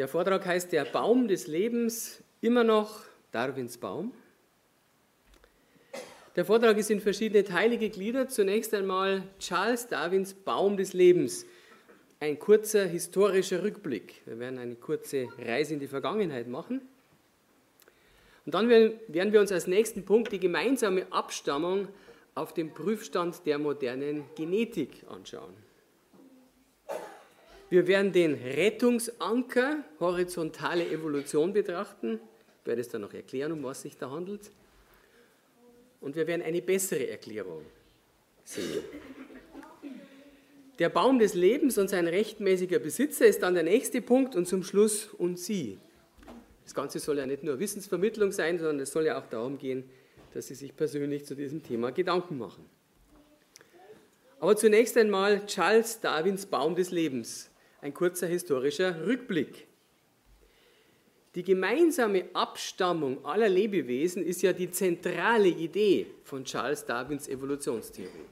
Der 0.00 0.08
Vortrag 0.08 0.46
heißt 0.46 0.72
Der 0.72 0.86
Baum 0.86 1.28
des 1.28 1.46
Lebens, 1.46 2.22
immer 2.40 2.64
noch 2.64 3.02
Darwins 3.32 3.76
Baum. 3.76 4.14
Der 6.36 6.46
Vortrag 6.46 6.78
ist 6.78 6.90
in 6.90 7.02
verschiedene 7.02 7.44
Teile 7.44 7.76
gegliedert. 7.76 8.32
Zunächst 8.32 8.72
einmal 8.72 9.24
Charles 9.38 9.88
Darwins 9.88 10.32
Baum 10.32 10.78
des 10.78 10.94
Lebens. 10.94 11.44
Ein 12.18 12.38
kurzer 12.38 12.86
historischer 12.86 13.62
Rückblick. 13.62 14.22
Wir 14.24 14.38
werden 14.38 14.58
eine 14.58 14.74
kurze 14.76 15.28
Reise 15.38 15.74
in 15.74 15.80
die 15.80 15.86
Vergangenheit 15.86 16.48
machen. 16.48 16.80
Und 18.46 18.54
dann 18.54 18.70
werden 18.70 19.34
wir 19.34 19.40
uns 19.42 19.52
als 19.52 19.66
nächsten 19.66 20.06
Punkt 20.06 20.32
die 20.32 20.40
gemeinsame 20.40 21.12
Abstammung 21.12 21.88
auf 22.34 22.54
dem 22.54 22.72
Prüfstand 22.72 23.44
der 23.44 23.58
modernen 23.58 24.24
Genetik 24.34 25.04
anschauen. 25.10 25.52
Wir 27.70 27.86
werden 27.86 28.10
den 28.10 28.34
Rettungsanker 28.34 29.84
horizontale 30.00 30.90
Evolution 30.90 31.52
betrachten. 31.52 32.18
Ich 32.60 32.66
werde 32.66 32.80
es 32.80 32.88
dann 32.88 33.02
noch 33.02 33.14
erklären, 33.14 33.52
um 33.52 33.62
was 33.62 33.82
sich 33.82 33.96
da 33.96 34.10
handelt. 34.10 34.50
Und 36.00 36.16
wir 36.16 36.26
werden 36.26 36.42
eine 36.42 36.60
bessere 36.62 37.08
Erklärung 37.08 37.62
sehen. 38.42 38.82
Der 40.80 40.88
Baum 40.88 41.20
des 41.20 41.34
Lebens 41.34 41.78
und 41.78 41.88
sein 41.88 42.08
rechtmäßiger 42.08 42.80
Besitzer 42.80 43.26
ist 43.26 43.42
dann 43.42 43.54
der 43.54 43.62
nächste 43.62 44.02
Punkt 44.02 44.34
und 44.34 44.46
zum 44.46 44.64
Schluss 44.64 45.06
und 45.06 45.38
Sie. 45.38 45.78
Das 46.64 46.74
Ganze 46.74 46.98
soll 46.98 47.18
ja 47.18 47.26
nicht 47.26 47.44
nur 47.44 47.60
Wissensvermittlung 47.60 48.32
sein, 48.32 48.58
sondern 48.58 48.80
es 48.80 48.90
soll 48.90 49.06
ja 49.06 49.16
auch 49.16 49.26
darum 49.26 49.58
gehen, 49.58 49.88
dass 50.34 50.48
Sie 50.48 50.54
sich 50.54 50.74
persönlich 50.74 51.24
zu 51.24 51.36
diesem 51.36 51.62
Thema 51.62 51.92
Gedanken 51.92 52.36
machen. 52.36 52.64
Aber 54.40 54.56
zunächst 54.56 54.96
einmal 54.96 55.46
Charles 55.46 56.00
Darwins 56.00 56.46
Baum 56.46 56.74
des 56.74 56.90
Lebens 56.90 57.49
ein 57.80 57.94
kurzer 57.94 58.26
historischer 58.26 59.06
Rückblick. 59.06 59.66
Die 61.34 61.42
gemeinsame 61.44 62.24
Abstammung 62.32 63.24
aller 63.24 63.48
Lebewesen 63.48 64.24
ist 64.24 64.42
ja 64.42 64.52
die 64.52 64.70
zentrale 64.70 65.48
Idee 65.48 66.06
von 66.24 66.44
Charles 66.44 66.84
Darwins 66.84 67.28
Evolutionstheorie. 67.28 68.26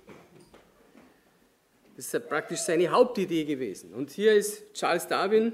Das 1.96 2.12
ist 2.12 2.28
praktisch 2.28 2.60
seine 2.60 2.88
Hauptidee 2.90 3.44
gewesen. 3.44 3.94
Und 3.94 4.10
hier 4.10 4.34
ist 4.34 4.72
Charles 4.74 5.06
Darwin, 5.06 5.52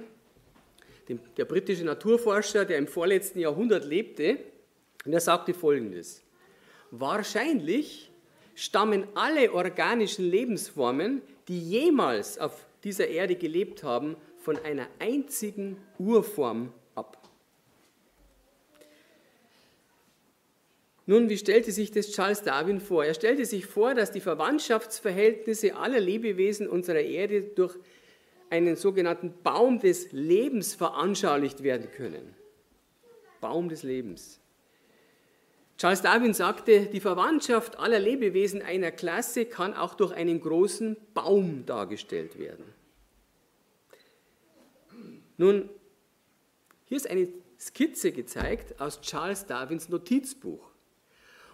der 1.36 1.45
britische 1.45 1.84
Naturforscher, 1.84 2.64
der 2.64 2.79
im 2.79 2.86
vorletzten 2.86 3.41
Jahrhundert 3.41 3.84
lebte, 3.84 4.39
und 5.05 5.12
er 5.12 5.20
sagte 5.20 5.53
folgendes. 5.53 6.23
Wahrscheinlich 6.91 8.11
stammen 8.55 9.06
alle 9.14 9.53
organischen 9.53 10.25
Lebensformen, 10.25 11.20
die 11.48 11.61
jemals 11.61 12.39
auf 12.39 12.67
dieser 12.85 13.09
Erde 13.09 13.37
gelebt 13.37 13.83
haben, 13.83 14.17
von 14.39 14.59
einer 14.59 14.87
einzigen 14.99 15.79
Urform 15.99 16.73
ab. 16.95 17.29
Nun, 21.07 21.29
wie 21.29 21.37
stellte 21.37 21.71
sich 21.73 21.91
das 21.91 22.13
Charles 22.13 22.43
Darwin 22.43 22.81
vor? 22.81 23.05
Er 23.05 23.15
stellte 23.15 23.45
sich 23.45 23.67
vor, 23.67 23.95
dass 23.95 24.11
die 24.13 24.21
Verwandtschaftsverhältnisse 24.21 25.77
aller 25.77 26.01
Lebewesen 26.01 26.69
unserer 26.69 27.01
Erde 27.01 27.43
durch 27.43 27.77
einen 28.49 28.77
sogenannten 28.77 29.35
Baum 29.43 29.81
des 29.81 30.13
Lebens 30.13 30.75
veranschaulicht 30.75 31.63
werden 31.63 31.91
können. 31.91 32.35
Baum 33.41 33.69
des 33.69 33.83
Lebens. 33.83 34.41
Charles 35.77 36.03
Darwin 36.03 36.34
sagte, 36.34 36.86
die 36.86 37.00
Verwandtschaft 37.00 37.78
aller 37.78 37.98
Lebewesen 37.98 38.62
einer 38.62 38.92
Klasse 38.92 39.44
kann 39.44 39.75
auch 39.75 39.94
durch 39.94 40.12
einen 40.12 40.41
großen 40.41 40.97
Baum 41.14 41.67
dargestellt 41.67 42.39
werden. 42.39 42.64
Nun, 45.36 45.69
hier 46.84 46.97
ist 46.97 47.11
eine 47.11 47.28
Skizze 47.58 48.12
gezeigt 48.12 48.80
aus 48.80 49.00
Charles 49.00 49.47
Darwins 49.47 49.89
Notizbuch. 49.89 50.70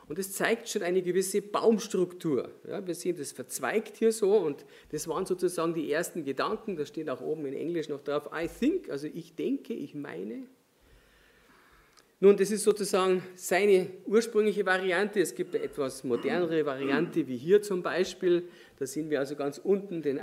Und 0.06 0.18
es 0.18 0.32
zeigt 0.32 0.68
schon 0.68 0.82
eine 0.82 1.02
gewisse 1.02 1.40
Baumstruktur. 1.40 2.50
Ja, 2.68 2.84
wir 2.84 2.96
sehen 2.96 3.16
das 3.16 3.30
verzweigt 3.30 3.96
hier 3.96 4.10
so 4.10 4.36
und 4.36 4.66
das 4.90 5.06
waren 5.06 5.24
sozusagen 5.24 5.72
die 5.72 5.90
ersten 5.90 6.24
Gedanken. 6.24 6.76
Da 6.76 6.84
steht 6.84 7.08
auch 7.08 7.20
oben 7.20 7.46
in 7.46 7.54
Englisch 7.54 7.88
noch 7.88 8.02
drauf, 8.02 8.28
I 8.34 8.48
think, 8.48 8.90
also 8.90 9.06
ich 9.06 9.36
denke, 9.36 9.72
ich 9.72 9.94
meine. 9.94 10.48
Nun, 12.22 12.36
das 12.36 12.50
ist 12.50 12.64
sozusagen 12.64 13.22
seine 13.34 13.88
ursprüngliche 14.04 14.66
Variante. 14.66 15.20
Es 15.20 15.34
gibt 15.34 15.54
eine 15.54 15.64
etwas 15.64 16.04
modernere 16.04 16.66
Variante, 16.66 17.26
wie 17.26 17.38
hier 17.38 17.62
zum 17.62 17.82
Beispiel. 17.82 18.46
Da 18.78 18.86
sehen 18.86 19.08
wir 19.08 19.20
also 19.20 19.36
ganz 19.36 19.56
unten 19.56 20.02
den, 20.02 20.20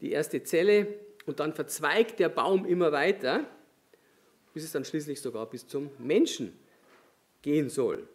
die 0.00 0.12
erste 0.12 0.42
Zelle 0.42 0.88
und 1.26 1.38
dann 1.38 1.52
verzweigt 1.52 2.20
der 2.20 2.30
Baum 2.30 2.64
immer 2.64 2.90
weiter, 2.90 3.44
bis 4.54 4.64
es 4.64 4.72
dann 4.72 4.86
schließlich 4.86 5.20
sogar 5.20 5.44
bis 5.50 5.66
zum 5.66 5.90
Menschen 5.98 6.58
gehen 7.42 7.68
soll. 7.68 8.08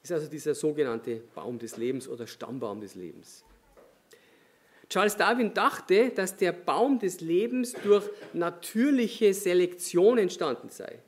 Das 0.00 0.10
ist 0.10 0.12
also 0.12 0.28
dieser 0.28 0.56
sogenannte 0.56 1.22
Baum 1.36 1.60
des 1.60 1.76
Lebens 1.76 2.08
oder 2.08 2.26
Stammbaum 2.26 2.80
des 2.80 2.96
Lebens. 2.96 3.44
Charles 4.88 5.16
Darwin 5.16 5.54
dachte, 5.54 6.10
dass 6.10 6.36
der 6.36 6.50
Baum 6.50 6.98
des 6.98 7.20
Lebens 7.20 7.74
durch 7.84 8.10
natürliche 8.32 9.32
Selektion 9.32 10.18
entstanden 10.18 10.68
sei. 10.68 10.98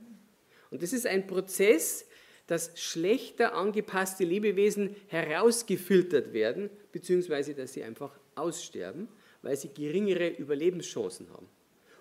Und 0.74 0.82
das 0.82 0.92
ist 0.92 1.06
ein 1.06 1.28
Prozess, 1.28 2.04
dass 2.48 2.72
schlechter 2.74 3.54
angepasste 3.54 4.24
Lebewesen 4.24 4.96
herausgefiltert 5.06 6.32
werden, 6.32 6.68
beziehungsweise 6.90 7.54
dass 7.54 7.74
sie 7.74 7.84
einfach 7.84 8.10
aussterben, 8.34 9.06
weil 9.42 9.56
sie 9.56 9.68
geringere 9.68 10.30
Überlebenschancen 10.30 11.28
haben. 11.32 11.46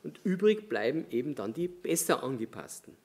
Und 0.02 0.22
übrig 0.24 0.70
bleiben 0.70 1.06
eben 1.12 1.36
dann 1.36 1.54
die 1.54 1.68
besser 1.68 2.24
angepassten. 2.24 2.98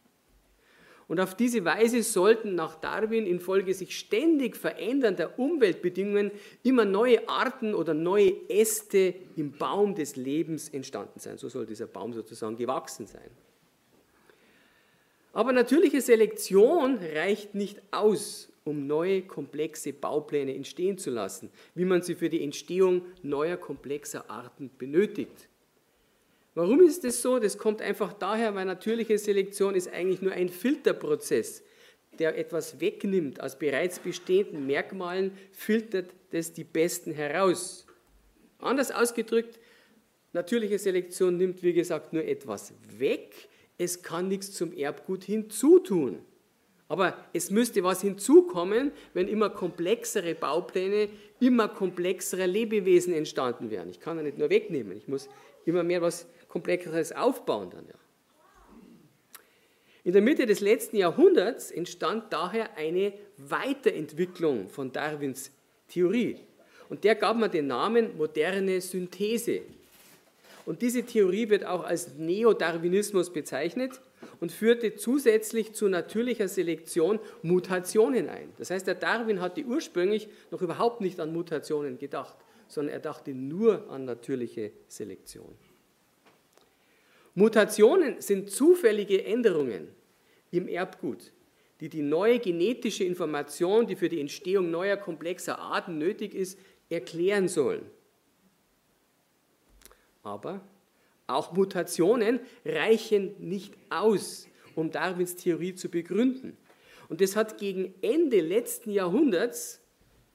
Und 1.06 1.20
auf 1.20 1.34
diese 1.34 1.66
Weise 1.66 2.02
sollten 2.02 2.54
nach 2.54 2.76
Darwin 2.76 3.26
infolge 3.26 3.74
sich 3.74 3.98
ständig 3.98 4.56
verändernder 4.56 5.38
Umweltbedingungen 5.38 6.30
immer 6.62 6.86
neue 6.86 7.28
Arten 7.28 7.74
oder 7.74 7.92
neue 7.92 8.32
Äste 8.48 9.14
im 9.36 9.52
Baum 9.52 9.94
des 9.94 10.16
Lebens 10.16 10.70
entstanden 10.70 11.20
sein. 11.20 11.36
So 11.36 11.50
soll 11.50 11.66
dieser 11.66 11.88
Baum 11.88 12.14
sozusagen 12.14 12.56
gewachsen 12.56 13.06
sein. 13.06 13.30
Aber 15.38 15.52
natürliche 15.52 16.00
Selektion 16.00 16.98
reicht 17.14 17.54
nicht 17.54 17.80
aus, 17.92 18.48
um 18.64 18.88
neue 18.88 19.22
komplexe 19.22 19.92
Baupläne 19.92 20.52
entstehen 20.52 20.98
zu 20.98 21.10
lassen, 21.10 21.48
wie 21.76 21.84
man 21.84 22.02
sie 22.02 22.16
für 22.16 22.28
die 22.28 22.42
Entstehung 22.42 23.02
neuer 23.22 23.56
komplexer 23.56 24.28
Arten 24.28 24.68
benötigt. 24.78 25.48
Warum 26.56 26.80
ist 26.82 27.04
das 27.04 27.22
so? 27.22 27.38
Das 27.38 27.56
kommt 27.56 27.80
einfach 27.80 28.14
daher, 28.14 28.56
weil 28.56 28.64
natürliche 28.64 29.16
Selektion 29.16 29.76
ist 29.76 29.92
eigentlich 29.92 30.22
nur 30.22 30.32
ein 30.32 30.48
Filterprozess, 30.48 31.62
der 32.18 32.36
etwas 32.36 32.80
wegnimmt 32.80 33.40
aus 33.40 33.56
bereits 33.56 34.00
bestehenden 34.00 34.66
Merkmalen, 34.66 35.30
filtert 35.52 36.10
das 36.32 36.52
die 36.52 36.64
besten 36.64 37.12
heraus. 37.12 37.86
Anders 38.58 38.90
ausgedrückt, 38.90 39.60
natürliche 40.32 40.80
Selektion 40.80 41.36
nimmt, 41.36 41.62
wie 41.62 41.74
gesagt, 41.74 42.12
nur 42.12 42.24
etwas 42.24 42.74
weg, 42.98 43.48
es 43.78 44.02
kann 44.02 44.28
nichts 44.28 44.52
zum 44.52 44.72
Erbgut 44.72 45.24
hinzutun. 45.24 46.18
Aber 46.88 47.16
es 47.32 47.50
müsste 47.50 47.84
was 47.84 48.00
hinzukommen, 48.00 48.92
wenn 49.14 49.28
immer 49.28 49.50
komplexere 49.50 50.34
Baupläne, 50.34 51.08
immer 51.38 51.68
komplexere 51.68 52.46
Lebewesen 52.46 53.12
entstanden 53.12 53.70
wären. 53.70 53.90
Ich 53.90 54.00
kann 54.00 54.16
ja 54.16 54.22
nicht 54.22 54.38
nur 54.38 54.50
wegnehmen, 54.50 54.96
ich 54.96 55.06
muss 55.06 55.28
immer 55.64 55.82
mehr 55.82 56.02
was 56.02 56.26
Komplexeres 56.48 57.12
aufbauen 57.12 57.70
dann 57.70 57.86
ja. 57.86 57.94
In 60.04 60.12
der 60.12 60.22
Mitte 60.22 60.46
des 60.46 60.60
letzten 60.60 60.96
Jahrhunderts 60.96 61.70
entstand 61.70 62.32
daher 62.32 62.78
eine 62.78 63.12
Weiterentwicklung 63.36 64.68
von 64.70 64.90
Darwins 64.90 65.52
Theorie. 65.88 66.40
Und 66.88 67.04
der 67.04 67.14
gab 67.14 67.36
man 67.36 67.50
den 67.50 67.66
Namen 67.66 68.16
moderne 68.16 68.80
Synthese. 68.80 69.60
Und 70.68 70.82
diese 70.82 71.02
Theorie 71.02 71.48
wird 71.48 71.64
auch 71.64 71.82
als 71.82 72.18
Neodarwinismus 72.18 73.32
bezeichnet 73.32 74.02
und 74.38 74.52
führte 74.52 74.96
zusätzlich 74.96 75.72
zu 75.72 75.88
natürlicher 75.88 76.46
Selektion 76.46 77.20
Mutationen 77.40 78.28
ein. 78.28 78.52
Das 78.58 78.68
heißt, 78.68 78.86
der 78.86 78.94
Darwin 78.94 79.40
hatte 79.40 79.64
ursprünglich 79.64 80.28
noch 80.50 80.60
überhaupt 80.60 81.00
nicht 81.00 81.20
an 81.20 81.32
Mutationen 81.32 81.96
gedacht, 81.96 82.36
sondern 82.66 82.92
er 82.92 83.00
dachte 83.00 83.32
nur 83.32 83.88
an 83.88 84.04
natürliche 84.04 84.72
Selektion. 84.88 85.54
Mutationen 87.34 88.20
sind 88.20 88.50
zufällige 88.50 89.24
Änderungen 89.24 89.88
im 90.50 90.68
Erbgut, 90.68 91.32
die 91.80 91.88
die 91.88 92.02
neue 92.02 92.40
genetische 92.40 93.04
Information, 93.04 93.86
die 93.86 93.96
für 93.96 94.10
die 94.10 94.20
Entstehung 94.20 94.70
neuer 94.70 94.98
komplexer 94.98 95.58
Arten 95.58 95.96
nötig 95.96 96.34
ist, 96.34 96.58
erklären 96.90 97.48
sollen. 97.48 97.86
Aber 100.28 100.60
auch 101.26 101.52
Mutationen 101.52 102.40
reichen 102.64 103.34
nicht 103.38 103.74
aus, 103.88 104.46
um 104.74 104.90
Darwins 104.90 105.36
Theorie 105.36 105.74
zu 105.74 105.88
begründen. 105.88 106.56
Und 107.08 107.22
das 107.22 107.34
hat 107.34 107.56
gegen 107.56 107.94
Ende 108.02 108.40
letzten 108.40 108.90
Jahrhunderts 108.90 109.80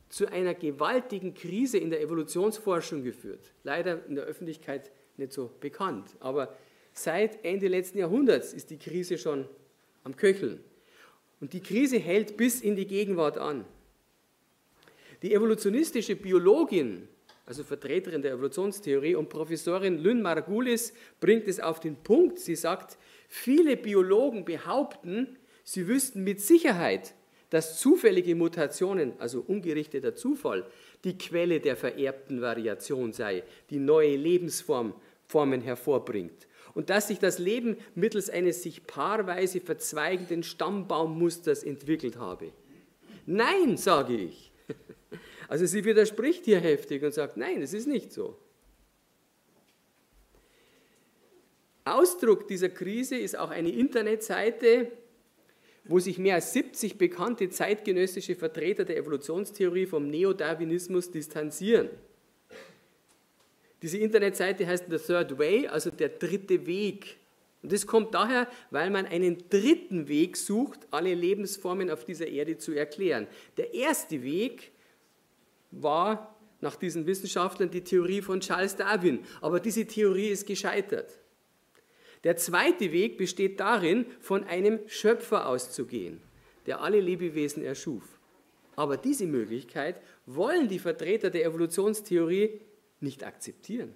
zu 0.09 0.27
einer 0.27 0.55
gewaltigen 0.55 1.35
Krise 1.35 1.77
in 1.77 1.91
der 1.91 2.01
Evolutionsforschung 2.01 3.03
geführt. 3.03 3.51
Leider 3.63 4.05
in 4.07 4.15
der 4.15 4.25
Öffentlichkeit 4.25 4.91
nicht 5.17 5.31
so 5.31 5.51
bekannt. 5.59 6.15
Aber 6.19 6.55
seit 6.93 7.43
Ende 7.45 7.67
letzten 7.67 7.99
Jahrhunderts 7.99 8.53
ist 8.53 8.71
die 8.71 8.77
Krise 8.77 9.17
schon 9.17 9.47
am 10.03 10.15
Köcheln. 10.15 10.59
Und 11.39 11.53
die 11.53 11.61
Krise 11.61 11.99
hält 11.99 12.35
bis 12.37 12.61
in 12.61 12.75
die 12.75 12.87
Gegenwart 12.87 13.37
an. 13.37 13.65
Die 15.21 15.33
evolutionistische 15.33 16.15
Biologin, 16.15 17.07
also 17.45 17.63
Vertreterin 17.63 18.21
der 18.21 18.33
Evolutionstheorie 18.33 19.15
und 19.15 19.29
Professorin 19.29 19.97
Lynn 19.97 20.21
Margulis, 20.21 20.93
bringt 21.19 21.47
es 21.47 21.59
auf 21.59 21.79
den 21.79 21.95
Punkt. 21.95 22.39
Sie 22.39 22.55
sagt, 22.55 22.97
viele 23.27 23.75
Biologen 23.75 24.45
behaupten, 24.45 25.37
sie 25.63 25.87
wüssten 25.87 26.23
mit 26.23 26.39
Sicherheit, 26.39 27.13
dass 27.49 27.79
zufällige 27.79 28.33
Mutationen, 28.33 29.13
also 29.19 29.43
ungerichteter 29.45 30.15
Zufall, 30.15 30.65
die 31.03 31.17
Quelle 31.17 31.59
der 31.59 31.75
vererbten 31.75 32.41
Variation 32.41 33.13
sei, 33.13 33.43
die 33.69 33.79
neue 33.79 34.15
Lebensformen 34.15 34.93
hervorbringt. 35.61 36.47
Und 36.73 36.89
dass 36.89 37.09
sich 37.09 37.19
das 37.19 37.37
Leben 37.37 37.77
mittels 37.93 38.29
eines 38.31 38.63
sich 38.63 38.87
paarweise 38.87 39.59
verzweigenden 39.59 40.41
Stammbaummusters 40.41 41.63
entwickelt 41.63 42.17
habe. 42.17 42.51
Nein, 43.27 43.77
sage 43.77 44.15
ich. 44.15 44.52
Also 45.47 45.65
sie 45.65 45.83
widerspricht 45.85 46.45
hier 46.45 46.59
heftig 46.59 47.03
und 47.03 47.13
sagt, 47.13 47.37
nein, 47.37 47.61
es 47.61 47.73
ist 47.73 47.87
nicht 47.87 48.11
so. 48.11 48.37
Ausdruck 51.85 52.47
dieser 52.47 52.69
Krise 52.69 53.17
ist 53.17 53.37
auch 53.37 53.49
eine 53.49 53.69
Internetseite, 53.69 54.91
wo 55.85 55.99
sich 55.99 56.17
mehr 56.17 56.35
als 56.35 56.53
70 56.53 56.97
bekannte 56.97 57.49
zeitgenössische 57.49 58.35
Vertreter 58.35 58.85
der 58.85 58.97
Evolutionstheorie 58.97 59.85
vom 59.85 60.09
Neodarwinismus 60.09 61.11
distanzieren. 61.11 61.89
Diese 63.81 63.97
Internetseite 63.97 64.65
heißt 64.65 64.85
The 64.89 64.97
Third 64.97 65.37
Way, 65.37 65.67
also 65.67 65.89
der 65.91 66.07
dritte 66.07 66.65
Weg. 66.65 67.17
Und 67.61 67.71
das 67.73 67.85
kommt 67.85 68.13
daher, 68.13 68.47
weil 68.71 68.89
man 68.89 69.05
einen 69.05 69.49
dritten 69.49 70.07
Weg 70.07 70.37
sucht, 70.37 70.79
alle 70.91 71.13
Lebensformen 71.13 71.89
auf 71.89 72.05
dieser 72.05 72.27
Erde 72.27 72.57
zu 72.57 72.71
erklären. 72.73 73.27
Der 73.57 73.73
erste 73.73 74.23
Weg 74.23 74.71
war 75.81 76.35
nach 76.61 76.75
diesen 76.75 77.05
Wissenschaftlern 77.05 77.69
die 77.69 77.83
Theorie 77.83 78.21
von 78.21 78.39
Charles 78.39 78.75
Darwin, 78.75 79.19
aber 79.41 79.59
diese 79.59 79.85
Theorie 79.85 80.29
ist 80.29 80.47
gescheitert. 80.47 81.19
Der 82.23 82.37
zweite 82.37 82.91
Weg 82.91 83.17
besteht 83.17 83.59
darin, 83.59 84.05
von 84.21 84.45
einem 84.45 84.79
Schöpfer 84.87 85.47
auszugehen, 85.47 86.21
der 86.65 86.81
alle 86.81 87.01
Lebewesen 87.01 87.63
erschuf. 87.63 88.03
Aber 88.75 88.97
diese 88.97 89.25
Möglichkeit 89.25 90.01
wollen 90.25 90.69
die 90.69 90.79
Vertreter 90.79 91.29
der 91.29 91.45
Evolutionstheorie 91.45 92.61
nicht 93.01 93.23
akzeptieren. 93.23 93.93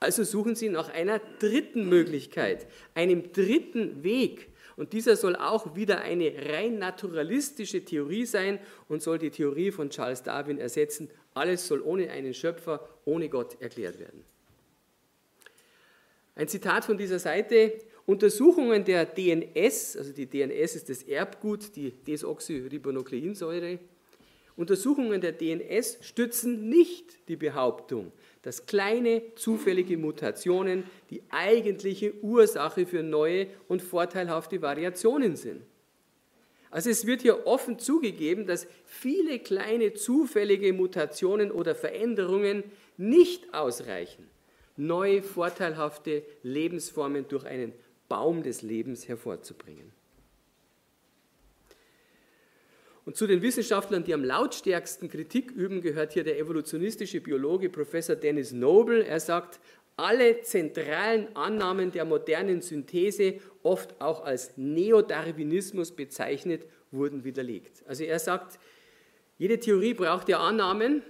Also 0.00 0.24
suchen 0.24 0.54
sie 0.54 0.70
nach 0.70 0.88
einer 0.88 1.20
dritten 1.38 1.88
Möglichkeit, 1.88 2.66
einem 2.94 3.32
dritten 3.32 4.02
Weg. 4.02 4.48
Und 4.76 4.92
dieser 4.92 5.16
soll 5.16 5.36
auch 5.36 5.76
wieder 5.76 6.00
eine 6.00 6.32
rein 6.48 6.78
naturalistische 6.78 7.84
Theorie 7.84 8.26
sein 8.26 8.58
und 8.88 9.02
soll 9.02 9.18
die 9.18 9.30
Theorie 9.30 9.70
von 9.70 9.90
Charles 9.90 10.22
Darwin 10.22 10.58
ersetzen. 10.58 11.10
Alles 11.34 11.66
soll 11.66 11.80
ohne 11.80 12.10
einen 12.10 12.34
Schöpfer, 12.34 12.88
ohne 13.04 13.28
Gott 13.28 13.60
erklärt 13.60 13.98
werden. 13.98 14.24
Ein 16.34 16.48
Zitat 16.48 16.84
von 16.84 16.98
dieser 16.98 17.18
Seite. 17.18 17.72
Untersuchungen 18.06 18.84
der 18.84 19.06
DNS, 19.06 19.96
also 19.96 20.12
die 20.12 20.26
DNS 20.26 20.76
ist 20.76 20.90
das 20.90 21.02
Erbgut, 21.04 21.74
die 21.74 21.90
Desoxyribonukleinsäure. 21.90 23.78
Untersuchungen 24.56 25.20
der 25.20 25.32
DNS 25.32 25.98
stützen 26.02 26.68
nicht 26.68 27.28
die 27.28 27.36
Behauptung, 27.36 28.12
dass 28.44 28.66
kleine 28.66 29.22
zufällige 29.36 29.96
Mutationen 29.96 30.84
die 31.08 31.22
eigentliche 31.30 32.12
Ursache 32.22 32.84
für 32.84 33.02
neue 33.02 33.46
und 33.68 33.80
vorteilhafte 33.80 34.60
Variationen 34.60 35.34
sind. 35.34 35.62
Also 36.70 36.90
es 36.90 37.06
wird 37.06 37.22
hier 37.22 37.46
offen 37.46 37.78
zugegeben, 37.78 38.46
dass 38.46 38.66
viele 38.84 39.38
kleine 39.38 39.94
zufällige 39.94 40.74
Mutationen 40.74 41.50
oder 41.50 41.74
Veränderungen 41.74 42.64
nicht 42.98 43.54
ausreichen, 43.54 44.28
neue, 44.76 45.22
vorteilhafte 45.22 46.22
Lebensformen 46.42 47.26
durch 47.28 47.46
einen 47.46 47.72
Baum 48.08 48.42
des 48.42 48.60
Lebens 48.60 49.08
hervorzubringen. 49.08 49.92
Und 53.04 53.16
zu 53.16 53.26
den 53.26 53.42
Wissenschaftlern, 53.42 54.04
die 54.04 54.14
am 54.14 54.24
lautstärksten 54.24 55.08
Kritik 55.08 55.50
üben, 55.50 55.82
gehört 55.82 56.14
hier 56.14 56.24
der 56.24 56.38
evolutionistische 56.38 57.20
Biologe 57.20 57.68
Professor 57.68 58.16
Dennis 58.16 58.52
Noble. 58.52 59.04
Er 59.04 59.20
sagt, 59.20 59.60
alle 59.96 60.40
zentralen 60.40 61.34
Annahmen 61.36 61.92
der 61.92 62.04
modernen 62.04 62.62
Synthese, 62.62 63.40
oft 63.62 64.00
auch 64.00 64.24
als 64.24 64.56
Neodarwinismus 64.56 65.92
bezeichnet, 65.92 66.66
wurden 66.90 67.24
widerlegt. 67.24 67.84
Also 67.86 68.04
er 68.04 68.18
sagt, 68.18 68.58
jede 69.36 69.58
Theorie 69.58 69.94
braucht 69.94 70.28
ja 70.28 70.40
Annahmen 70.40 71.02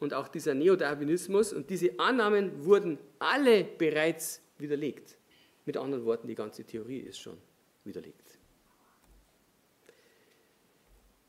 und 0.00 0.14
auch 0.14 0.28
dieser 0.28 0.54
Neodarwinismus. 0.54 1.52
Und 1.52 1.70
diese 1.70 1.98
Annahmen 1.98 2.64
wurden 2.64 2.98
alle 3.18 3.64
bereits 3.64 4.42
widerlegt. 4.58 5.16
Mit 5.64 5.76
anderen 5.76 6.04
Worten, 6.04 6.26
die 6.26 6.34
ganze 6.34 6.64
Theorie 6.64 6.98
ist 6.98 7.18
schon 7.20 7.38
widerlegt. 7.84 8.25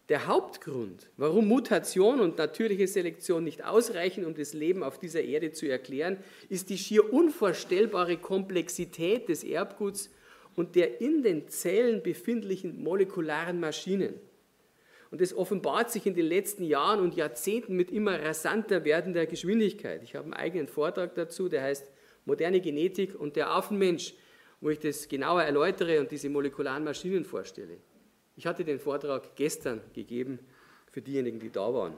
Der 0.10 0.26
Hauptgrund, 0.26 1.10
warum 1.18 1.50
Mutation 1.50 2.22
und 2.22 2.38
natürliche 2.38 2.88
Selektion 2.88 3.44
nicht 3.44 3.66
ausreichen, 3.66 4.26
um 4.26 4.36
das 4.36 4.54
Leben 4.54 4.82
auf 4.82 5.00
dieser 5.00 5.22
Erde 5.22 5.52
zu 5.52 5.70
erklären, 5.70 6.18
ist 6.48 6.70
die 6.70 6.78
schier 6.78 7.14
unvorstellbare 7.14 8.16
Komplexität 8.16 9.28
des 9.28 9.44
Erbguts 9.44 10.10
und 10.56 10.76
der 10.76 11.02
in 11.02 11.24
den 11.24 11.50
Zellen 11.50 12.02
befindlichen 12.04 12.82
molekularen 12.82 13.60
Maschinen. 13.60 14.14
Und 15.12 15.20
das 15.20 15.34
offenbart 15.34 15.92
sich 15.92 16.06
in 16.06 16.16
den 16.16 16.26
letzten 16.26 16.64
Jahren 16.64 17.02
und 17.02 17.16
Jahrzehnten 17.16 17.76
mit 17.76 17.92
immer 17.92 18.22
rasanter 18.22 18.86
werdender 18.86 19.26
Geschwindigkeit. 19.26 20.04
Ich 20.04 20.16
habe 20.16 20.26
einen 20.26 20.34
eigenen 20.34 20.68
Vortrag 20.68 21.16
dazu, 21.16 21.50
der 21.50 21.64
heißt 21.64 21.92
Moderne 22.26 22.62
Genetik 22.62 23.14
und 23.14 23.36
der 23.36 23.50
Affenmensch, 23.52 24.14
wo 24.62 24.70
ich 24.70 24.80
das 24.80 25.10
genauer 25.10 25.44
erläutere 25.44 26.00
und 26.00 26.12
diese 26.12 26.30
molekularen 26.30 26.86
Maschinen 26.86 27.26
vorstelle. 27.26 27.78
Ich 28.38 28.46
hatte 28.46 28.64
den 28.64 28.80
Vortrag 28.80 29.36
gestern 29.36 29.82
gegeben 29.94 30.40
für 30.92 31.02
diejenigen, 31.02 31.40
die 31.40 31.50
da 31.50 31.74
waren. 31.74 31.96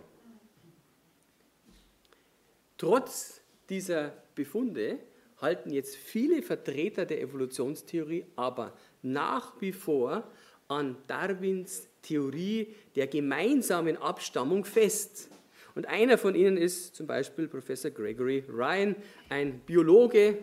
Trotz 2.77 3.41
dieser 3.69 4.13
Befunde 4.35 4.99
halten 5.41 5.69
jetzt 5.69 5.97
viele 5.97 6.41
Vertreter 6.41 7.05
der 7.05 7.21
Evolutionstheorie 7.21 8.25
aber 8.37 8.73
nach 9.01 9.59
wie 9.61 9.73
vor 9.73 10.23
an 10.69 10.95
Darwins 11.07 11.87
Theorie 12.01 12.73
der 12.95 13.07
gemeinsamen 13.07 13.97
Abstammung 13.97 14.63
fest. 14.63 15.29
Und 15.75 15.87
einer 15.87 16.17
von 16.17 16.35
ihnen 16.35 16.55
ist 16.55 16.95
zum 16.95 17.05
Beispiel 17.05 17.49
Professor 17.49 17.91
Gregory 17.91 18.45
Ryan, 18.47 18.95
ein 19.27 19.59
Biologe. 19.59 20.37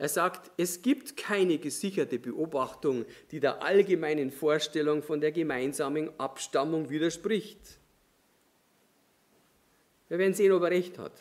Er 0.00 0.08
sagt, 0.08 0.50
es 0.56 0.80
gibt 0.80 1.18
keine 1.18 1.58
gesicherte 1.58 2.18
Beobachtung, 2.18 3.04
die 3.32 3.38
der 3.38 3.62
allgemeinen 3.62 4.30
Vorstellung 4.30 5.02
von 5.02 5.20
der 5.20 5.30
gemeinsamen 5.30 6.08
Abstammung 6.18 6.88
widerspricht. 6.88 7.78
Wir 10.08 10.16
werden 10.16 10.32
sehen, 10.32 10.52
ob 10.52 10.62
er 10.62 10.70
recht 10.70 10.96
hat. 10.96 11.12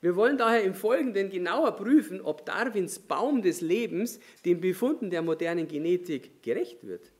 Wir 0.00 0.14
wollen 0.14 0.38
daher 0.38 0.62
im 0.62 0.76
Folgenden 0.76 1.30
genauer 1.30 1.72
prüfen, 1.72 2.20
ob 2.20 2.46
Darwins 2.46 3.00
Baum 3.00 3.42
des 3.42 3.60
Lebens 3.60 4.20
den 4.44 4.60
Befunden 4.60 5.10
der 5.10 5.22
modernen 5.22 5.66
Genetik 5.66 6.44
gerecht 6.44 6.86
wird. 6.86 7.10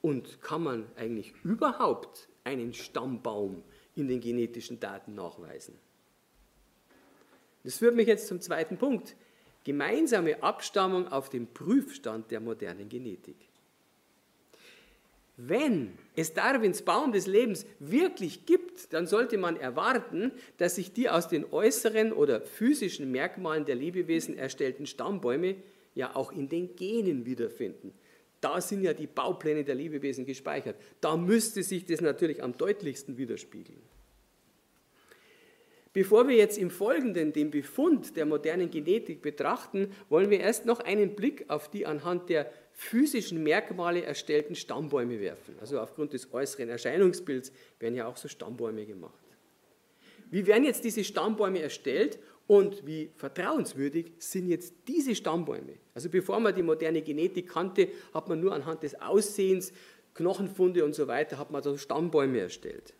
Und 0.00 0.40
kann 0.40 0.62
man 0.62 0.86
eigentlich 0.96 1.34
überhaupt 1.44 2.30
einen 2.42 2.72
Stammbaum 2.72 3.64
in 3.96 4.08
den 4.08 4.20
genetischen 4.20 4.80
Daten 4.80 5.14
nachweisen? 5.14 5.78
Das 7.64 7.78
führt 7.78 7.96
mich 7.96 8.06
jetzt 8.06 8.28
zum 8.28 8.40
zweiten 8.40 8.76
Punkt. 8.76 9.16
Gemeinsame 9.64 10.42
Abstammung 10.42 11.08
auf 11.08 11.30
dem 11.30 11.46
Prüfstand 11.46 12.30
der 12.30 12.40
modernen 12.40 12.88
Genetik. 12.88 13.36
Wenn 15.36 15.98
es 16.14 16.32
Darwins 16.32 16.82
Baum 16.82 17.10
des 17.10 17.26
Lebens 17.26 17.66
wirklich 17.80 18.46
gibt, 18.46 18.92
dann 18.92 19.08
sollte 19.08 19.36
man 19.36 19.56
erwarten, 19.56 20.30
dass 20.58 20.76
sich 20.76 20.92
die 20.92 21.08
aus 21.08 21.26
den 21.26 21.44
äußeren 21.50 22.12
oder 22.12 22.40
physischen 22.40 23.10
Merkmalen 23.10 23.64
der 23.64 23.74
Lebewesen 23.74 24.38
erstellten 24.38 24.86
Stammbäume 24.86 25.56
ja 25.94 26.14
auch 26.14 26.30
in 26.30 26.48
den 26.48 26.76
Genen 26.76 27.26
wiederfinden. 27.26 27.92
Da 28.40 28.60
sind 28.60 28.82
ja 28.82 28.92
die 28.92 29.06
Baupläne 29.06 29.64
der 29.64 29.74
Lebewesen 29.74 30.24
gespeichert. 30.26 30.76
Da 31.00 31.16
müsste 31.16 31.62
sich 31.62 31.84
das 31.86 32.00
natürlich 32.00 32.42
am 32.42 32.56
deutlichsten 32.56 33.16
widerspiegeln. 33.16 33.80
Bevor 35.94 36.28
wir 36.28 36.34
jetzt 36.34 36.58
im 36.58 36.70
Folgenden 36.70 37.32
den 37.32 37.50
Befund 37.50 38.16
der 38.16 38.26
modernen 38.26 38.68
Genetik 38.68 39.22
betrachten, 39.22 39.92
wollen 40.08 40.28
wir 40.28 40.40
erst 40.40 40.66
noch 40.66 40.80
einen 40.80 41.14
Blick 41.14 41.44
auf 41.48 41.70
die 41.70 41.86
anhand 41.86 42.28
der 42.28 42.50
physischen 42.72 43.42
Merkmale 43.44 44.02
erstellten 44.02 44.56
Stammbäume 44.56 45.20
werfen. 45.20 45.54
Also 45.60 45.78
aufgrund 45.78 46.12
des 46.12 46.34
äußeren 46.34 46.68
Erscheinungsbilds 46.68 47.52
werden 47.78 47.94
ja 47.94 48.06
auch 48.08 48.16
so 48.16 48.26
Stammbäume 48.26 48.84
gemacht. 48.84 49.14
Wie 50.30 50.46
werden 50.46 50.64
jetzt 50.64 50.82
diese 50.82 51.04
Stammbäume 51.04 51.62
erstellt 51.62 52.18
Und 52.46 52.86
wie 52.86 53.10
vertrauenswürdig 53.16 54.12
sind 54.18 54.48
jetzt 54.48 54.74
diese 54.86 55.14
Stammbäume? 55.14 55.74
Also 55.94 56.10
bevor 56.10 56.40
man 56.40 56.54
die 56.54 56.62
moderne 56.62 57.00
Genetik 57.00 57.48
kannte, 57.48 57.88
hat 58.12 58.28
man 58.28 58.40
nur 58.40 58.52
anhand 58.52 58.82
des 58.82 59.00
Aussehens, 59.00 59.72
Knochenfunde 60.14 60.84
und 60.84 60.94
so 60.94 61.06
weiter, 61.06 61.38
hat 61.38 61.50
man 61.50 61.62
so 61.62 61.76
Stammbäume 61.76 62.40
erstellt. 62.40 62.94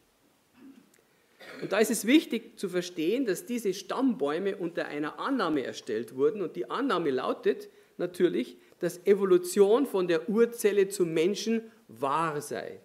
Und 1.65 1.73
da 1.73 1.79
ist 1.79 1.91
es 1.91 2.07
wichtig 2.07 2.59
zu 2.59 2.69
verstehen, 2.69 3.25
dass 3.25 3.47
diese 3.47 3.73
Stammbäume 3.73 4.55
unter 4.55 4.85
einer 4.85 5.19
Annahme 5.19 5.65
erstellt 5.65 6.15
wurden. 6.15 6.43
Und 6.43 6.57
die 6.57 6.69
Annahme 6.69 7.11
lautet 7.11 7.71
natürlich, 7.97 8.59
dass 8.81 9.07
Evolution 9.07 9.87
von 9.87 10.07
der 10.07 10.29
Urzelle 10.29 10.89
zum 10.89 11.15
Menschen 11.15 11.63
wahr 11.89 12.43
sei. 12.43 12.81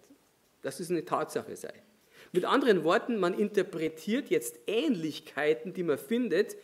Dass 0.62 0.80
es 0.80 0.88
eine 0.88 1.04
Tatsache 1.04 1.56
sei. 1.56 1.74
Mit 2.32 2.46
anderen 2.46 2.82
Worten, 2.82 3.18
man 3.18 3.34
interpretiert 3.34 4.30
jetzt 4.30 4.58
Ähnlichkeiten, 4.66 5.74
die 5.74 5.82
man 5.82 5.98
findet, 5.98 6.56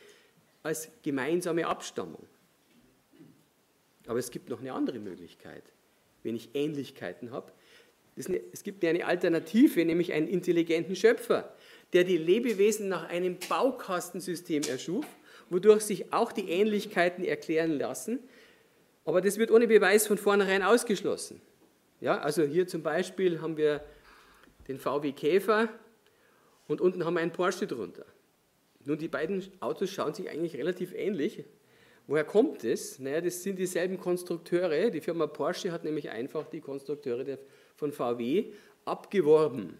als 0.62 0.88
gemeinsame 1.02 1.66
Abstammung. 1.66 2.26
Aber 4.06 4.18
es 4.18 4.30
gibt 4.30 4.48
noch 4.48 4.60
eine 4.60 4.72
andere 4.72 5.00
Möglichkeit, 5.00 5.64
wenn 6.22 6.34
ich 6.34 6.48
Ähnlichkeiten 6.54 7.30
habe. 7.30 7.52
Es 8.16 8.62
gibt 8.62 8.82
eine 8.84 9.04
Alternative, 9.04 9.84
nämlich 9.84 10.12
einen 10.12 10.26
intelligenten 10.26 10.96
Schöpfer, 10.96 11.54
der 11.92 12.04
die 12.04 12.16
Lebewesen 12.16 12.88
nach 12.88 13.08
einem 13.08 13.36
Baukastensystem 13.48 14.62
erschuf, 14.62 15.04
wodurch 15.50 15.82
sich 15.82 16.12
auch 16.12 16.32
die 16.32 16.48
Ähnlichkeiten 16.50 17.24
erklären 17.24 17.78
lassen. 17.78 18.20
Aber 19.04 19.20
das 19.20 19.38
wird 19.38 19.50
ohne 19.50 19.66
Beweis 19.66 20.06
von 20.06 20.18
vornherein 20.18 20.62
ausgeschlossen. 20.62 21.40
Ja, 22.00 22.18
also 22.18 22.42
hier 22.42 22.66
zum 22.66 22.82
Beispiel 22.82 23.40
haben 23.40 23.56
wir 23.56 23.84
den 24.66 24.78
VW 24.78 25.12
Käfer 25.12 25.68
und 26.66 26.80
unten 26.80 27.04
haben 27.04 27.14
wir 27.14 27.20
einen 27.20 27.32
Porsche 27.32 27.66
drunter. 27.66 28.06
Nun, 28.84 28.98
die 28.98 29.08
beiden 29.08 29.44
Autos 29.60 29.90
schauen 29.90 30.14
sich 30.14 30.28
eigentlich 30.30 30.56
relativ 30.56 30.92
ähnlich. 30.94 31.44
Woher 32.06 32.24
kommt 32.24 32.64
das? 32.64 32.98
Naja, 32.98 33.20
das 33.20 33.42
sind 33.42 33.58
dieselben 33.58 33.98
Konstrukteure. 33.98 34.90
Die 34.90 35.00
Firma 35.00 35.26
Porsche 35.26 35.72
hat 35.72 35.84
nämlich 35.84 36.08
einfach 36.10 36.46
die 36.46 36.60
Konstrukteure 36.60 37.38
von 37.76 37.92
VW 37.92 38.52
abgeworben. 38.84 39.78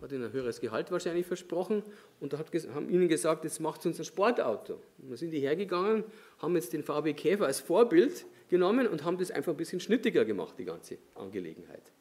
Hat 0.00 0.10
ihnen 0.10 0.24
ein 0.24 0.32
höheres 0.32 0.60
Gehalt 0.60 0.90
wahrscheinlich 0.90 1.26
versprochen 1.26 1.84
und 2.18 2.36
hat, 2.36 2.52
haben 2.74 2.90
ihnen 2.90 3.08
gesagt, 3.08 3.44
jetzt 3.44 3.60
macht 3.60 3.86
uns 3.86 4.00
ein 4.00 4.04
Sportauto. 4.04 4.74
Und 4.98 5.10
dann 5.10 5.16
sind 5.16 5.30
die 5.30 5.38
hergegangen, 5.38 6.02
haben 6.40 6.56
jetzt 6.56 6.72
den 6.72 6.82
VW 6.82 7.12
Käfer 7.12 7.46
als 7.46 7.60
Vorbild 7.60 8.26
genommen 8.48 8.88
und 8.88 9.04
haben 9.04 9.16
das 9.16 9.30
einfach 9.30 9.52
ein 9.52 9.56
bisschen 9.56 9.78
schnittiger 9.78 10.24
gemacht, 10.24 10.54
die 10.58 10.64
ganze 10.64 10.98
Angelegenheit. 11.14 11.92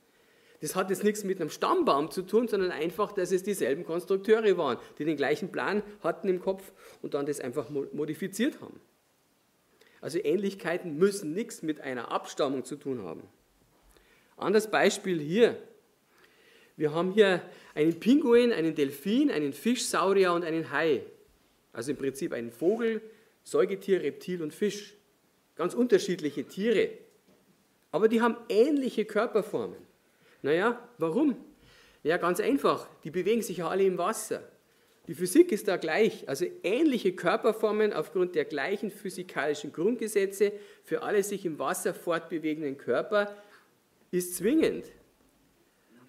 Das 0.61 0.75
hat 0.75 0.89
jetzt 0.89 1.03
nichts 1.03 1.23
mit 1.23 1.39
einem 1.41 1.49
Stammbaum 1.49 2.11
zu 2.11 2.21
tun, 2.23 2.47
sondern 2.47 2.71
einfach, 2.71 3.11
dass 3.11 3.31
es 3.31 3.43
dieselben 3.43 3.83
Konstrukteure 3.83 4.57
waren, 4.57 4.77
die 4.97 5.05
den 5.05 5.17
gleichen 5.17 5.51
Plan 5.51 5.83
hatten 6.01 6.27
im 6.27 6.39
Kopf 6.39 6.71
und 7.01 7.13
dann 7.13 7.25
das 7.25 7.39
einfach 7.39 7.69
modifiziert 7.69 8.61
haben. 8.61 8.79
Also 10.01 10.19
Ähnlichkeiten 10.23 10.97
müssen 10.97 11.33
nichts 11.33 11.61
mit 11.61 11.81
einer 11.81 12.11
Abstammung 12.11 12.63
zu 12.63 12.75
tun 12.75 13.03
haben. 13.03 13.23
Anderes 14.41 14.69
Beispiel 14.69 15.19
hier. 15.19 15.57
Wir 16.75 16.93
haben 16.93 17.11
hier 17.11 17.41
einen 17.75 17.99
Pinguin, 17.99 18.51
einen 18.51 18.73
Delfin, 18.73 19.29
einen 19.29 19.53
Fischsaurier 19.53 20.33
und 20.33 20.43
einen 20.43 20.71
Hai. 20.71 21.03
Also 21.73 21.91
im 21.91 21.97
Prinzip 21.97 22.33
einen 22.33 22.51
Vogel, 22.51 23.01
Säugetier, 23.43 24.01
Reptil 24.01 24.41
und 24.41 24.53
Fisch. 24.53 24.95
Ganz 25.55 25.73
unterschiedliche 25.73 26.45
Tiere. 26.45 26.89
Aber 27.91 28.07
die 28.07 28.21
haben 28.21 28.35
ähnliche 28.49 29.05
Körperformen. 29.05 29.77
Naja, 30.41 30.89
warum? 30.97 31.35
Ja, 32.03 32.17
ganz 32.17 32.39
einfach. 32.39 32.87
Die 33.03 33.11
bewegen 33.11 33.43
sich 33.43 33.57
ja 33.57 33.67
alle 33.67 33.83
im 33.83 33.97
Wasser. 33.97 34.41
Die 35.07 35.13
Physik 35.13 35.51
ist 35.51 35.67
da 35.67 35.77
gleich. 35.77 36.27
Also 36.27 36.45
ähnliche 36.63 37.13
Körperformen 37.13 37.93
aufgrund 37.93 38.33
der 38.33 38.45
gleichen 38.45 38.89
physikalischen 38.89 39.71
Grundgesetze 39.71 40.53
für 40.83 41.03
alle 41.03 41.21
sich 41.21 41.45
im 41.45 41.59
Wasser 41.59 41.93
fortbewegenden 41.93 42.77
Körper 42.77 43.35
ist 44.11 44.35
zwingend. 44.35 44.85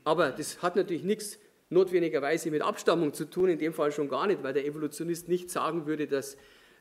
Aber 0.04 0.30
das 0.30 0.62
hat 0.62 0.76
natürlich 0.76 1.04
nichts 1.04 1.38
notwendigerweise 1.70 2.50
mit 2.50 2.62
Abstammung 2.62 3.14
zu 3.14 3.24
tun, 3.24 3.48
in 3.48 3.58
dem 3.58 3.72
Fall 3.72 3.92
schon 3.92 4.08
gar 4.08 4.26
nicht, 4.26 4.42
weil 4.42 4.52
der 4.52 4.66
Evolutionist 4.66 5.28
nicht 5.28 5.50
sagen 5.50 5.86
würde, 5.86 6.06
dass, 6.06 6.36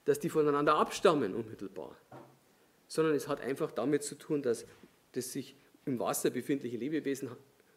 dass 0.05 0.19
die 0.19 0.29
voneinander 0.29 0.75
abstammen 0.75 1.33
unmittelbar. 1.33 1.95
Sondern 2.87 3.15
es 3.15 3.27
hat 3.27 3.39
einfach 3.41 3.71
damit 3.71 4.03
zu 4.03 4.15
tun, 4.15 4.41
dass, 4.41 4.65
dass 5.13 5.31
sich 5.31 5.55
im 5.85 5.99
Wasser 5.99 6.29
befindliche 6.29 6.77
Lebewesen 6.77 7.29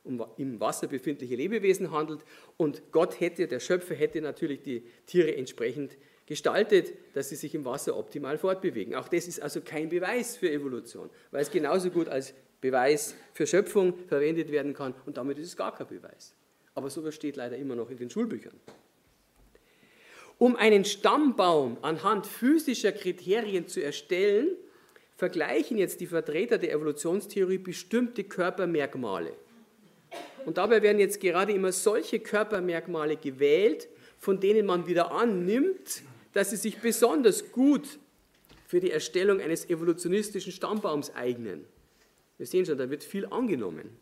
um 0.04 0.22
im 0.36 0.60
Wasser 0.60 0.86
befindliche 0.86 1.34
Lebewesen 1.34 1.90
handelt 1.90 2.24
und 2.58 2.82
Gott 2.92 3.20
hätte, 3.20 3.48
der 3.48 3.58
Schöpfer 3.58 3.94
hätte 3.94 4.20
natürlich 4.20 4.62
die 4.62 4.84
Tiere 5.06 5.34
entsprechend 5.34 5.96
gestaltet, 6.26 6.92
dass 7.14 7.30
sie 7.30 7.36
sich 7.36 7.54
im 7.54 7.64
Wasser 7.64 7.96
optimal 7.96 8.36
fortbewegen. 8.38 8.94
Auch 8.94 9.08
das 9.08 9.26
ist 9.26 9.40
also 9.40 9.62
kein 9.62 9.88
Beweis 9.88 10.36
für 10.36 10.50
Evolution, 10.50 11.10
weil 11.30 11.40
es 11.40 11.50
genauso 11.50 11.90
gut 11.90 12.08
als 12.08 12.34
Beweis 12.64 13.14
für 13.35 13.47
Schöpfung 13.47 13.92
verwendet 14.09 14.50
werden 14.50 14.73
kann 14.73 14.94
und 15.04 15.18
damit 15.18 15.38
ist 15.38 15.49
es 15.49 15.56
gar 15.56 15.76
kein 15.76 15.87
Beweis. 15.87 16.33
Aber 16.75 16.88
sowas 16.88 17.14
steht 17.14 17.37
leider 17.37 17.59
immer 17.59 17.76
noch 17.76 17.90
in 17.90 17.99
den 17.99 18.09
Schulbüchern. 18.09 18.59
Um 20.38 20.56
einen 20.56 20.87
Stammbaum 20.87 21.76
anhand 21.83 22.26
physischer 22.26 22.92
Kriterien 22.92 23.68
zu 23.68 23.83
erstellen, 23.83 24.56
vergleichen 25.14 25.76
jetzt 25.76 26.00
die 26.00 26.06
Vertreter 26.06 26.56
der 26.56 26.73
Evolutionstheorie 26.73 27.59
bestimmte 27.59 28.25
Körpermerkmale. 28.25 29.35
Und 30.47 30.56
dabei 30.56 30.80
werden 30.80 31.00
jetzt 31.00 31.21
gerade 31.21 31.52
immer 31.52 31.71
solche 31.71 32.18
Körpermerkmale 32.18 33.18
gewählt, 33.18 33.88
von 34.18 34.40
denen 34.40 34.64
man 34.64 34.87
wieder 34.87 35.12
annimmt, 35.12 36.02
dass 36.33 36.49
sie 36.49 36.56
sich 36.56 36.78
besonders 36.78 37.52
gut 37.52 37.99
für 38.66 38.80
die 38.80 38.90
Erstellung 38.90 39.42
eines 39.42 39.68
evolutionistischen 39.68 40.50
Stammbaums 40.50 41.14
eignen. 41.14 41.66
Wir 42.38 42.46
sehen 42.46 42.66
schon, 42.66 42.78
da 42.78 42.90
wird 42.90 43.04
viel 43.04 43.26
angenommen. 43.26 43.96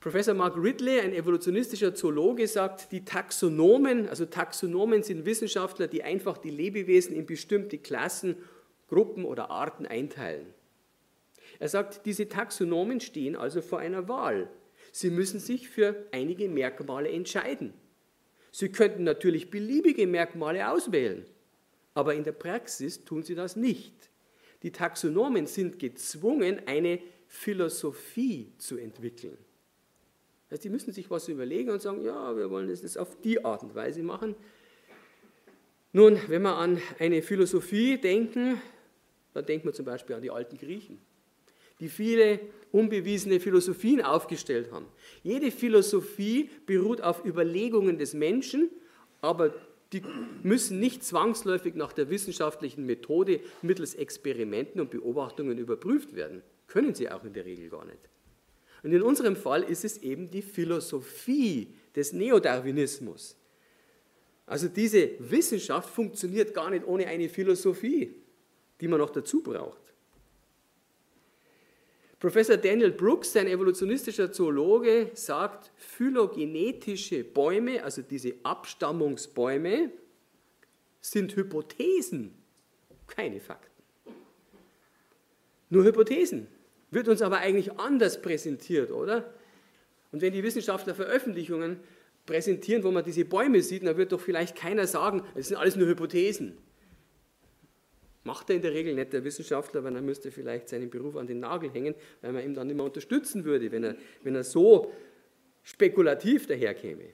Professor 0.00 0.34
Mark 0.34 0.56
Ridley, 0.56 1.00
ein 1.00 1.12
evolutionistischer 1.12 1.94
Zoologe, 1.94 2.46
sagt, 2.46 2.92
die 2.92 3.04
Taxonomen, 3.04 4.08
also 4.08 4.24
Taxonomen 4.24 5.02
sind 5.02 5.26
Wissenschaftler, 5.26 5.88
die 5.88 6.04
einfach 6.04 6.38
die 6.38 6.50
Lebewesen 6.50 7.16
in 7.16 7.26
bestimmte 7.26 7.78
Klassen, 7.78 8.36
Gruppen 8.88 9.24
oder 9.24 9.50
Arten 9.50 9.84
einteilen. 9.84 10.46
Er 11.58 11.68
sagt, 11.68 12.06
diese 12.06 12.28
Taxonomen 12.28 13.00
stehen 13.00 13.34
also 13.34 13.62
vor 13.62 13.80
einer 13.80 14.08
Wahl. 14.08 14.48
Sie 14.92 15.10
müssen 15.10 15.40
sich 15.40 15.68
für 15.68 16.06
einige 16.12 16.48
Merkmale 16.48 17.10
entscheiden. 17.10 17.72
Sie 18.52 18.70
könnten 18.70 19.04
natürlich 19.04 19.50
beliebige 19.50 20.06
Merkmale 20.06 20.70
auswählen, 20.70 21.26
aber 21.94 22.14
in 22.14 22.24
der 22.24 22.32
Praxis 22.32 23.04
tun 23.04 23.22
sie 23.22 23.34
das 23.34 23.56
nicht. 23.56 24.05
Die 24.66 24.72
Taxonomen 24.72 25.46
sind 25.46 25.78
gezwungen, 25.78 26.60
eine 26.66 26.98
Philosophie 27.28 28.50
zu 28.58 28.76
entwickeln. 28.76 29.38
Also 30.50 30.62
die 30.64 30.70
müssen 30.70 30.92
sich 30.92 31.08
was 31.08 31.28
überlegen 31.28 31.70
und 31.70 31.80
sagen, 31.80 32.04
ja, 32.04 32.36
wir 32.36 32.50
wollen 32.50 32.66
das 32.66 32.96
auf 32.96 33.16
die 33.20 33.44
Art 33.44 33.62
und 33.62 33.76
Weise 33.76 34.02
machen. 34.02 34.34
Nun, 35.92 36.18
wenn 36.26 36.42
wir 36.42 36.56
an 36.56 36.82
eine 36.98 37.22
Philosophie 37.22 37.96
denken, 37.96 38.60
dann 39.34 39.46
denken 39.46 39.68
wir 39.68 39.72
zum 39.72 39.84
Beispiel 39.84 40.16
an 40.16 40.22
die 40.22 40.32
alten 40.32 40.58
Griechen, 40.58 40.98
die 41.78 41.88
viele 41.88 42.40
unbewiesene 42.72 43.38
Philosophien 43.38 44.02
aufgestellt 44.02 44.72
haben. 44.72 44.86
Jede 45.22 45.52
Philosophie 45.52 46.50
beruht 46.66 47.02
auf 47.02 47.24
Überlegungen 47.24 47.98
des 47.98 48.14
Menschen, 48.14 48.68
aber 49.20 49.54
die 49.92 50.02
müssen 50.42 50.80
nicht 50.80 51.04
zwangsläufig 51.04 51.74
nach 51.74 51.92
der 51.92 52.10
wissenschaftlichen 52.10 52.86
Methode 52.86 53.40
mittels 53.62 53.94
Experimenten 53.94 54.80
und 54.80 54.90
Beobachtungen 54.90 55.58
überprüft 55.58 56.14
werden. 56.14 56.42
Können 56.66 56.94
sie 56.94 57.08
auch 57.08 57.24
in 57.24 57.32
der 57.32 57.44
Regel 57.44 57.68
gar 57.68 57.84
nicht. 57.84 58.00
Und 58.82 58.92
in 58.92 59.02
unserem 59.02 59.36
Fall 59.36 59.62
ist 59.62 59.84
es 59.84 59.98
eben 59.98 60.30
die 60.30 60.42
Philosophie 60.42 61.74
des 61.94 62.12
Neodarwinismus. 62.12 63.36
Also 64.44 64.68
diese 64.68 65.10
Wissenschaft 65.18 65.88
funktioniert 65.88 66.54
gar 66.54 66.70
nicht 66.70 66.86
ohne 66.86 67.06
eine 67.06 67.28
Philosophie, 67.28 68.14
die 68.80 68.88
man 68.88 69.00
noch 69.00 69.10
dazu 69.10 69.42
braucht. 69.42 69.85
Professor 72.18 72.56
Daniel 72.56 72.92
Brooks, 72.92 73.36
ein 73.36 73.46
evolutionistischer 73.46 74.32
Zoologe, 74.32 75.10
sagt, 75.12 75.70
phylogenetische 75.76 77.24
Bäume, 77.24 77.84
also 77.84 78.00
diese 78.02 78.34
Abstammungsbäume, 78.42 79.90
sind 81.00 81.36
Hypothesen, 81.36 82.34
keine 83.06 83.40
Fakten. 83.40 83.70
Nur 85.68 85.84
Hypothesen 85.84 86.48
wird 86.90 87.08
uns 87.08 87.20
aber 87.20 87.38
eigentlich 87.38 87.78
anders 87.78 88.22
präsentiert, 88.22 88.90
oder? 88.90 89.34
Und 90.10 90.22
wenn 90.22 90.32
die 90.32 90.42
Wissenschaftler 90.42 90.94
Veröffentlichungen 90.94 91.80
präsentieren, 92.24 92.82
wo 92.82 92.90
man 92.90 93.04
diese 93.04 93.24
Bäume 93.24 93.60
sieht, 93.60 93.86
dann 93.86 93.96
wird 93.96 94.12
doch 94.12 94.20
vielleicht 94.20 94.56
keiner 94.56 94.86
sagen, 94.86 95.22
es 95.34 95.48
sind 95.48 95.56
alles 95.58 95.76
nur 95.76 95.86
Hypothesen. 95.86 96.56
Macht 98.26 98.50
er 98.50 98.56
in 98.56 98.62
der 98.62 98.74
Regel 98.74 98.92
nicht 98.92 99.12
der 99.12 99.22
Wissenschaftler, 99.22 99.84
weil 99.84 99.94
er 99.94 100.02
müsste 100.02 100.32
vielleicht 100.32 100.68
seinen 100.68 100.90
Beruf 100.90 101.14
an 101.14 101.28
den 101.28 101.38
Nagel 101.38 101.70
hängen, 101.70 101.94
weil 102.22 102.32
man 102.32 102.44
ihm 102.44 102.54
dann 102.54 102.66
nicht 102.66 102.74
mehr 102.74 102.84
unterstützen 102.84 103.44
würde, 103.44 103.70
wenn 103.70 103.84
er, 103.84 103.96
wenn 104.24 104.34
er 104.34 104.42
so 104.42 104.90
spekulativ 105.62 106.48
daherkäme. 106.48 107.04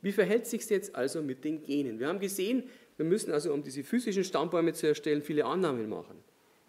Wie 0.00 0.10
verhält 0.10 0.46
sich 0.46 0.62
es 0.62 0.70
jetzt 0.70 0.96
also 0.96 1.22
mit 1.22 1.44
den 1.44 1.62
Genen? 1.62 2.00
Wir 2.00 2.08
haben 2.08 2.18
gesehen, 2.18 2.64
wir 2.96 3.06
müssen 3.06 3.30
also, 3.30 3.52
um 3.52 3.62
diese 3.62 3.84
physischen 3.84 4.24
Stammbäume 4.24 4.72
zu 4.72 4.88
erstellen, 4.88 5.22
viele 5.22 5.44
Annahmen 5.44 5.88
machen. 5.88 6.16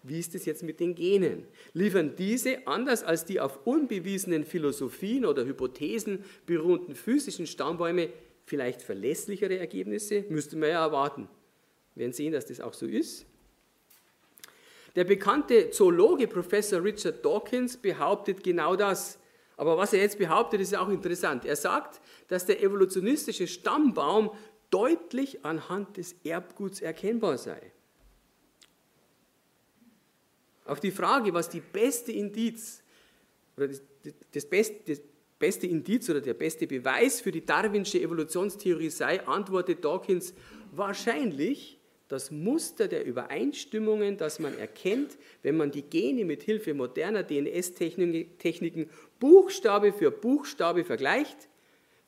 Wie 0.03 0.19
ist 0.19 0.35
es 0.35 0.45
jetzt 0.45 0.61
mit 0.61 0.79
den 0.79 0.93
Genen? 0.93 1.47
Liefern 1.73 2.15
diese, 2.15 2.67
anders 2.67 3.03
als 3.03 3.25
die 3.25 3.39
auf 3.39 3.65
unbewiesenen 3.65 4.43
Philosophien 4.43 5.25
oder 5.25 5.43
Hypothesen 5.43 6.23
beruhenden 6.45 6.93
physischen 6.93 7.47
Stammbäume, 7.47 8.09
vielleicht 8.45 8.83
verlässlichere 8.83 9.57
Ergebnisse? 9.57 10.25
Müsste 10.29 10.55
man 10.55 10.69
ja 10.69 10.85
erwarten. 10.85 11.27
Wir 11.95 12.01
werden 12.01 12.13
sehen, 12.13 12.33
dass 12.33 12.45
das 12.45 12.59
auch 12.59 12.73
so 12.73 12.85
ist. 12.85 13.25
Der 14.95 15.03
bekannte 15.03 15.71
Zoologe 15.71 16.27
Professor 16.27 16.83
Richard 16.83 17.25
Dawkins 17.25 17.77
behauptet 17.77 18.43
genau 18.43 18.75
das. 18.75 19.17
Aber 19.57 19.77
was 19.77 19.93
er 19.93 20.01
jetzt 20.01 20.17
behauptet, 20.17 20.61
ist 20.61 20.75
auch 20.75 20.89
interessant. 20.89 21.45
Er 21.45 21.55
sagt, 21.55 22.01
dass 22.27 22.45
der 22.45 22.61
evolutionistische 22.61 23.47
Stammbaum 23.47 24.31
deutlich 24.69 25.45
anhand 25.45 25.97
des 25.97 26.15
Erbguts 26.23 26.81
erkennbar 26.81 27.37
sei. 27.37 27.71
Auf 30.65 30.79
die 30.79 30.91
Frage, 30.91 31.33
was 31.33 31.49
die 31.49 31.59
beste 31.59 32.11
Indiz 32.11 32.81
oder 33.57 33.67
das, 33.67 33.81
das, 34.31 34.47
das 34.85 35.01
beste 35.37 35.67
Indiz 35.67 36.09
oder 36.09 36.21
der 36.21 36.33
beste 36.33 36.65
Beweis 36.65 37.21
für 37.21 37.31
die 37.31 37.45
darwinsche 37.45 37.99
Evolutionstheorie 37.99 38.89
sei, 38.89 39.25
antwortet 39.27 39.83
Dawkins 39.83 40.33
wahrscheinlich 40.71 41.79
das 42.07 42.31
Muster 42.31 42.87
der 42.87 43.05
Übereinstimmungen, 43.05 44.17
das 44.17 44.39
man 44.39 44.57
erkennt, 44.57 45.17
wenn 45.41 45.57
man 45.57 45.71
die 45.71 45.83
Gene 45.83 46.25
mit 46.25 46.43
Hilfe 46.43 46.73
moderner 46.73 47.23
DNS-Techniken 47.23 48.89
Buchstabe 49.19 49.93
für 49.93 50.11
Buchstabe 50.11 50.83
vergleicht. 50.83 51.49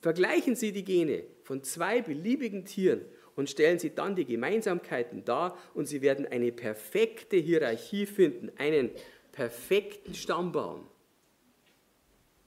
Vergleichen 0.01 0.55
Sie 0.55 0.71
die 0.71 0.83
Gene 0.83 1.23
von 1.43 1.63
zwei 1.63 2.01
beliebigen 2.01 2.65
Tieren 2.65 3.01
und 3.35 3.49
stellen 3.49 3.79
Sie 3.79 3.95
dann 3.95 4.15
die 4.15 4.25
Gemeinsamkeiten 4.25 5.25
dar 5.25 5.57
und 5.73 5.87
Sie 5.87 6.01
werden 6.01 6.27
eine 6.27 6.51
perfekte 6.51 7.37
Hierarchie 7.37 8.05
finden, 8.05 8.51
einen 8.57 8.91
perfekten 9.31 10.13
Stammbaum. 10.13 10.87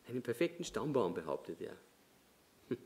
Einen 0.09 0.23
perfekten 0.23 0.65
Stammbaum, 0.65 1.15
behauptet 1.15 1.61
er. 1.61 1.77
Hm. 2.69 2.79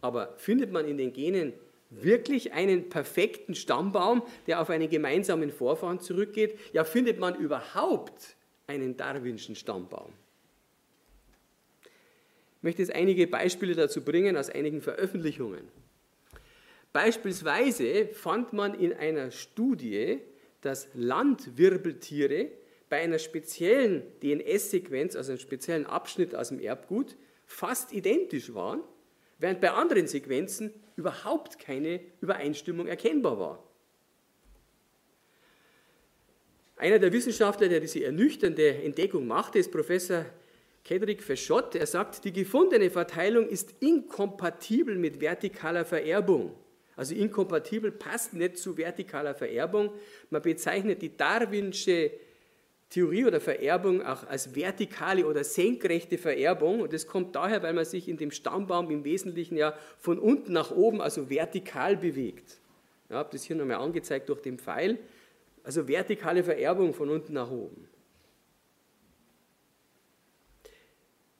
Aber 0.00 0.34
findet 0.36 0.70
man 0.70 0.86
in 0.86 0.96
den 0.96 1.12
Genen 1.12 1.54
wirklich 2.02 2.52
einen 2.52 2.88
perfekten 2.88 3.54
Stammbaum, 3.54 4.22
der 4.46 4.60
auf 4.60 4.70
einen 4.70 4.88
gemeinsamen 4.88 5.50
Vorfahren 5.50 6.00
zurückgeht? 6.00 6.58
Ja, 6.72 6.84
findet 6.84 7.18
man 7.18 7.34
überhaupt 7.36 8.36
einen 8.66 8.96
darwinschen 8.96 9.54
Stammbaum? 9.54 10.12
Ich 12.58 12.62
möchte 12.62 12.82
jetzt 12.82 12.94
einige 12.94 13.26
Beispiele 13.26 13.74
dazu 13.74 14.02
bringen 14.02 14.36
aus 14.36 14.48
einigen 14.48 14.80
Veröffentlichungen. 14.80 15.68
Beispielsweise 16.94 18.06
fand 18.06 18.52
man 18.52 18.72
in 18.72 18.92
einer 18.92 19.30
Studie, 19.30 20.20
dass 20.60 20.88
Landwirbeltiere 20.94 22.48
bei 22.88 23.00
einer 23.00 23.18
speziellen 23.18 24.04
DNS-Sequenz, 24.22 25.16
also 25.16 25.32
einem 25.32 25.40
speziellen 25.40 25.86
Abschnitt 25.86 26.34
aus 26.34 26.48
dem 26.48 26.60
Erbgut, 26.60 27.16
fast 27.46 27.92
identisch 27.92 28.54
waren, 28.54 28.80
während 29.44 29.60
bei 29.60 29.72
anderen 29.72 30.06
Sequenzen 30.06 30.72
überhaupt 30.96 31.58
keine 31.58 32.00
Übereinstimmung 32.22 32.86
erkennbar 32.86 33.38
war. 33.38 33.62
Einer 36.76 36.98
der 36.98 37.12
Wissenschaftler, 37.12 37.68
der 37.68 37.80
diese 37.80 38.02
ernüchternde 38.02 38.82
Entdeckung 38.82 39.26
machte, 39.26 39.58
ist 39.58 39.70
Professor 39.70 40.24
Kedrick 40.82 41.22
Verschott. 41.22 41.74
Er 41.74 41.86
sagt, 41.86 42.24
die 42.24 42.32
gefundene 42.32 42.88
Verteilung 42.88 43.46
ist 43.46 43.74
inkompatibel 43.80 44.96
mit 44.96 45.18
vertikaler 45.18 45.84
Vererbung. 45.84 46.56
Also 46.96 47.14
inkompatibel 47.14 47.92
passt 47.92 48.32
nicht 48.32 48.56
zu 48.56 48.76
vertikaler 48.76 49.34
Vererbung. 49.34 49.92
Man 50.30 50.40
bezeichnet 50.40 51.02
die 51.02 51.14
darwinsche 51.14 52.12
Theorie 52.90 53.24
oder 53.24 53.40
Vererbung 53.40 54.02
auch 54.02 54.26
als 54.26 54.54
vertikale 54.54 55.26
oder 55.26 55.42
senkrechte 55.42 56.18
Vererbung. 56.18 56.80
Und 56.80 56.92
das 56.92 57.06
kommt 57.06 57.34
daher, 57.34 57.62
weil 57.62 57.72
man 57.72 57.84
sich 57.84 58.08
in 58.08 58.16
dem 58.16 58.30
Stammbaum 58.30 58.90
im 58.90 59.04
Wesentlichen 59.04 59.56
ja 59.56 59.74
von 59.98 60.18
unten 60.18 60.52
nach 60.52 60.70
oben, 60.70 61.00
also 61.00 61.28
vertikal 61.28 61.96
bewegt. 61.96 62.60
Ich 63.08 63.14
habe 63.14 63.28
das 63.32 63.44
hier 63.44 63.56
nochmal 63.56 63.76
angezeigt 63.78 64.28
durch 64.28 64.40
den 64.40 64.58
Pfeil. 64.58 64.98
Also 65.64 65.88
vertikale 65.88 66.44
Vererbung 66.44 66.92
von 66.92 67.08
unten 67.08 67.32
nach 67.32 67.50
oben. 67.50 67.88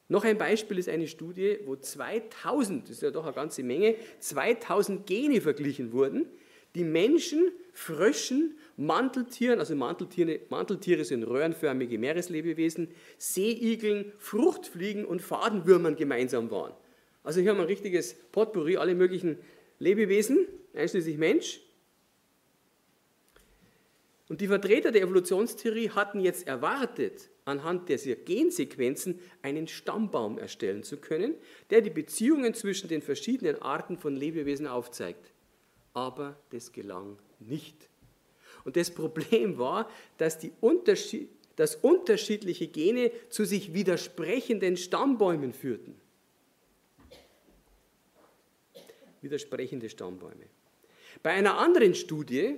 Noch 0.09 0.25
ein 0.25 0.37
Beispiel 0.37 0.79
ist 0.79 0.89
eine 0.89 1.09
Studie, 1.09 1.59
wo 1.65 1.77
2000, 1.77 2.85
das 2.85 2.97
ist 2.97 3.03
ja 3.03 3.11
doch 3.11 3.25
eine 3.25 3.35
ganze 3.35 3.63
Menge, 3.63 3.97
2000 4.21 5.07
Gene 5.07 5.41
verglichen 5.41 5.93
wurden, 5.93 6.27
die 6.75 6.85
Menschen, 6.85 7.51
Fröschen, 7.73 8.59
Manteltieren, 8.77 9.61
also 9.61 9.77
Manteltiere, 9.77 10.41
Manteltiere 10.49 11.05
sind 11.05 11.23
röhrenförmige 11.25 11.99
Meereslebewesen, 11.99 12.89
Seeigeln, 13.19 14.13
Fruchtfliegen 14.19 15.05
und 15.05 15.23
Fadenwürmern 15.23 15.97
gemeinsam 15.97 16.51
waren. 16.51 16.73
Also 17.23 17.41
hier 17.41 17.51
haben 17.51 17.59
wir 17.59 17.63
ein 17.65 17.69
richtiges 17.69 18.15
Potpourri, 18.33 18.77
alle 18.77 18.95
möglichen 18.95 19.39
Lebewesen, 19.79 20.47
einschließlich 20.75 21.17
Mensch. 21.19 21.61
Und 24.29 24.41
die 24.41 24.47
Vertreter 24.47 24.91
der 24.91 25.03
Evolutionstheorie 25.03 25.91
hatten 25.91 26.19
jetzt 26.21 26.47
erwartet, 26.47 27.31
anhand 27.45 27.89
dieser 27.89 28.17
Gensequenzen 28.17 29.21
einen 29.43 29.69
Stammbaum 29.69 30.39
erstellen 30.39 30.83
zu 30.83 30.97
können, 30.97 31.35
der 31.71 31.83
die 31.83 31.91
Beziehungen 31.91 32.55
zwischen 32.55 32.89
den 32.89 33.03
verschiedenen 33.03 33.61
Arten 33.61 33.99
von 33.99 34.17
Lebewesen 34.17 34.67
aufzeigt. 34.67 35.33
Aber 35.93 36.37
das 36.51 36.73
gelang 36.73 37.19
nicht. 37.39 37.89
Und 38.65 38.77
das 38.77 38.91
Problem 38.91 39.59
war, 39.59 39.89
dass, 40.19 40.39
die 40.39 40.53
Unterschied, 40.61 41.29
dass 41.57 41.77
unterschiedliche 41.77 42.67
Gene 42.67 43.13
zu 43.29 43.45
sich 43.45 43.75
widersprechenden 43.75 44.77
Stammbäumen 44.77 45.53
führten. 45.53 45.95
Widersprechende 49.21 49.89
Stammbäume. 49.89 50.47
Bei 51.23 51.31
einer 51.31 51.59
anderen 51.59 51.95
Studie 51.95 52.57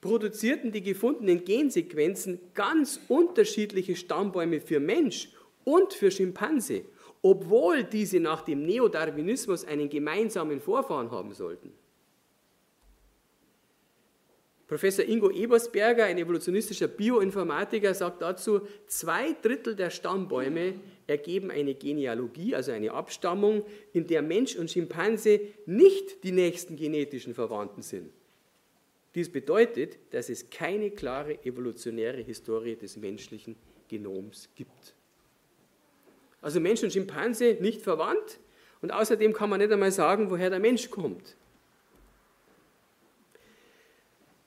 produzierten 0.00 0.72
die 0.72 0.82
gefundenen 0.82 1.44
Gensequenzen 1.44 2.40
ganz 2.54 3.00
unterschiedliche 3.08 3.96
Stammbäume 3.96 4.60
für 4.60 4.80
Mensch 4.80 5.30
und 5.64 5.92
für 5.94 6.10
Schimpanse, 6.10 6.84
obwohl 7.22 7.84
diese 7.84 8.20
nach 8.20 8.42
dem 8.42 8.66
Neodarwinismus 8.66 9.64
einen 9.64 9.88
gemeinsamen 9.88 10.60
Vorfahren 10.60 11.10
haben 11.10 11.32
sollten. 11.32 11.72
Professor 14.72 15.04
Ingo 15.04 15.30
Ebersberger, 15.30 16.06
ein 16.06 16.16
evolutionistischer 16.16 16.88
Bioinformatiker, 16.88 17.92
sagt 17.92 18.22
dazu, 18.22 18.62
zwei 18.86 19.36
Drittel 19.42 19.76
der 19.76 19.90
Stammbäume 19.90 20.76
ergeben 21.06 21.50
eine 21.50 21.74
Genealogie, 21.74 22.54
also 22.54 22.72
eine 22.72 22.90
Abstammung, 22.90 23.66
in 23.92 24.06
der 24.06 24.22
Mensch 24.22 24.56
und 24.56 24.70
Schimpanse 24.70 25.42
nicht 25.66 26.24
die 26.24 26.32
nächsten 26.32 26.76
genetischen 26.76 27.34
Verwandten 27.34 27.82
sind. 27.82 28.14
Dies 29.14 29.30
bedeutet, 29.30 29.98
dass 30.08 30.30
es 30.30 30.48
keine 30.48 30.90
klare 30.90 31.44
evolutionäre 31.44 32.22
Historie 32.22 32.74
des 32.74 32.96
menschlichen 32.96 33.56
Genoms 33.88 34.48
gibt. 34.54 34.94
Also 36.40 36.60
Mensch 36.60 36.82
und 36.82 36.94
Schimpanse 36.94 37.58
nicht 37.60 37.82
verwandt 37.82 38.40
und 38.80 38.90
außerdem 38.90 39.34
kann 39.34 39.50
man 39.50 39.60
nicht 39.60 39.70
einmal 39.70 39.92
sagen, 39.92 40.30
woher 40.30 40.48
der 40.48 40.60
Mensch 40.60 40.88
kommt. 40.88 41.36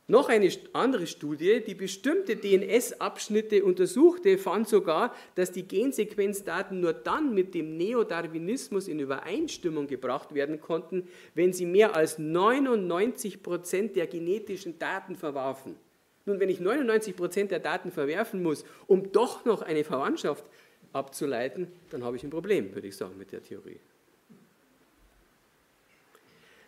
Noch 0.08 0.30
eine 0.30 0.52
andere 0.74 1.08
Studie, 1.08 1.64
die 1.66 1.74
bestimmte 1.74 2.36
DNS-Abschnitte 2.36 3.66
untersuchte, 3.66 4.38
fand 4.38 4.68
sogar, 4.68 5.16
dass 5.34 5.52
die 5.52 5.68
Gensequenzdaten 5.68 6.80
nur 6.80 6.94
dann 6.94 7.34
mit 7.34 7.56
dem 7.56 7.76
Neodarwinismus 7.76 8.88
in 8.88 9.00
Übereinstimmung 9.00 9.88
gebracht 9.88 10.36
werden 10.36 10.62
konnten, 10.62 11.08
wenn 11.34 11.54
sie 11.54 11.66
mehr 11.66 11.96
als 11.96 12.20
99 12.20 13.42
Prozent 13.42 13.96
der 13.96 14.06
genetischen 14.06 14.78
Daten 14.78 15.16
verwarfen. 15.16 15.76
Nun, 16.28 16.40
wenn 16.40 16.50
ich 16.50 16.60
99 16.60 17.16
Prozent 17.16 17.50
der 17.50 17.60
Daten 17.60 17.92
verwerfen 17.92 18.44
muss, 18.44 18.64
um 18.86 19.12
doch 19.12 19.44
noch 19.44 19.64
eine 19.64 19.84
Verwandtschaft 19.84 20.46
abzuleiten, 20.94 21.68
dann 21.90 22.04
habe 22.04 22.16
ich 22.16 22.24
ein 22.24 22.30
Problem, 22.30 22.76
würde 22.76 22.88
ich 22.88 22.96
sagen, 22.96 23.18
mit 23.18 23.32
der 23.32 23.42
Theorie. 23.42 23.80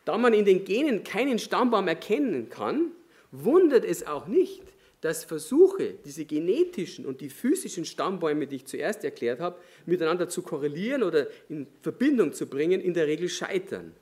Da 0.05 0.17
man 0.17 0.33
in 0.33 0.45
den 0.45 0.65
Genen 0.65 1.03
keinen 1.03 1.37
Stammbaum 1.37 1.87
erkennen 1.87 2.49
kann, 2.49 2.91
wundert 3.31 3.85
es 3.85 4.05
auch 4.05 4.27
nicht, 4.27 4.63
dass 5.01 5.23
Versuche, 5.23 5.93
diese 6.05 6.25
genetischen 6.25 7.05
und 7.05 7.21
die 7.21 7.29
physischen 7.29 7.85
Stammbäume, 7.85 8.47
die 8.47 8.57
ich 8.57 8.65
zuerst 8.65 9.03
erklärt 9.03 9.39
habe, 9.39 9.59
miteinander 9.85 10.27
zu 10.27 10.41
korrelieren 10.41 11.03
oder 11.03 11.27
in 11.49 11.67
Verbindung 11.81 12.33
zu 12.33 12.47
bringen, 12.47 12.81
in 12.81 12.93
der 12.93 13.05
Regel 13.05 13.29
scheitern. 13.29 13.93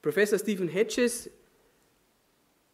Professor 0.00 0.38
Stephen 0.38 0.68
Hedges, 0.68 1.30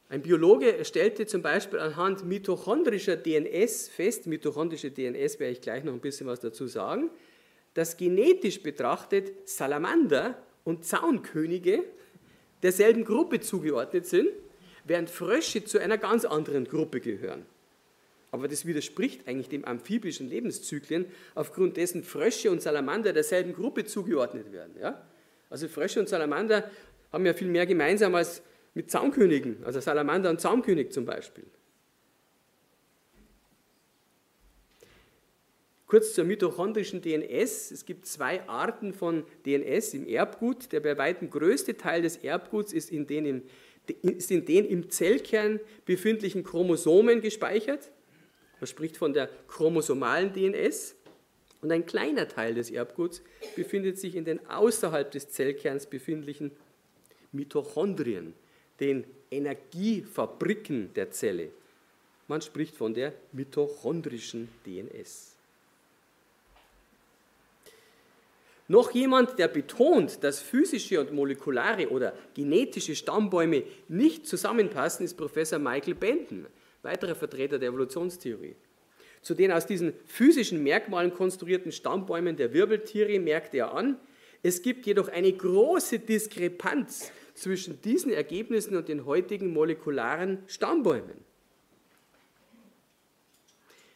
ein 0.09 0.23
Biologe, 0.23 0.85
stellte 0.85 1.27
zum 1.27 1.43
Beispiel 1.43 1.81
anhand 1.81 2.25
mitochondrischer 2.25 3.17
DNS 3.17 3.89
fest, 3.89 4.27
mitochondrische 4.27 4.91
DNS 4.91 5.41
werde 5.41 5.53
ich 5.55 5.61
gleich 5.61 5.83
noch 5.83 5.95
ein 5.95 6.01
bisschen 6.01 6.29
was 6.29 6.39
dazu 6.39 6.69
sagen, 6.69 7.11
dass 7.73 7.97
genetisch 7.97 8.63
betrachtet 8.63 9.49
Salamander 9.49 10.41
und 10.63 10.85
Zaunkönige 10.85 11.83
derselben 12.65 13.05
Gruppe 13.05 13.41
zugeordnet 13.41 14.07
sind, 14.07 14.29
während 14.85 15.09
Frösche 15.09 15.65
zu 15.65 15.79
einer 15.79 15.99
ganz 15.99 16.25
anderen 16.25 16.65
Gruppe 16.65 17.01
gehören. 17.01 17.47
Aber 18.33 18.49
das 18.49 18.67
widerspricht 18.67 19.29
eigentlich 19.29 19.49
dem 19.49 19.65
amphibischen 19.65 20.29
Lebenszyklen, 20.29 21.07
aufgrund 21.37 21.77
dessen 21.77 22.03
Frösche 22.03 22.51
und 22.51 22.61
Salamander 22.61 23.13
derselben 23.13 23.53
Gruppe 23.53 23.85
zugeordnet 23.85 24.51
werden. 24.51 24.75
Ja? 24.81 25.07
Also 25.51 25.69
Frösche 25.69 26.01
und 26.01 26.09
Salamander 26.09 26.69
haben 27.13 27.25
ja 27.25 27.33
viel 27.33 27.47
mehr 27.47 27.67
gemeinsam 27.67 28.15
als 28.17 28.43
mit 28.75 28.91
Zaunkönigen, 28.91 29.59
also 29.65 29.79
Salamander 29.79 30.31
und 30.31 30.41
Zaunkönig 30.41 30.91
zum 30.91 31.05
Beispiel. 31.05 31.45
Kurz 35.87 36.15
zur 36.15 36.25
mitochondrischen 36.25 37.03
DNS. 37.03 37.71
Es 37.71 37.85
gibt 37.85 38.07
zwei 38.07 38.47
Arten 38.49 38.95
von 38.95 39.25
DNS 39.45 39.95
im 39.95 40.07
Erbgut. 40.07 40.73
Der 40.73 40.81
bei 40.81 40.97
weitem 40.97 41.29
größte 41.29 41.77
Teil 41.77 42.03
des 42.03 42.17
Erbguts 42.17 42.73
ist 42.73 42.91
in 42.91 43.07
den 43.07 43.27
im, 43.27 43.43
ist 44.03 44.31
in 44.31 44.47
den 44.47 44.65
im 44.65 44.89
Zellkern 44.89 45.61
befindlichen 45.85 46.43
Chromosomen 46.43 47.21
gespeichert. 47.21 47.91
Man 48.61 48.67
spricht 48.67 48.97
von 48.97 49.13
der 49.13 49.29
chromosomalen 49.47 50.33
DNS. 50.33 50.97
Und 51.61 51.71
ein 51.73 51.87
kleiner 51.87 52.29
Teil 52.29 52.55
des 52.55 52.71
Erbguts 52.71 53.23
befindet 53.57 53.99
sich 53.99 54.17
in 54.17 54.25
den 54.25 54.47
außerhalb 54.49 55.11
des 55.11 55.31
Zellkerns 55.31 55.87
befindlichen 55.87 56.51
Mitochondrien, 57.33 58.35
den 58.81 59.07
Energiefabriken 59.31 60.93
der 60.95 61.11
Zelle. 61.11 61.51
Man 62.29 62.43
spricht 62.43 62.77
von 62.77 62.95
der 62.95 63.15
mitochondrischen 63.33 64.49
DNS. 64.67 65.34
Noch 68.67 68.93
jemand, 68.93 69.39
der 69.39 69.49
betont, 69.49 70.25
dass 70.25 70.41
physische 70.41 70.99
und 70.99 71.13
molekulare 71.13 71.91
oder 71.91 72.15
genetische 72.35 72.97
Stammbäume 72.97 73.65
nicht 73.89 74.27
zusammenpassen, 74.27 75.05
ist 75.05 75.15
Professor 75.15 75.59
Michael 75.59 75.95
Benton, 75.95 76.47
weiterer 76.83 77.15
Vertreter 77.15 77.59
der 77.59 77.69
Evolutionstheorie. 77.69 78.57
Zu 79.21 79.35
den 79.35 79.53
aus 79.53 79.67
diesen 79.67 79.93
physischen 80.07 80.63
Merkmalen 80.63 81.13
konstruierten 81.13 81.73
Stammbäumen 81.73 82.37
der 82.37 82.53
Wirbeltiere 82.53 83.19
merkte 83.19 83.59
er 83.59 83.75
an, 83.75 83.99
es 84.43 84.61
gibt 84.61 84.87
jedoch 84.87 85.09
eine 85.09 85.33
große 85.33 85.99
Diskrepanz 85.99 87.11
zwischen 87.35 87.81
diesen 87.81 88.13
Ergebnissen 88.13 88.77
und 88.77 88.89
den 88.89 89.07
heutigen 89.07 89.53
molekularen 89.53 90.43
Stammbäumen. 90.47 91.17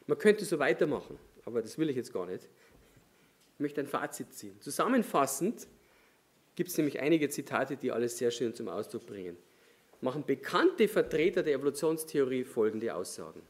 Man 0.07 0.19
könnte 0.19 0.47
so 0.47 0.59
weitermachen, 0.59 1.19
aber 1.45 1.61
das 1.61 1.77
will 1.77 1.91
ich 1.91 1.97
jetzt 1.97 2.13
gar 2.13 2.27
nicht. 2.27 2.49
Ich 3.59 3.61
möchte 3.61 3.81
ein 3.81 3.89
Fazit 3.89 4.33
ziehen. 4.33 4.55
Zusammenfassend 4.61 5.67
gibt 6.55 6.71
es 6.71 6.77
nämlich 6.77 7.01
einige 7.01 7.29
Zitate, 7.29 7.77
die 7.77 7.91
alles 7.91 8.17
sehr 8.17 8.31
schön 8.31 8.55
zum 8.55 8.69
Ausdruck 8.69 9.05
bringen. 9.05 9.37
Machen 10.01 10.25
bekannte 10.25 10.87
Vertreter 10.87 11.43
der 11.43 11.55
Evolutionstheorie 11.55 12.45
folgende 12.45 12.95
Aussagen. 12.95 13.43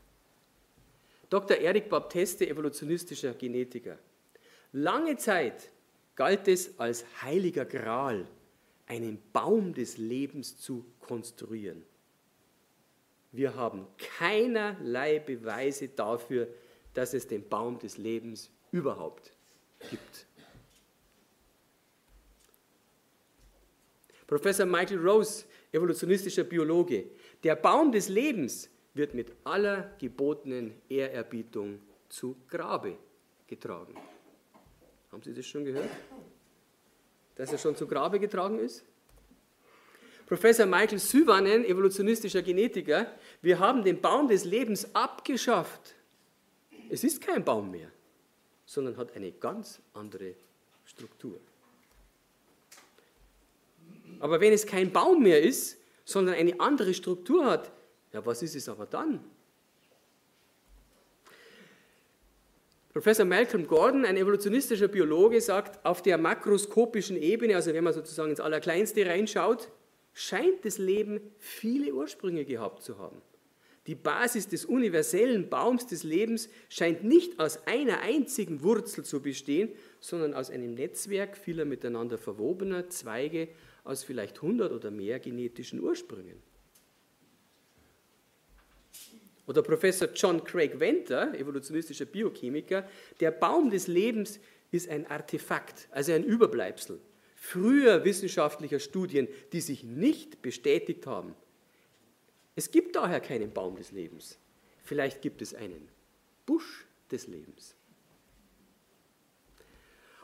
Dr. 1.28 1.58
Eric 1.58 1.90
Baptiste, 1.90 2.48
evolutionistischer 2.48 3.34
Genetiker. 3.34 3.98
Lange 4.72 5.18
Zeit 5.18 5.68
galt 6.16 6.48
es 6.48 6.80
als 6.80 7.04
heiliger 7.20 7.66
Gral, 7.66 8.26
einen 8.86 9.18
Baum 9.34 9.74
des 9.74 9.98
Lebens 9.98 10.56
zu 10.56 10.86
konstruieren. 11.00 11.84
Wir 13.30 13.54
haben 13.54 13.86
keinerlei 13.98 15.18
Beweise 15.18 15.88
dafür, 15.88 16.48
dass 16.94 17.12
es 17.12 17.26
den 17.26 17.46
Baum 17.46 17.78
des 17.78 17.98
Lebens 17.98 18.50
überhaupt 18.72 19.34
gibt. 19.90 20.26
Professor 24.26 24.66
Michael 24.66 24.98
Rose, 24.98 25.44
evolutionistischer 25.72 26.44
Biologe, 26.44 27.06
der 27.42 27.56
Baum 27.56 27.90
des 27.90 28.08
Lebens 28.08 28.68
wird 28.94 29.14
mit 29.14 29.32
aller 29.44 29.94
gebotenen 29.98 30.74
Ehrerbietung 30.88 31.80
zu 32.08 32.36
Grabe 32.48 32.98
getragen. 33.46 33.94
Haben 35.10 35.22
Sie 35.22 35.32
das 35.32 35.46
schon 35.46 35.64
gehört? 35.64 35.88
Dass 37.36 37.52
er 37.52 37.58
schon 37.58 37.74
zu 37.74 37.86
Grabe 37.86 38.20
getragen 38.20 38.58
ist? 38.58 38.84
Professor 40.26 40.66
Michael 40.66 40.98
Syvanen, 40.98 41.64
evolutionistischer 41.64 42.42
Genetiker, 42.42 43.06
wir 43.40 43.58
haben 43.58 43.82
den 43.82 43.98
Baum 43.98 44.28
des 44.28 44.44
Lebens 44.44 44.94
abgeschafft. 44.94 45.94
Es 46.90 47.02
ist 47.02 47.22
kein 47.22 47.42
Baum 47.42 47.70
mehr 47.70 47.90
sondern 48.68 48.98
hat 48.98 49.16
eine 49.16 49.32
ganz 49.32 49.80
andere 49.94 50.34
Struktur. 50.84 51.40
Aber 54.20 54.42
wenn 54.42 54.52
es 54.52 54.66
kein 54.66 54.92
Baum 54.92 55.22
mehr 55.22 55.40
ist, 55.40 55.78
sondern 56.04 56.34
eine 56.34 56.60
andere 56.60 56.92
Struktur 56.92 57.46
hat, 57.46 57.72
ja, 58.12 58.24
was 58.26 58.42
ist 58.42 58.54
es 58.54 58.68
aber 58.68 58.84
dann? 58.84 59.24
Professor 62.92 63.24
Malcolm 63.24 63.66
Gordon, 63.66 64.04
ein 64.04 64.18
evolutionistischer 64.18 64.88
Biologe, 64.88 65.40
sagt, 65.40 65.82
auf 65.86 66.02
der 66.02 66.18
makroskopischen 66.18 67.16
Ebene, 67.16 67.56
also 67.56 67.72
wenn 67.72 67.84
man 67.84 67.94
sozusagen 67.94 68.30
ins 68.30 68.40
Allerkleinste 68.40 69.06
reinschaut, 69.06 69.70
scheint 70.12 70.62
das 70.66 70.76
Leben 70.76 71.20
viele 71.38 71.94
Ursprünge 71.94 72.44
gehabt 72.44 72.82
zu 72.82 72.98
haben. 72.98 73.22
Die 73.88 73.94
Basis 73.94 74.46
des 74.46 74.66
universellen 74.66 75.48
Baums 75.48 75.86
des 75.86 76.02
Lebens 76.04 76.50
scheint 76.68 77.04
nicht 77.04 77.40
aus 77.40 77.66
einer 77.66 78.00
einzigen 78.00 78.62
Wurzel 78.62 79.02
zu 79.02 79.20
bestehen, 79.22 79.70
sondern 79.98 80.34
aus 80.34 80.50
einem 80.50 80.74
Netzwerk 80.74 81.36
vieler 81.36 81.64
miteinander 81.64 82.18
verwobener 82.18 82.90
Zweige 82.90 83.48
aus 83.84 84.04
vielleicht 84.04 84.36
100 84.36 84.72
oder 84.72 84.90
mehr 84.90 85.18
genetischen 85.18 85.80
Ursprüngen. 85.80 86.40
Oder 89.46 89.62
Professor 89.62 90.08
John 90.14 90.44
Craig 90.44 90.78
Venter, 90.78 91.32
evolutionistischer 91.34 92.04
Biochemiker, 92.04 92.86
der 93.18 93.30
Baum 93.30 93.70
des 93.70 93.86
Lebens 93.86 94.38
ist 94.70 94.90
ein 94.90 95.06
Artefakt, 95.06 95.88
also 95.90 96.12
ein 96.12 96.24
Überbleibsel 96.24 97.00
früher 97.40 98.04
wissenschaftlicher 98.04 98.80
Studien, 98.80 99.28
die 99.52 99.60
sich 99.60 99.84
nicht 99.84 100.42
bestätigt 100.42 101.06
haben 101.06 101.34
es 102.58 102.72
gibt 102.72 102.96
daher 102.96 103.20
keinen 103.20 103.52
Baum 103.52 103.76
des 103.76 103.92
Lebens. 103.92 104.36
Vielleicht 104.82 105.22
gibt 105.22 105.42
es 105.42 105.54
einen 105.54 105.88
Busch 106.44 106.86
des 107.08 107.28
Lebens. 107.28 107.76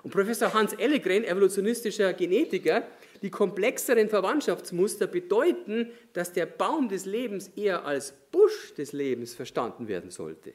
Und 0.02 0.10
Professor 0.10 0.52
Hans 0.52 0.72
Ellegren, 0.72 1.22
evolutionistischer 1.22 2.12
Genetiker, 2.12 2.88
die 3.22 3.30
komplexeren 3.30 4.08
Verwandtschaftsmuster 4.08 5.06
bedeuten, 5.06 5.92
dass 6.12 6.32
der 6.32 6.46
Baum 6.46 6.88
des 6.88 7.04
Lebens 7.04 7.52
eher 7.54 7.84
als 7.84 8.12
Busch 8.32 8.74
des 8.74 8.92
Lebens 8.92 9.32
verstanden 9.32 9.86
werden 9.86 10.10
sollte. 10.10 10.54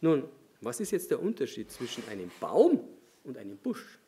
Nun, 0.00 0.26
was 0.62 0.80
ist 0.80 0.90
jetzt 0.90 1.10
der 1.10 1.20
Unterschied 1.20 1.70
zwischen 1.70 2.02
einem 2.08 2.30
Baum 2.40 2.88
und 3.24 3.36
einem 3.36 3.58
Busch? 3.58 3.98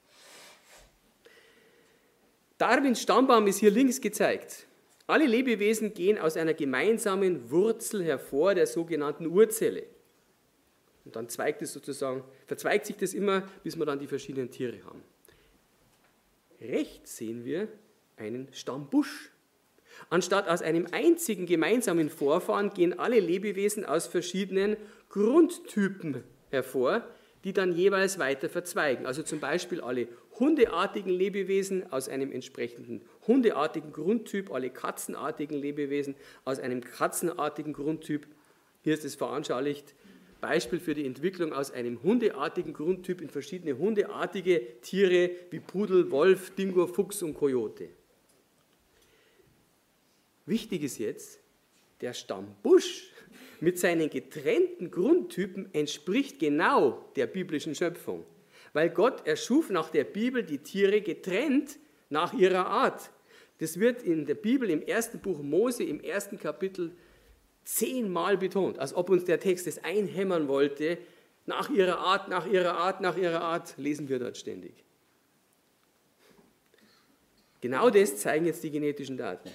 Darwins 2.56 3.02
Stammbaum 3.02 3.46
ist 3.48 3.58
hier 3.58 3.70
links 3.70 4.00
gezeigt. 4.00 4.65
Alle 5.06 5.26
Lebewesen 5.26 5.94
gehen 5.94 6.18
aus 6.18 6.36
einer 6.36 6.54
gemeinsamen 6.54 7.50
Wurzel 7.50 8.04
hervor, 8.04 8.54
der 8.54 8.66
sogenannten 8.66 9.26
Urzelle. 9.26 9.84
Und 11.04 11.14
dann 11.14 11.28
zweigt 11.28 11.62
es 11.62 11.72
sozusagen, 11.72 12.24
verzweigt 12.46 12.86
sich 12.86 12.96
das 12.96 13.14
immer, 13.14 13.48
bis 13.62 13.78
wir 13.78 13.86
dann 13.86 14.00
die 14.00 14.08
verschiedenen 14.08 14.50
Tiere 14.50 14.84
haben. 14.84 15.02
Rechts 16.60 17.16
sehen 17.16 17.44
wir 17.44 17.68
einen 18.16 18.48
Stammbusch. 18.52 19.30
Anstatt 20.10 20.48
aus 20.48 20.62
einem 20.62 20.88
einzigen 20.90 21.46
gemeinsamen 21.46 22.10
Vorfahren 22.10 22.70
gehen 22.70 22.98
alle 22.98 23.20
Lebewesen 23.20 23.84
aus 23.84 24.08
verschiedenen 24.08 24.76
Grundtypen 25.08 26.24
hervor, 26.50 27.06
die 27.46 27.52
dann 27.52 27.72
jeweils 27.72 28.18
weiter 28.18 28.48
verzweigen. 28.48 29.06
Also 29.06 29.22
zum 29.22 29.38
Beispiel 29.38 29.80
alle 29.80 30.08
hundeartigen 30.40 31.12
Lebewesen 31.12 31.92
aus 31.92 32.08
einem 32.08 32.32
entsprechenden 32.32 33.02
hundeartigen 33.28 33.92
Grundtyp, 33.92 34.50
alle 34.52 34.68
katzenartigen 34.68 35.56
Lebewesen 35.56 36.16
aus 36.44 36.58
einem 36.58 36.82
katzenartigen 36.82 37.72
Grundtyp. 37.72 38.26
Hier 38.82 38.94
ist 38.94 39.04
es 39.04 39.14
veranschaulicht. 39.14 39.94
Beispiel 40.40 40.80
für 40.80 40.94
die 40.94 41.06
Entwicklung 41.06 41.52
aus 41.52 41.70
einem 41.70 42.02
hundeartigen 42.02 42.72
Grundtyp 42.72 43.20
in 43.20 43.30
verschiedene 43.30 43.78
hundeartige 43.78 44.80
Tiere 44.80 45.30
wie 45.50 45.60
Pudel, 45.60 46.10
Wolf, 46.10 46.50
Dingo, 46.56 46.88
Fuchs 46.88 47.22
und 47.22 47.34
Kojote. 47.34 47.90
Wichtig 50.46 50.82
ist 50.82 50.98
jetzt, 50.98 51.38
der 52.00 52.12
Stamm 52.12 52.56
Busch 52.64 53.12
mit 53.60 53.78
seinen 53.78 54.10
getrennten 54.10 54.90
Grundtypen 54.90 55.68
entspricht 55.72 56.38
genau 56.38 57.10
der 57.16 57.26
biblischen 57.26 57.74
Schöpfung 57.74 58.24
weil 58.76 58.90
Gott 58.90 59.26
erschuf 59.26 59.70
nach 59.70 59.88
der 59.88 60.04
Bibel 60.04 60.42
die 60.42 60.58
Tiere 60.58 61.00
getrennt 61.00 61.78
nach 62.10 62.34
ihrer 62.34 62.66
Art. 62.66 63.10
Das 63.56 63.80
wird 63.80 64.02
in 64.02 64.26
der 64.26 64.34
Bibel 64.34 64.68
im 64.68 64.82
ersten 64.82 65.18
Buch 65.18 65.40
Mose 65.40 65.82
im 65.82 65.98
ersten 65.98 66.38
Kapitel 66.38 66.92
zehnmal 67.64 68.36
betont, 68.36 68.78
als 68.78 68.92
ob 68.94 69.08
uns 69.08 69.24
der 69.24 69.40
Text 69.40 69.66
es 69.66 69.82
einhämmern 69.82 70.46
wollte. 70.46 70.98
Nach 71.46 71.70
ihrer 71.70 72.00
Art, 72.00 72.28
nach 72.28 72.46
ihrer 72.46 72.76
Art, 72.76 73.00
nach 73.00 73.16
ihrer 73.16 73.40
Art 73.40 73.78
lesen 73.78 74.10
wir 74.10 74.18
dort 74.18 74.36
ständig. 74.36 74.74
Genau 77.62 77.88
das 77.88 78.18
zeigen 78.18 78.44
jetzt 78.44 78.62
die 78.62 78.70
genetischen 78.70 79.16
Daten. 79.16 79.48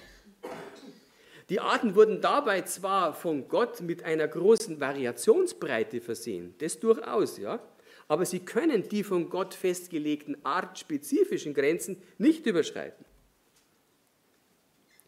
Die 1.52 1.60
Arten 1.60 1.94
wurden 1.94 2.22
dabei 2.22 2.62
zwar 2.62 3.12
von 3.12 3.46
Gott 3.46 3.82
mit 3.82 4.04
einer 4.04 4.26
großen 4.26 4.80
Variationsbreite 4.80 6.00
versehen, 6.00 6.54
das 6.60 6.80
durchaus, 6.80 7.36
ja, 7.36 7.60
aber 8.08 8.24
sie 8.24 8.40
können 8.40 8.88
die 8.88 9.04
von 9.04 9.28
Gott 9.28 9.52
festgelegten 9.52 10.42
artspezifischen 10.46 11.52
Grenzen 11.52 12.00
nicht 12.16 12.46
überschreiten. 12.46 13.04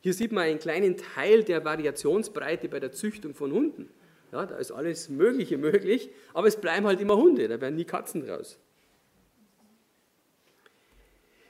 Hier 0.03 0.13
sieht 0.13 0.33
man 0.33 0.45
einen 0.45 0.59
kleinen 0.59 0.99
Teil 0.99 1.45
der 1.45 1.65
Variationsbreite 1.65 2.69
bei 2.69 2.79
der 2.79 2.93
Züchtung 2.93 3.35
von 3.35 3.51
Hunden. 3.51 3.89
Ja, 4.31 4.45
da 4.45 4.59
ist 4.59 4.71
alles 4.71 5.09
Mögliche 5.09 5.57
möglich, 5.57 6.11
aber 6.35 6.49
es 6.49 6.61
bleiben 6.61 6.87
halt 6.87 7.01
immer 7.01 7.17
Hunde, 7.17 7.49
da 7.49 7.59
werden 7.63 7.77
nie 7.77 7.87
Katzen 7.87 8.29
raus. 8.29 8.59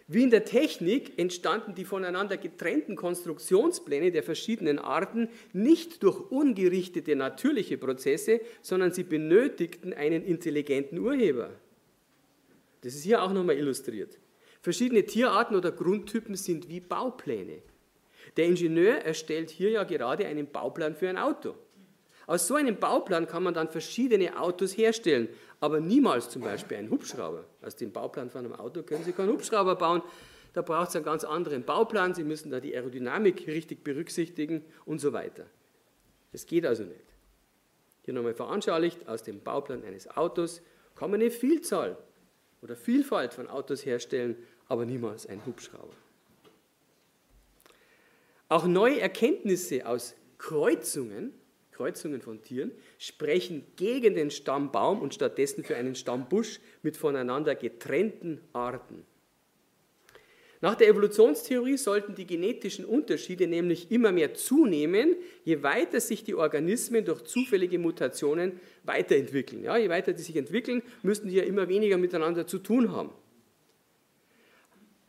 Wie 0.07 0.23
in 0.23 0.31
der 0.31 0.45
Technik 0.45 1.19
entstanden 1.19 1.75
die 1.75 1.87
voneinander 1.87 2.37
getrennten 2.37 2.95
Konstruktionspläne 2.95 4.12
der 4.12 4.23
verschiedenen 4.23 4.79
Arten 4.79 5.31
nicht 5.55 6.03
durch 6.03 6.31
ungerichtete 6.31 7.17
natürliche 7.17 7.79
Prozesse, 7.79 8.40
sondern 8.61 8.93
sie 8.93 9.05
benötigten 9.05 9.95
einen 9.95 10.23
intelligenten 10.23 10.99
Urheber. 10.99 11.51
Das 12.83 12.95
ist 12.95 13.05
hier 13.05 13.23
auch 13.23 13.33
nochmal 13.33 13.57
illustriert. 13.57 14.19
Verschiedene 14.61 15.07
Tierarten 15.07 15.57
oder 15.57 15.73
Grundtypen 15.73 16.37
sind 16.37 16.69
wie 16.69 16.81
Baupläne. 16.81 17.62
Der 18.37 18.45
Ingenieur 18.45 18.97
erstellt 18.97 19.51
hier 19.51 19.71
ja 19.71 19.85
gerade 19.85 20.27
einen 20.27 20.47
Bauplan 20.47 20.95
für 20.95 21.09
ein 21.09 21.19
Auto. 21.19 21.55
Aus 22.27 22.47
so 22.47 22.55
einem 22.55 22.77
Bauplan 22.77 23.27
kann 23.27 23.43
man 23.43 23.55
dann 23.55 23.69
verschiedene 23.69 24.41
Autos 24.41 24.77
herstellen, 24.77 25.29
aber 25.61 25.81
niemals 25.81 26.31
zum 26.31 26.43
Beispiel 26.43 26.79
einen 26.79 26.91
Hubschrauber. 26.91 27.45
Aus 27.63 27.77
dem 27.77 27.93
Bauplan 27.93 28.31
von 28.31 28.45
einem 28.45 28.55
Auto 28.55 28.83
können 28.83 29.05
Sie 29.05 29.13
keinen 29.13 29.31
Hubschrauber 29.31 29.77
bauen. 29.77 30.03
Da 30.55 30.63
braucht 30.63 30.91
es 30.91 30.97
einen 30.97 31.05
ganz 31.05 31.25
anderen 31.25 31.65
Bauplan. 31.65 32.15
Sie 32.15 32.25
müssen 32.25 32.51
da 32.51 32.61
die 32.61 32.75
Aerodynamik 32.75 33.47
richtig 33.47 33.85
berücksichtigen 33.85 34.65
und 34.87 35.01
so 35.01 35.13
weiter. 35.13 35.47
Das 36.33 36.47
geht 36.47 36.65
also 36.65 36.85
nicht. 36.85 37.05
Hier 38.05 38.15
nochmal 38.15 38.35
veranschaulicht, 38.35 39.09
aus 39.09 39.23
dem 39.23 39.41
Bauplan 39.41 39.85
eines 39.85 40.09
Autos 40.17 40.63
kann 40.95 41.11
man 41.11 41.21
eine 41.21 41.31
Vielzahl 41.31 41.97
oder 42.63 42.77
Vielfalt 42.77 43.35
von 43.35 43.49
Autos 43.49 43.85
herstellen, 43.85 44.37
aber 44.69 44.87
niemals 44.87 45.27
einen 45.27 45.45
Hubschrauber. 45.45 45.95
Auch 48.49 48.67
neue 48.67 49.01
Erkenntnisse 49.01 49.87
aus 49.87 50.15
Kreuzungen 50.39 51.33
Kreuzungen 51.75 52.23
von 52.23 52.43
Tieren, 52.43 52.71
sprechen 52.99 53.67
gegen 53.77 54.15
den 54.15 54.31
Stammbaum 54.31 55.03
und 55.03 55.13
stattdessen 55.13 55.65
für 55.65 55.77
einen 55.77 55.97
Stammbusch 55.97 56.61
mit 56.83 56.97
voneinander 56.97 57.55
getrennten 57.55 58.41
Arten. 58.53 59.05
Nach 60.61 60.77
der 60.77 60.89
Evolutionstheorie 60.89 61.77
sollten 61.77 62.15
die 62.15 62.27
genetischen 62.27 62.87
Unterschiede 62.87 63.47
nämlich 63.47 63.91
immer 63.91 64.13
mehr 64.13 64.33
zunehmen, 64.33 65.15
je 65.45 65.63
weiter 65.63 66.01
sich 66.01 66.25
die 66.25 66.35
Organismen 66.35 67.05
durch 67.05 67.23
zufällige 67.25 67.79
Mutationen 67.79 68.61
weiterentwickeln. 68.85 69.65
Ja, 69.65 69.77
je 69.77 69.91
weiter 69.91 70.15
die 70.15 70.23
sich 70.23 70.37
entwickeln, 70.37 70.83
müssten 71.03 71.29
die 71.29 71.35
ja 71.35 71.43
immer 71.43 71.69
weniger 71.69 71.99
miteinander 71.99 72.47
zu 72.47 72.59
tun 72.61 72.93
haben. 72.93 73.11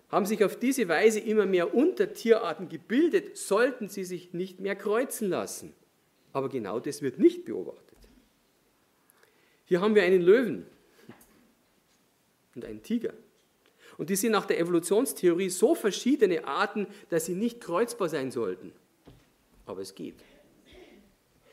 Haben 0.09 0.25
sich 0.25 0.43
auf 0.43 0.59
diese 0.59 0.89
Weise 0.89 1.19
immer 1.19 1.45
mehr 1.45 1.73
Untertierarten 1.73 2.67
gebildet, 2.67 3.37
sollten 3.37 3.87
sie 3.87 4.03
sich 4.03 4.33
nicht 4.33 4.59
mehr 4.59 4.75
kreuzen 4.75 5.29
lassen. 5.29 5.73
Aber 6.35 6.49
genau 6.49 6.81
das 6.81 7.01
wird 7.01 7.17
nicht 7.17 7.45
beobachtet. 7.45 7.97
Hier 9.63 9.79
haben 9.79 9.95
wir 9.95 10.03
einen 10.03 10.21
Löwen 10.21 10.65
und 12.55 12.65
einen 12.65 12.83
Tiger. 12.83 13.13
Und 13.97 14.09
die 14.09 14.17
sind 14.17 14.33
nach 14.33 14.45
der 14.45 14.59
Evolutionstheorie 14.59 15.49
so 15.49 15.75
verschiedene 15.75 16.45
Arten, 16.45 16.87
dass 17.07 17.27
sie 17.27 17.35
nicht 17.35 17.61
kreuzbar 17.61 18.09
sein 18.09 18.31
sollten. 18.31 18.73
Aber 19.65 19.79
es 19.79 19.95
geht. 19.95 20.15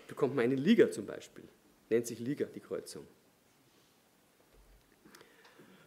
Bekommt 0.09 0.35
man 0.35 0.47
einen 0.47 0.59
Liga 0.59 0.91
zum 0.91 1.07
Beispiel. 1.07 1.45
Nennt 1.89 2.09
sich 2.09 2.19
Liga 2.19 2.47
die 2.47 2.59
Kreuzung. 2.59 3.07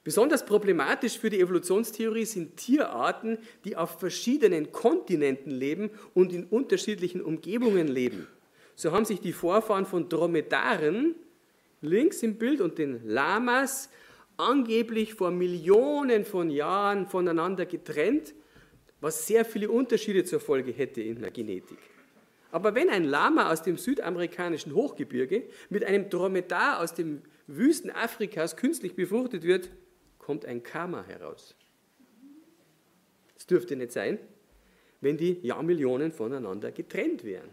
Besonders 0.06 0.46
problematisch 0.46 1.20
für 1.20 1.30
die 1.30 1.42
Evolutionstheorie 1.42 2.24
sind 2.24 2.56
Tierarten, 2.56 3.40
die 3.66 3.76
auf 3.76 4.00
verschiedenen 4.00 4.72
Kontinenten 4.72 5.52
leben 5.52 5.90
und 6.14 6.32
in 6.32 6.46
unterschiedlichen 6.46 7.22
Umgebungen 7.22 7.90
leben. 7.90 8.26
So 8.76 8.92
haben 8.92 9.06
sich 9.06 9.22
die 9.22 9.34
Vorfahren 9.34 9.86
von 9.86 10.10
Dromedaren 10.10 11.16
links 11.82 12.24
im 12.24 12.38
Bild 12.38 12.62
und 12.62 12.78
den 12.78 13.08
Lamas 13.08 13.90
angeblich 14.38 15.14
vor 15.14 15.32
Millionen 15.32 16.26
von 16.26 16.50
Jahren 16.50 17.08
voneinander 17.08 17.66
getrennt, 17.66 18.34
was 19.00 19.28
sehr 19.28 19.46
viele 19.46 19.70
Unterschiede 19.70 20.24
zur 20.26 20.40
Folge 20.40 20.72
hätte 20.72 21.02
in 21.02 21.22
der 21.22 21.32
Genetik. 21.32 21.78
Aber 22.52 22.76
wenn 22.76 22.90
ein 22.90 23.04
Lama 23.04 23.52
aus 23.52 23.64
dem 23.64 23.78
südamerikanischen 23.78 24.74
Hochgebirge 24.74 25.44
mit 25.70 25.84
einem 25.84 26.10
Dromedar 26.10 26.80
aus 26.80 26.94
dem 26.94 27.22
Wüsten 27.48 27.92
Afrikas 27.92 28.56
künstlich 28.56 28.96
befruchtet 28.96 29.44
wird, 29.44 29.70
kommt 30.18 30.46
ein 30.46 30.64
Karma 30.64 31.04
heraus. 31.04 31.56
Das 33.36 33.46
dürfte 33.46 33.76
nicht 33.76 33.92
sein, 33.92 34.20
wenn 35.02 35.18
die 35.18 35.40
Jahrmillionen 35.42 36.12
voneinander 36.12 36.72
getrennt 36.72 37.24
wären. 37.24 37.50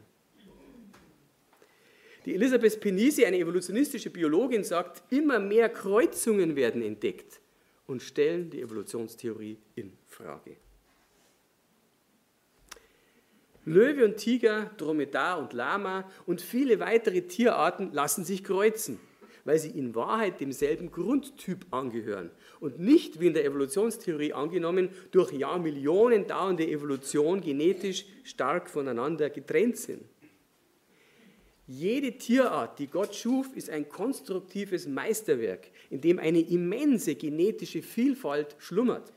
Die 2.24 2.34
Elisabeth 2.34 2.80
Penisi, 2.80 3.24
eine 3.24 3.38
evolutionistische 3.38 4.10
Biologin, 4.10 4.62
sagt, 4.62 5.02
immer 5.12 5.40
mehr 5.40 5.68
Kreuzungen 5.68 6.54
werden 6.54 6.82
entdeckt 6.82 7.40
und 7.86 8.00
stellen 8.00 8.48
die 8.48 8.60
Evolutionstheorie 8.60 9.58
in 9.74 9.92
Frage. 10.06 10.56
Löwe 13.64 14.04
und 14.04 14.16
Tiger, 14.16 14.70
Dromedar 14.76 15.38
und 15.38 15.52
Lama 15.52 16.08
und 16.26 16.40
viele 16.40 16.80
weitere 16.80 17.22
Tierarten 17.22 17.92
lassen 17.92 18.24
sich 18.24 18.42
kreuzen, 18.42 18.98
weil 19.44 19.58
sie 19.58 19.70
in 19.70 19.94
Wahrheit 19.94 20.40
demselben 20.40 20.90
Grundtyp 20.90 21.66
angehören 21.70 22.30
und 22.58 22.80
nicht, 22.80 23.20
wie 23.20 23.28
in 23.28 23.34
der 23.34 23.44
Evolutionstheorie 23.44 24.32
angenommen, 24.32 24.90
durch 25.12 25.32
Jahrmillionen 25.32 26.26
dauernde 26.26 26.66
Evolution 26.66 27.40
genetisch 27.40 28.04
stark 28.24 28.68
voneinander 28.68 29.30
getrennt 29.30 29.76
sind. 29.76 30.02
Jede 31.74 32.18
Tierart, 32.18 32.78
die 32.78 32.86
Gott 32.86 33.14
schuf, 33.14 33.56
ist 33.56 33.70
ein 33.70 33.88
konstruktives 33.88 34.86
Meisterwerk, 34.86 35.70
in 35.88 36.02
dem 36.02 36.18
eine 36.18 36.40
immense 36.40 37.14
genetische 37.14 37.80
Vielfalt 37.80 38.54
schlummert. 38.58 39.10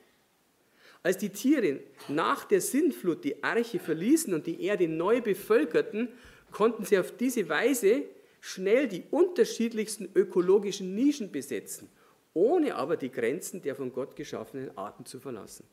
Als 1.04 1.18
die 1.18 1.32
Tiere 1.32 1.82
nach 2.08 2.46
der 2.46 2.62
Sintflut 2.62 3.26
die 3.26 3.44
Arche 3.44 3.78
verließen 3.78 4.34
und 4.34 4.48
die 4.48 4.64
Erde 4.64 4.88
neu 4.88 5.20
bevölkerten, 5.20 6.08
konnten 6.52 6.86
sie 6.86 6.98
auf 6.98 7.12
diese 7.18 7.50
Weise 7.50 8.04
schnell 8.40 8.88
die 8.88 9.04
unterschiedlichsten 9.12 10.08
ökologischen 10.16 10.96
Nischen 10.96 11.34
besetzen, 11.34 11.90
ohne 12.34 12.76
aber 12.76 12.96
die 12.96 13.12
Grenzen 13.12 13.64
der 13.64 13.76
von 13.76 13.92
Gott 13.92 14.16
geschaffenen 14.16 14.78
Arten 14.78 15.06
zu 15.06 15.20
verlassen. 15.20 15.66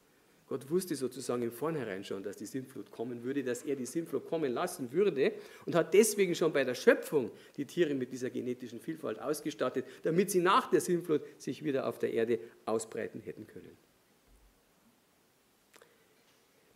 Gott 0.53 0.69
wusste 0.69 0.95
sozusagen 0.95 1.41
im 1.41 1.51
Vornherein 1.51 2.05
schon, 2.05 2.23
dass 2.23 2.37
die 2.37 2.45
Sintflut 2.45 2.91
kommen 2.91 3.25
würde, 3.25 3.43
dass 3.43 3.63
er 3.63 3.75
die 3.75 3.87
Sintflut 3.87 4.29
kommen 4.29 4.53
lassen 4.53 4.93
würde 4.93 5.33
und 5.65 5.75
hat 5.75 5.95
deswegen 5.95 6.35
schon 6.35 6.53
bei 6.53 6.63
der 6.63 6.75
Schöpfung 6.75 7.31
die 7.57 7.65
Tiere 7.65 7.95
mit 7.95 8.13
dieser 8.13 8.29
genetischen 8.29 8.79
Vielfalt 8.79 9.19
ausgestattet, 9.19 9.87
damit 10.03 10.31
sie 10.31 10.41
nach 10.41 10.69
der 10.69 10.83
Sintflut 10.83 11.23
sich 11.39 11.65
wieder 11.65 11.87
auf 11.87 11.99
der 11.99 12.13
Erde 12.13 12.39
ausbreiten 12.67 13.23
hätten 13.23 13.47
können. 13.47 13.79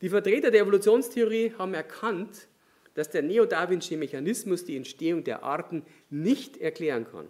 Die 0.01 0.09
Vertreter 0.09 0.51
der 0.51 0.63
Evolutionstheorie 0.63 1.53
haben 1.59 1.75
erkannt, 1.75 2.49
dass 2.95 3.11
der 3.11 3.21
neo-darwinsche 3.21 3.99
Mechanismus 3.99 4.65
die 4.65 4.79
Entstehung 4.79 5.23
der 5.23 5.43
Arten 5.43 5.83
nicht 6.09 6.57
erklären 6.57 7.05
kann. 7.05 7.29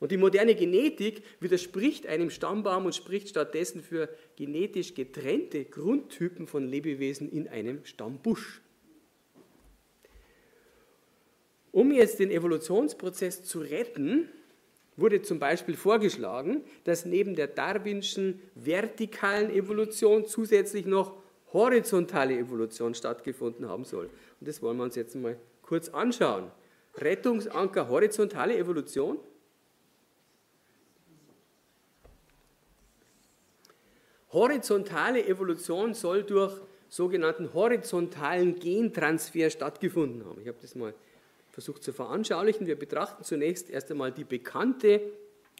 Und 0.00 0.10
die 0.10 0.16
moderne 0.16 0.54
Genetik 0.54 1.22
widerspricht 1.40 2.06
einem 2.06 2.30
Stammbaum 2.30 2.86
und 2.86 2.94
spricht 2.94 3.28
stattdessen 3.28 3.82
für 3.82 4.08
genetisch 4.36 4.94
getrennte 4.94 5.66
Grundtypen 5.66 6.46
von 6.46 6.66
Lebewesen 6.66 7.30
in 7.30 7.46
einem 7.48 7.84
Stammbusch. 7.84 8.62
Um 11.70 11.92
jetzt 11.92 12.18
den 12.18 12.30
Evolutionsprozess 12.30 13.44
zu 13.44 13.60
retten, 13.60 14.28
wurde 14.96 15.22
zum 15.22 15.38
Beispiel 15.38 15.76
vorgeschlagen, 15.76 16.64
dass 16.84 17.04
neben 17.04 17.34
der 17.34 17.46
darwinschen 17.46 18.40
vertikalen 18.54 19.50
Evolution 19.50 20.26
zusätzlich 20.26 20.86
noch 20.86 21.14
horizontale 21.52 22.36
Evolution 22.36 22.94
stattgefunden 22.94 23.68
haben 23.68 23.84
soll. 23.84 24.06
Und 24.40 24.48
das 24.48 24.62
wollen 24.62 24.78
wir 24.78 24.84
uns 24.84 24.96
jetzt 24.96 25.14
mal 25.14 25.36
kurz 25.62 25.88
anschauen. 25.88 26.50
Rettungsanker 26.96 27.88
horizontale 27.88 28.56
Evolution. 28.56 29.18
Horizontale 34.32 35.26
Evolution 35.26 35.94
soll 35.94 36.22
durch 36.22 36.54
sogenannten 36.88 37.52
horizontalen 37.52 38.58
Gentransfer 38.58 39.50
stattgefunden 39.50 40.24
haben. 40.24 40.40
Ich 40.40 40.48
habe 40.48 40.58
das 40.60 40.74
mal 40.74 40.94
versucht 41.50 41.82
zu 41.82 41.92
veranschaulichen. 41.92 42.66
Wir 42.66 42.78
betrachten 42.78 43.24
zunächst 43.24 43.70
erst 43.70 43.90
einmal 43.90 44.12
die 44.12 44.24
bekannte 44.24 45.00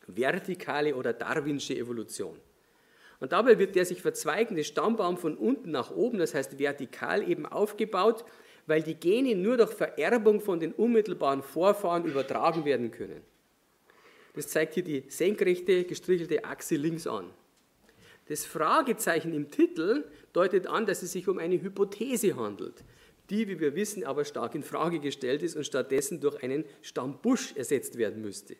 vertikale 0.06 0.94
oder 0.94 1.12
darwinsche 1.12 1.76
Evolution. 1.76 2.37
Und 3.18 3.33
dabei 3.33 3.59
wird 3.59 3.74
der 3.74 3.85
sich 3.85 4.00
verzweigende 4.00 4.64
Stammbaum 4.64 5.18
von 5.18 5.37
unten 5.37 5.70
nach 5.70 5.90
oben, 5.90 6.18
das 6.18 6.35
heißt 6.35 6.59
vertikal 6.59 7.28
eben 7.28 7.46
aufgebaut, 7.46 8.24
weil 8.66 8.83
die 8.83 8.94
Gene 8.94 9.35
nur 9.35 9.56
durch 9.56 9.72
Vererbung 9.72 10.40
von 10.40 10.59
den 10.61 10.72
unmittelbaren 10.72 11.42
Vorfahren 11.42 12.04
übertragen 12.04 12.64
werden 12.64 12.90
können. 12.90 13.20
Das 14.35 14.48
zeigt 14.48 14.74
hier 14.74 14.85
die 14.85 15.04
senkrechte 15.09 15.85
gestrichelte 15.85 16.44
Achse 16.44 16.76
links 16.76 17.06
an. 17.06 17.30
Das 18.30 18.46
Fragezeichen 18.46 19.34
im 19.34 19.50
Titel 19.50 20.04
deutet 20.32 20.68
an, 20.68 20.86
dass 20.86 21.02
es 21.02 21.10
sich 21.10 21.26
um 21.26 21.40
eine 21.40 21.60
Hypothese 21.60 22.36
handelt, 22.36 22.84
die, 23.28 23.48
wie 23.48 23.58
wir 23.58 23.74
wissen, 23.74 24.04
aber 24.04 24.24
stark 24.24 24.54
in 24.54 24.62
Frage 24.62 25.00
gestellt 25.00 25.42
ist 25.42 25.56
und 25.56 25.66
stattdessen 25.66 26.20
durch 26.20 26.40
einen 26.40 26.64
Stammbusch 26.80 27.56
ersetzt 27.56 27.98
werden 27.98 28.22
müsste. 28.22 28.54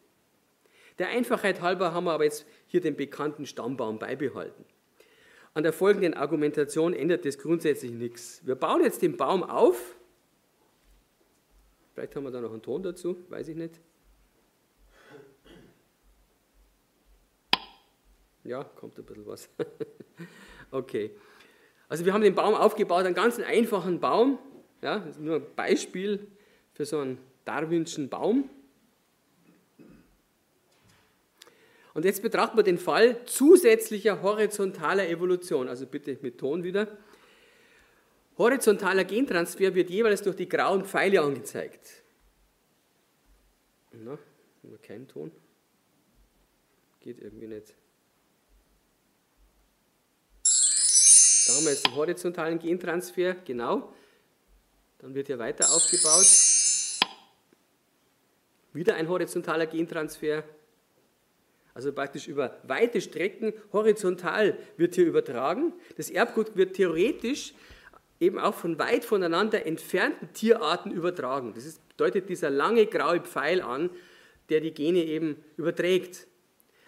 Der 0.99 1.11
Einfachheit 1.11 1.61
halber 1.61 1.95
haben 1.95 2.07
wir 2.07 2.15
aber 2.15 2.25
jetzt 2.25 2.47
hier 2.67 2.81
den 2.81 2.97
bekannten 2.97 3.47
Stammbaum 3.47 4.01
beibehalten. 4.01 4.65
An 5.55 5.63
der 5.63 5.73
folgenden 5.73 6.15
Argumentation 6.15 6.93
ändert 6.93 7.25
das 7.25 7.39
grundsätzlich 7.39 7.93
nichts. 7.93 8.45
Wir 8.45 8.57
bauen 8.57 8.83
jetzt 8.83 9.03
den 9.03 9.17
Baum 9.17 9.45
auf. 9.45 9.95
Vielleicht 11.95 12.17
haben 12.17 12.25
wir 12.25 12.33
da 12.33 12.41
noch 12.41 12.51
einen 12.51 12.63
Ton 12.63 12.83
dazu, 12.83 13.25
weiß 13.29 13.47
ich 13.47 13.57
nicht. 13.57 13.81
Ja, 18.51 18.65
kommt 18.65 18.99
ein 18.99 19.05
bisschen 19.05 19.27
was. 19.29 19.49
okay. 20.73 21.13
Also 21.89 22.05
wir 22.05 22.13
haben 22.13 22.23
den 22.23 22.35
Baum 22.35 22.57
aufgebaut, 22.57 23.07
einen 23.07 23.15
ganz 23.15 23.39
einfachen 23.39 24.01
Baum. 24.01 24.41
Ja, 24.83 24.99
das 24.99 25.11
ist 25.11 25.21
nur 25.21 25.37
ein 25.37 25.47
Beispiel 25.55 26.27
für 26.73 26.85
so 26.85 26.99
einen 26.99 27.19
darwinschen 27.45 28.09
Baum. 28.09 28.51
Und 31.95 32.05
jetzt 32.05 32.23
betrachten 32.23 32.57
wir 32.57 32.65
den 32.65 32.79
Fall 32.79 33.25
zusätzlicher 33.25 34.21
horizontaler 34.21 35.09
Evolution. 35.09 35.69
Also 35.69 35.87
bitte 35.87 36.19
mit 36.21 36.39
Ton 36.39 36.65
wieder. 36.65 36.89
Horizontaler 38.37 39.05
Gentransfer 39.05 39.77
wird 39.77 39.91
jeweils 39.91 40.23
durch 40.23 40.35
die 40.35 40.49
grauen 40.49 40.85
Pfeile 40.85 41.21
angezeigt. 41.21 42.03
Na, 43.93 44.19
kein 44.83 45.07
Ton. 45.07 45.31
Geht 46.99 47.21
irgendwie 47.21 47.47
nicht. 47.47 47.77
Da 51.47 51.55
haben 51.55 51.65
wir 51.65 51.73
jetzt 51.73 51.87
den 51.87 51.95
horizontalen 51.95 52.59
Gentransfer, 52.59 53.35
genau. 53.45 53.93
Dann 54.99 55.15
wird 55.15 55.29
hier 55.29 55.39
weiter 55.39 55.73
aufgebaut. 55.73 56.27
Wieder 58.73 58.95
ein 58.95 59.09
horizontaler 59.09 59.67
Gentransfer. 59.67 60.45
Also 61.73 61.93
praktisch 61.93 62.29
über 62.29 62.59
weite 62.65 63.01
Strecken 63.01 63.53
horizontal 63.73 64.59
wird 64.77 64.95
hier 64.95 65.07
übertragen. 65.07 65.73
Das 65.97 66.11
Erbgut 66.11 66.57
wird 66.57 66.75
theoretisch 66.77 67.55
eben 68.19 68.39
auch 68.39 68.55
von 68.55 68.79
weit 68.79 69.05
voneinander 69.05 69.65
entfernten 69.65 70.33
Tierarten 70.35 70.93
übertragen. 70.93 71.55
Das 71.55 71.65
ist, 71.65 71.81
deutet 71.97 72.29
dieser 72.29 72.51
lange 72.51 72.87
graue 72.87 73.21
Pfeil 73.21 73.63
an, 73.63 73.89
der 74.51 74.61
die 74.61 74.73
Gene 74.73 75.05
eben 75.05 75.43
überträgt. 75.57 76.27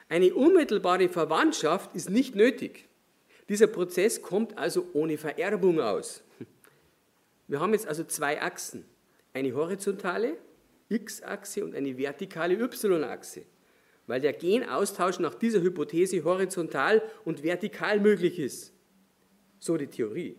Eine 0.09 0.35
unmittelbare 0.35 1.09
Verwandtschaft 1.09 1.95
ist 1.95 2.11
nicht 2.11 2.35
nötig. 2.35 2.87
Dieser 3.49 3.67
Prozess 3.67 4.23
kommt 4.23 4.57
also 4.57 4.89
ohne 4.93 5.19
Vererbung 5.19 5.81
aus. 5.81 6.23
Wir 7.49 7.61
haben 7.61 7.73
jetzt 7.73 7.87
also 7.87 8.05
zwei 8.05 8.41
Achsen, 8.41 8.85
eine 9.35 9.55
horizontale 9.55 10.37
x-Achse 10.89 11.65
und 11.65 11.75
eine 11.75 11.97
vertikale 11.99 12.55
y-Achse 12.55 13.45
weil 14.07 14.21
der 14.21 14.33
Genaustausch 14.33 15.19
nach 15.21 15.35
dieser 15.35 15.63
Hypothese 15.63 16.23
horizontal 16.25 17.03
und 17.25 17.43
vertikal 17.43 18.01
möglich 18.01 18.39
ist. 18.39 18.73
So 19.61 19.77
die 19.77 19.87
Theorie. 19.87 20.37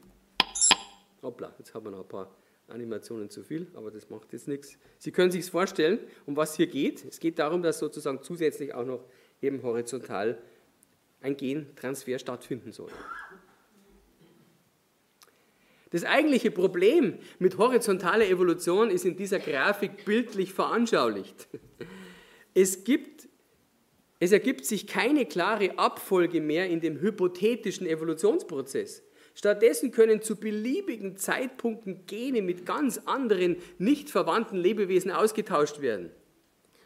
Hoppla, 1.22 1.56
jetzt 1.58 1.74
haben 1.74 1.86
wir 1.86 1.92
noch 1.92 2.02
ein 2.02 2.08
paar 2.08 2.36
Animationen 2.68 3.30
zu 3.30 3.44
viel, 3.44 3.68
aber 3.74 3.92
das 3.92 4.10
macht 4.10 4.34
jetzt 4.34 4.48
nichts. 4.48 4.78
Sie 4.98 5.12
können 5.12 5.32
sich 5.32 5.50
vorstellen, 5.50 6.00
um 6.26 6.36
was 6.36 6.56
hier 6.56 6.68
geht. 6.68 7.06
Es 7.06 7.20
geht 7.20 7.39
darum, 7.39 7.62
dass 7.62 7.80
sozusagen 7.80 8.22
zusätzlich 8.22 8.74
auch 8.74 8.86
noch 8.86 9.06
eben 9.42 9.63
horizontal 9.63 10.42
ein 11.23 11.36
Gentransfer 11.36 12.19
stattfinden 12.19 12.71
soll. 12.71 12.91
Das 15.89 16.03
eigentliche 16.03 16.51
Problem 16.51 17.19
mit 17.39 17.57
horizontaler 17.57 18.27
Evolution 18.27 18.89
ist 18.89 19.05
in 19.05 19.15
dieser 19.15 19.39
Grafik 19.39 20.05
bildlich 20.05 20.53
veranschaulicht. 20.53 21.47
Es 22.53 22.83
gibt 22.83 23.27
es 24.19 24.31
ergibt 24.31 24.63
sich 24.63 24.88
keine 24.88 25.25
klare 25.25 25.77
Abfolge 25.77 26.39
mehr 26.39 26.69
in 26.69 26.79
dem 26.79 27.01
hypothetischen 27.01 27.86
Evolutionsprozess. 27.86 29.03
Stattdessen 29.36 29.91
können 29.91 30.21
zu 30.21 30.38
beliebigen 30.38 31.17
Zeitpunkten 31.17 32.05
Gene 32.05 32.41
mit 32.41 32.65
ganz 32.65 33.01
anderen, 33.03 33.57
nicht 33.79 34.09
verwandten 34.09 34.55
Lebewesen 34.55 35.12
ausgetauscht 35.12 35.81
werden, 35.81 36.09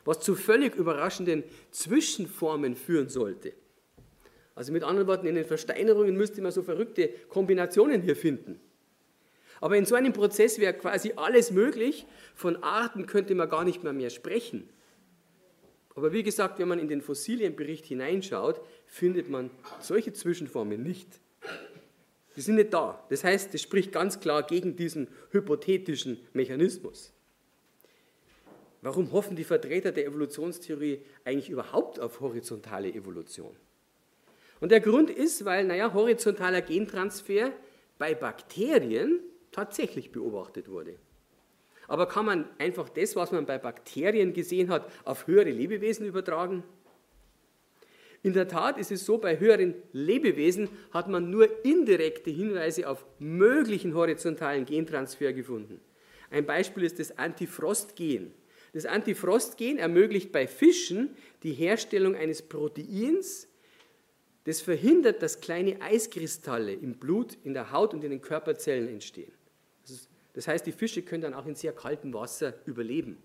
was 0.03 0.19
zu 0.21 0.33
völlig 0.33 0.73
überraschenden 0.73 1.43
Zwischenformen 1.69 2.75
führen 2.75 3.07
sollte. 3.09 3.53
Also 4.57 4.73
mit 4.73 4.83
anderen 4.83 5.07
Worten, 5.07 5.27
in 5.27 5.35
den 5.35 5.45
Versteinerungen 5.45 6.17
müsste 6.17 6.41
man 6.41 6.51
so 6.51 6.63
verrückte 6.63 7.09
Kombinationen 7.29 8.01
hier 8.01 8.15
finden. 8.15 8.59
Aber 9.61 9.77
in 9.77 9.85
so 9.85 9.93
einem 9.93 10.13
Prozess 10.13 10.57
wäre 10.57 10.73
quasi 10.73 11.13
alles 11.15 11.51
möglich. 11.51 12.07
Von 12.33 12.63
Arten 12.63 13.05
könnte 13.05 13.35
man 13.35 13.49
gar 13.49 13.63
nicht 13.63 13.83
mehr, 13.83 13.93
mehr 13.93 14.09
sprechen. 14.09 14.67
Aber 15.93 16.11
wie 16.11 16.23
gesagt, 16.23 16.57
wenn 16.57 16.67
man 16.67 16.79
in 16.79 16.87
den 16.87 17.01
Fossilienbericht 17.01 17.85
hineinschaut, 17.85 18.59
findet 18.87 19.29
man 19.29 19.51
solche 19.79 20.11
Zwischenformen 20.11 20.81
nicht. 20.81 21.07
Die 22.35 22.41
sind 22.41 22.55
nicht 22.55 22.73
da. 22.73 23.05
Das 23.09 23.23
heißt, 23.23 23.53
das 23.53 23.61
spricht 23.61 23.91
ganz 23.91 24.19
klar 24.19 24.41
gegen 24.41 24.75
diesen 24.75 25.07
hypothetischen 25.29 26.17
Mechanismus. 26.33 27.13
Warum 28.81 29.11
hoffen 29.11 29.35
die 29.35 29.43
Vertreter 29.43 29.91
der 29.91 30.07
Evolutionstheorie 30.07 31.01
eigentlich 31.25 31.51
überhaupt 31.51 31.99
auf 31.99 32.21
horizontale 32.21 32.91
Evolution? 32.91 33.55
Und 34.59 34.71
der 34.71 34.79
Grund 34.79 35.09
ist, 35.09 35.45
weil, 35.45 35.65
naja, 35.65 35.93
horizontaler 35.93 36.61
Gentransfer 36.61 37.51
bei 37.97 38.15
Bakterien 38.15 39.19
tatsächlich 39.51 40.11
beobachtet 40.11 40.69
wurde. 40.69 40.95
Aber 41.87 42.07
kann 42.07 42.25
man 42.25 42.45
einfach 42.57 42.89
das, 42.89 43.15
was 43.15 43.31
man 43.31 43.45
bei 43.45 43.57
Bakterien 43.57 44.33
gesehen 44.33 44.69
hat, 44.69 44.91
auf 45.05 45.27
höhere 45.27 45.49
Lebewesen 45.49 46.05
übertragen? 46.05 46.63
In 48.23 48.33
der 48.33 48.47
Tat 48.47 48.77
ist 48.77 48.91
es 48.91 49.05
so, 49.05 49.19
bei 49.19 49.39
höheren 49.39 49.75
Lebewesen 49.93 50.69
hat 50.91 51.07
man 51.07 51.29
nur 51.29 51.63
indirekte 51.63 52.29
Hinweise 52.29 52.89
auf 52.89 53.05
möglichen 53.19 53.93
horizontalen 53.93 54.65
Gentransfer 54.65 55.33
gefunden. 55.33 55.79
Ein 56.29 56.45
Beispiel 56.45 56.83
ist 56.83 56.99
das 56.99 57.17
Antifrostgen. 57.17 58.33
Das 58.73 58.85
Antifrostgen 58.85 59.77
ermöglicht 59.77 60.31
bei 60.31 60.45
Fischen 60.45 61.15
die 61.43 61.53
Herstellung 61.53 62.15
eines 62.15 62.41
Proteins, 62.41 63.47
das 64.47 64.61
verhindert, 64.61 65.21
dass 65.21 65.41
kleine 65.41 65.81
Eiskristalle 65.81 66.71
im 66.71 66.93
Blut, 66.93 67.37
in 67.43 67.53
der 67.53 67.73
Haut 67.73 67.93
und 67.93 68.01
in 68.05 68.11
den 68.11 68.21
Körperzellen 68.21 68.87
entstehen. 68.87 69.33
Das 70.33 70.47
heißt, 70.47 70.65
die 70.65 70.71
Fische 70.71 71.01
können 71.01 71.21
dann 71.21 71.33
auch 71.33 71.45
in 71.47 71.55
sehr 71.55 71.73
kaltem 71.73 72.13
Wasser 72.13 72.53
überleben. 72.65 73.17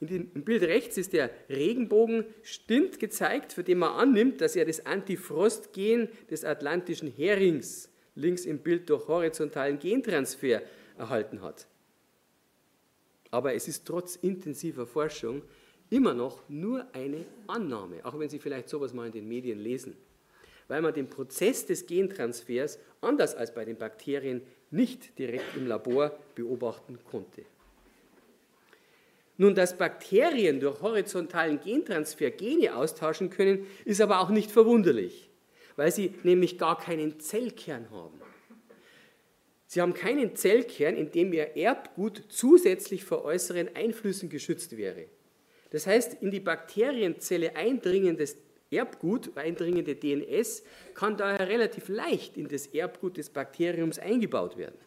Dem, 0.00 0.30
Im 0.34 0.42
Bild 0.42 0.62
rechts 0.62 0.96
ist 0.96 1.12
der 1.12 1.30
Regenbogen-Stint 1.50 2.98
gezeigt, 3.00 3.52
für 3.52 3.64
den 3.64 3.78
man 3.78 3.92
annimmt, 3.92 4.40
dass 4.40 4.56
er 4.56 4.64
das 4.64 4.86
Antifrostgen 4.86 6.08
des 6.30 6.42
atlantischen 6.42 7.10
Herings 7.10 7.90
links 8.14 8.46
im 8.46 8.60
Bild 8.60 8.88
durch 8.88 9.06
horizontalen 9.08 9.78
Gentransfer 9.78 10.62
erhalten 10.96 11.42
hat. 11.42 11.66
Aber 13.30 13.52
es 13.52 13.68
ist 13.68 13.86
trotz 13.86 14.16
intensiver 14.16 14.86
Forschung 14.86 15.42
immer 15.90 16.14
noch 16.14 16.48
nur 16.48 16.86
eine 16.94 17.26
Annahme, 17.46 18.04
auch 18.06 18.18
wenn 18.18 18.30
Sie 18.30 18.38
vielleicht 18.38 18.70
sowas 18.70 18.94
mal 18.94 19.06
in 19.06 19.12
den 19.12 19.28
Medien 19.28 19.58
lesen, 19.58 19.94
weil 20.68 20.82
man 20.82 20.94
den 20.94 21.08
Prozess 21.08 21.66
des 21.66 21.86
Gentransfers 21.86 22.78
anders 23.00 23.34
als 23.34 23.54
bei 23.54 23.64
den 23.64 23.76
Bakterien 23.76 24.42
nicht 24.70 25.18
direkt 25.18 25.56
im 25.56 25.66
Labor 25.66 26.18
beobachten 26.34 26.98
konnte. 27.10 27.44
Nun, 29.36 29.54
dass 29.54 29.76
Bakterien 29.76 30.60
durch 30.60 30.80
horizontalen 30.80 31.60
Gentransfer 31.60 32.30
Gene 32.30 32.76
austauschen 32.76 33.30
können, 33.30 33.66
ist 33.84 34.00
aber 34.00 34.20
auch 34.20 34.30
nicht 34.30 34.50
verwunderlich, 34.50 35.28
weil 35.76 35.90
sie 35.90 36.14
nämlich 36.22 36.56
gar 36.56 36.78
keinen 36.78 37.18
Zellkern 37.18 37.90
haben. 37.90 38.20
Sie 39.66 39.80
haben 39.80 39.94
keinen 39.94 40.36
Zellkern, 40.36 40.94
in 40.94 41.10
dem 41.10 41.32
ihr 41.32 41.56
Erbgut 41.56 42.22
zusätzlich 42.28 43.04
vor 43.04 43.24
äußeren 43.24 43.74
Einflüssen 43.74 44.28
geschützt 44.28 44.76
wäre. 44.76 45.06
Das 45.70 45.88
heißt, 45.88 46.22
in 46.22 46.30
die 46.30 46.38
Bakterienzelle 46.38 47.56
eindringendes 47.56 48.36
Erbgut, 48.70 49.36
eindringende 49.36 49.94
DNS, 49.94 50.64
kann 50.94 51.16
daher 51.16 51.48
relativ 51.48 51.88
leicht 51.88 52.36
in 52.36 52.48
das 52.48 52.66
Erbgut 52.66 53.16
des 53.16 53.30
Bakteriums 53.30 53.98
eingebaut 53.98 54.56
werden. 54.56 54.78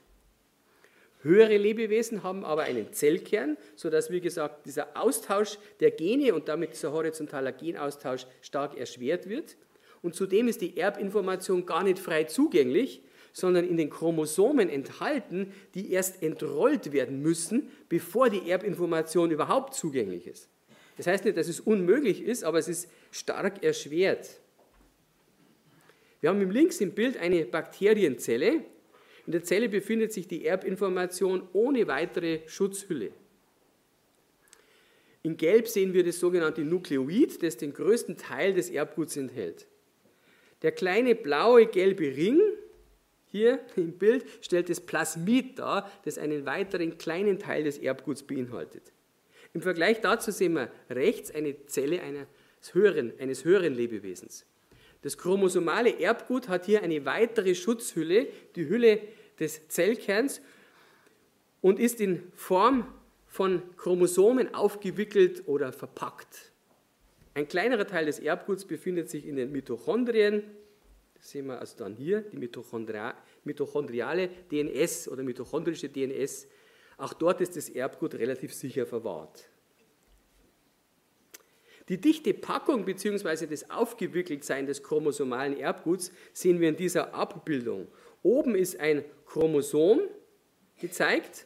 Höhere 1.21 1.57
Lebewesen 1.57 2.23
haben 2.23 2.45
aber 2.45 2.63
einen 2.63 2.93
Zellkern, 2.93 3.57
sodass, 3.75 4.11
wie 4.11 4.21
gesagt, 4.21 4.65
dieser 4.65 4.95
Austausch 4.95 5.57
der 5.80 5.91
Gene 5.91 6.34
und 6.34 6.47
damit 6.47 6.73
dieser 6.73 6.91
horizontale 6.91 7.53
Genaustausch 7.53 8.28
stark 8.41 8.78
erschwert 8.78 9.28
wird. 9.28 9.57
Und 10.01 10.15
zudem 10.15 10.47
ist 10.47 10.61
die 10.61 10.78
Erbinformation 10.78 11.65
gar 11.65 11.84
nicht 11.84 11.99
frei 11.99 12.25
zugänglich, 12.25 13.01
sondern 13.34 13.67
in 13.67 13.78
den 13.78 13.89
Chromosomen 13.89 14.69
enthalten, 14.69 15.53
die 15.73 15.91
erst 15.91 16.23
entrollt 16.23 16.91
werden 16.91 17.21
müssen, 17.21 17.71
bevor 17.89 18.30
die 18.30 18.49
Erbinformation 18.49 19.32
überhaupt 19.32 19.73
zugänglich 19.73 20.28
ist. 20.28 20.49
Das 20.98 21.08
heißt 21.08 21.26
nicht, 21.26 21.38
dass 21.38 21.48
es 21.48 21.60
unmöglich 21.60 22.24
ist, 22.24 22.43
aber 22.43 22.58
es 22.58 22.68
ist 22.68 22.89
stark 23.12 23.64
erschwert. 23.64 24.41
Wir 26.20 26.30
haben 26.32 26.50
links 26.50 26.82
im 26.82 26.93
Bild 26.93 27.18
eine 27.18 27.45
Bakterienzelle. 27.45 28.64
In 29.28 29.32
der 29.32 29.43
Zelle 29.43 29.70
befindet 29.70 30.12
sich 30.12 30.28
die 30.28 30.45
Erbinformation 30.45 31.48
ohne 31.54 31.88
weitere 31.88 32.39
Schutzhülle. 32.48 33.12
In 35.22 35.38
Gelb 35.38 35.68
sehen 35.68 35.93
wir 35.93 36.04
das 36.04 36.20
sogenannte 36.20 36.62
Nukleoid, 36.62 37.43
das 37.43 37.58
den 37.58 37.74
größten 37.74 38.18
Teil 38.18 38.54
des 38.54 38.70
Erbguts 38.70 39.18
enthält. 39.18 39.68
Der 40.62 40.72
kleine 40.72 41.14
blaue 41.14 41.68
gelbe 41.68 42.16
Ring 42.16 42.41
hier 43.26 43.60
im 43.76 43.98
Bild 43.98 44.26
stellt 44.41 44.70
das 44.70 44.80
Plasmid 44.80 45.60
dar, 45.60 45.91
das 46.06 46.18
einen 46.18 46.45
weiteren 46.45 46.98
kleinen 46.98 47.38
Teil 47.38 47.66
des 47.66 47.78
Erbguts 47.78 48.24
beinhaltet. 48.24 48.93
Im 49.58 49.64
Vergleich 49.64 50.01
dazu 50.01 50.30
sehen 50.30 50.53
wir 50.53 50.70
rechts 50.88 51.32
eine 51.32 51.66
Zelle 51.66 51.99
eines 52.03 52.76
höheren, 52.76 53.12
eines 53.20 53.43
höheren 53.43 53.74
Lebewesens. 53.74 54.45
Das 55.01 55.18
chromosomale 55.18 55.99
Erbgut 55.99 56.47
hat 56.47 56.68
hier 56.68 56.84
eine 56.84 57.05
weitere 57.05 57.55
Schutzhülle, 57.55 58.28
die 58.55 58.70
Hülle 58.70 59.01
des 59.39 59.68
Zellkerns, 59.68 60.41
und 61.62 61.80
ist 61.80 61.99
in 61.99 62.32
Form 62.36 62.86
von 63.26 63.64
Chromosomen 63.78 64.53
aufgewickelt 64.53 65.47
oder 65.47 65.74
verpackt. 65.74 66.51
Ein 67.34 67.47
kleinerer 67.47 67.88
Teil 67.88 68.05
des 68.05 68.20
Erbguts 68.20 68.64
befindet 68.64 69.10
sich 69.10 69.26
in 69.26 69.38
den 69.38 69.51
Mitochondrien. 69.51 70.43
Das 71.16 71.32
sehen 71.32 71.47
wir 71.47 71.60
also 71.60 71.76
dann 71.80 71.95
hier, 71.95 72.22
die 72.22 72.38
mitochondriale 72.38 74.30
DNS 74.51 75.08
oder 75.08 75.24
mitochondrische 75.24 75.89
DNS. 75.89 76.47
Auch 76.98 77.14
dort 77.14 77.41
ist 77.41 77.56
das 77.56 77.70
Erbgut 77.70 78.16
relativ 78.16 78.54
sicher 78.54 78.86
verwahrt. 78.86 79.50
Die 81.89 82.02
dichte 82.02 82.34
Packung 82.34 82.84
bzw. 82.84 83.45
das 83.45 83.70
Aufgewickeltsein 83.70 84.66
des 84.66 84.84
chromosomalen 84.84 85.58
Erbguts 85.58 86.12
sehen 86.34 86.60
wir 86.60 86.70
in 86.70 86.76
dieser 86.76 87.14
Abbildung. 87.14 87.88
Oben 88.24 88.56
ist 88.56 88.80
ein 88.80 89.06
Chromosom 89.26 90.02
gezeigt. 90.80 91.45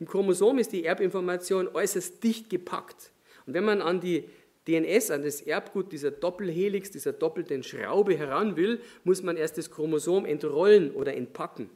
Im 0.00 0.06
Chromosom 0.08 0.58
ist 0.58 0.72
die 0.72 0.84
Erbinformation 0.84 1.68
äußerst 1.68 2.24
dicht 2.24 2.50
gepackt. 2.50 3.12
Und 3.46 3.54
wenn 3.54 3.64
man 3.64 3.82
an 3.82 4.00
die 4.00 4.28
DNS, 4.66 5.10
an 5.12 5.22
das 5.22 5.40
Erbgut 5.40 5.92
dieser 5.92 6.10
Doppelhelix, 6.10 6.90
dieser 6.90 7.12
doppelten 7.12 7.62
Schraube 7.62 8.16
heran 8.16 8.56
will, 8.56 8.80
muss 9.04 9.22
man 9.22 9.36
erst 9.36 9.58
das 9.58 9.70
Chromosom 9.70 10.24
entrollen 10.24 10.92
oder 10.92 11.14
entpacken. 11.14 11.70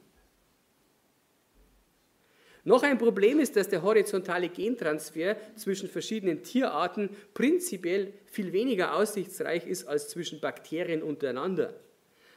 Noch 2.66 2.82
ein 2.82 2.98
Problem 2.98 3.38
ist, 3.38 3.54
dass 3.54 3.68
der 3.68 3.82
horizontale 3.82 4.48
Gentransfer 4.48 5.36
zwischen 5.54 5.88
verschiedenen 5.88 6.42
Tierarten 6.42 7.10
prinzipiell 7.32 8.12
viel 8.26 8.52
weniger 8.52 8.96
aussichtsreich 8.96 9.68
ist 9.68 9.86
als 9.86 10.08
zwischen 10.08 10.40
Bakterien 10.40 11.00
untereinander. 11.00 11.74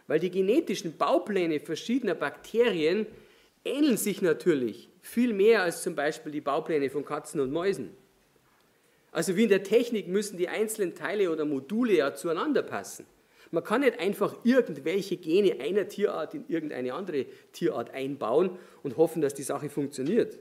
Weil 0.06 0.20
die 0.20 0.30
genetischen 0.30 0.96
Baupläne 0.98 1.60
verschiedener 1.60 2.14
Bakterien 2.14 3.08
ähneln 3.66 3.98
sich 3.98 4.22
natürlich 4.22 4.90
viel 5.02 5.34
mehr 5.34 5.64
als 5.64 5.82
zum 5.82 5.96
Beispiel 5.96 6.32
die 6.32 6.42
Baupläne 6.42 6.92
von 6.92 7.04
Katzen 7.04 7.42
und 7.42 7.52
Mäusen. 7.52 7.90
Also 9.12 9.36
wie 9.36 9.46
in 9.46 9.50
der 9.50 9.64
Technik 9.64 10.08
müssen 10.08 10.38
die 10.38 10.48
einzelnen 10.48 10.94
Teile 10.94 11.32
oder 11.32 11.46
Module 11.46 11.94
ja 11.94 12.14
zueinander 12.14 12.62
passen. 12.62 13.08
Man 13.52 13.64
kann 13.64 13.82
nicht 13.82 14.00
einfach 14.00 14.36
irgendwelche 14.44 15.18
Gene 15.18 15.60
einer 15.60 15.88
Tierart 15.88 16.36
in 16.36 16.46
irgendeine 16.48 16.94
andere 16.94 17.26
Tierart 17.52 17.92
einbauen 17.94 18.58
und 18.84 18.98
hoffen, 18.98 19.22
dass 19.22 19.34
die 19.34 19.44
Sache 19.44 19.70
funktioniert. 19.70 20.38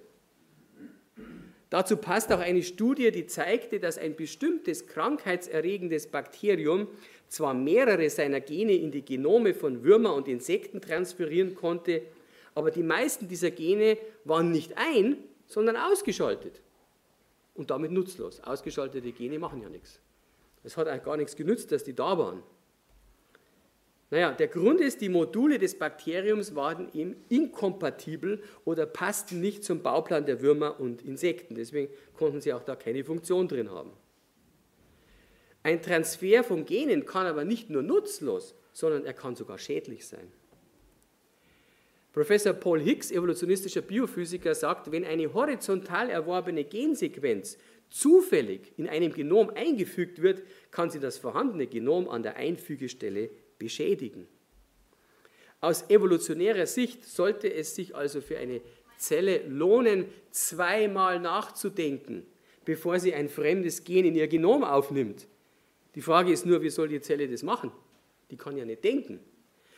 Dazu 1.70 1.98
passt 1.98 2.32
auch 2.32 2.40
eine 2.40 2.62
Studie, 2.62 3.10
die 3.10 3.26
zeigte, 3.26 3.78
dass 3.78 3.98
ein 3.98 4.16
bestimmtes 4.16 4.86
krankheitserregendes 4.86 6.06
Bakterium 6.06 6.88
zwar 7.28 7.52
mehrere 7.52 8.08
seiner 8.08 8.40
Gene 8.40 8.72
in 8.72 8.90
die 8.90 9.04
Genome 9.04 9.52
von 9.52 9.84
Würmer 9.84 10.14
und 10.14 10.28
Insekten 10.28 10.80
transferieren 10.80 11.54
konnte, 11.54 12.02
aber 12.54 12.70
die 12.70 12.82
meisten 12.82 13.28
dieser 13.28 13.50
Gene 13.50 13.98
waren 14.24 14.50
nicht 14.50 14.72
ein, 14.76 15.18
sondern 15.46 15.76
ausgeschaltet 15.76 16.60
und 17.54 17.70
damit 17.70 17.92
nutzlos. 17.92 18.40
Ausgeschaltete 18.40 19.12
Gene 19.12 19.38
machen 19.38 19.60
ja 19.60 19.68
nichts. 19.68 20.00
Es 20.64 20.76
hat 20.76 20.88
eigentlich 20.88 21.04
gar 21.04 21.16
nichts 21.16 21.36
genützt, 21.36 21.70
dass 21.70 21.84
die 21.84 21.94
da 21.94 22.16
waren. 22.16 22.42
Naja, 24.10 24.32
der 24.32 24.48
Grund 24.48 24.80
ist, 24.80 25.02
die 25.02 25.10
Module 25.10 25.58
des 25.58 25.78
Bakteriums 25.78 26.54
waren 26.54 26.88
eben 26.94 27.16
inkompatibel 27.28 28.42
oder 28.64 28.86
passten 28.86 29.40
nicht 29.40 29.64
zum 29.64 29.82
Bauplan 29.82 30.24
der 30.24 30.40
Würmer 30.40 30.80
und 30.80 31.02
Insekten. 31.02 31.54
Deswegen 31.54 31.92
konnten 32.14 32.40
sie 32.40 32.54
auch 32.54 32.62
da 32.62 32.74
keine 32.74 33.04
Funktion 33.04 33.48
drin 33.48 33.70
haben. 33.70 33.92
Ein 35.62 35.82
Transfer 35.82 36.42
von 36.42 36.64
Genen 36.64 37.04
kann 37.04 37.26
aber 37.26 37.44
nicht 37.44 37.68
nur 37.68 37.82
nutzlos, 37.82 38.54
sondern 38.72 39.04
er 39.04 39.12
kann 39.12 39.36
sogar 39.36 39.58
schädlich 39.58 40.06
sein. 40.06 40.32
Professor 42.12 42.54
Paul 42.54 42.80
Hicks, 42.80 43.10
evolutionistischer 43.10 43.82
Biophysiker, 43.82 44.54
sagt, 44.54 44.90
wenn 44.90 45.04
eine 45.04 45.34
horizontal 45.34 46.08
erworbene 46.08 46.64
Gensequenz 46.64 47.58
zufällig 47.90 48.72
in 48.78 48.88
einem 48.88 49.12
Genom 49.12 49.50
eingefügt 49.50 50.22
wird, 50.22 50.42
kann 50.70 50.90
sie 50.90 51.00
das 51.00 51.18
vorhandene 51.18 51.66
Genom 51.66 52.08
an 52.08 52.22
der 52.22 52.36
Einfügestelle 52.36 53.30
beschädigen. 53.58 54.26
Aus 55.60 55.90
evolutionärer 55.90 56.66
Sicht 56.66 57.04
sollte 57.04 57.52
es 57.52 57.74
sich 57.74 57.94
also 57.94 58.20
für 58.20 58.38
eine 58.38 58.60
Zelle 58.96 59.46
lohnen, 59.46 60.06
zweimal 60.30 61.20
nachzudenken, 61.20 62.26
bevor 62.64 63.00
sie 63.00 63.14
ein 63.14 63.28
fremdes 63.28 63.84
Gen 63.84 64.04
in 64.04 64.14
ihr 64.14 64.28
Genom 64.28 64.62
aufnimmt. 64.62 65.26
Die 65.94 66.02
Frage 66.02 66.32
ist 66.32 66.46
nur, 66.46 66.62
wie 66.62 66.70
soll 66.70 66.88
die 66.88 67.00
Zelle 67.00 67.28
das 67.28 67.42
machen? 67.42 67.72
Die 68.30 68.36
kann 68.36 68.56
ja 68.56 68.64
nicht 68.64 68.84
denken. 68.84 69.20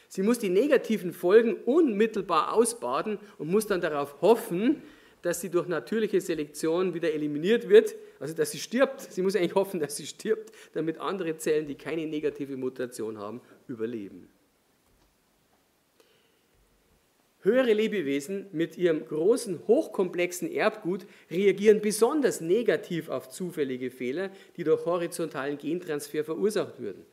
Sie 0.09 0.23
muss 0.23 0.39
die 0.39 0.49
negativen 0.49 1.13
Folgen 1.13 1.55
unmittelbar 1.55 2.53
ausbaden 2.53 3.19
und 3.39 3.49
muss 3.49 3.67
dann 3.67 3.81
darauf 3.81 4.21
hoffen, 4.21 4.83
dass 5.23 5.41
sie 5.41 5.51
durch 5.51 5.69
natürliche 5.69 6.21
Selektion 6.21 6.95
wieder 6.95 7.13
eliminiert 7.13 7.69
wird, 7.69 7.95
also 8.19 8.35
dass 8.35 8.51
sie 8.51 8.59
stirbt. 8.59 9.01
Sie 9.01 9.23
muss 9.23 9.37
eigentlich 9.37 9.55
hoffen, 9.55 9.79
dass 9.79 9.97
sie 9.97 10.07
stirbt, 10.07 10.51
damit 10.73 10.99
andere 10.99 11.37
Zellen, 11.37 11.67
die 11.67 11.75
keine 11.75 12.07
negative 12.07 12.57
Mutation 12.57 13.19
haben, 13.19 13.41
überleben. 13.71 14.29
Höhere 17.43 17.73
Lebewesen 17.73 18.47
mit 18.53 18.77
ihrem 18.77 19.07
großen, 19.07 19.67
hochkomplexen 19.67 20.53
Erbgut 20.53 21.07
reagieren 21.31 21.81
besonders 21.81 22.43
negativ 22.43 23.09
auf 23.09 23.31
zufällige 23.31 23.91
Fehler, 23.91 24.31
die 24.59 24.65
durch 24.65 24.85
horizontalen 24.85 25.57
Gentransfer 25.57 26.23
verursacht 26.23 26.79
würden 26.81 27.07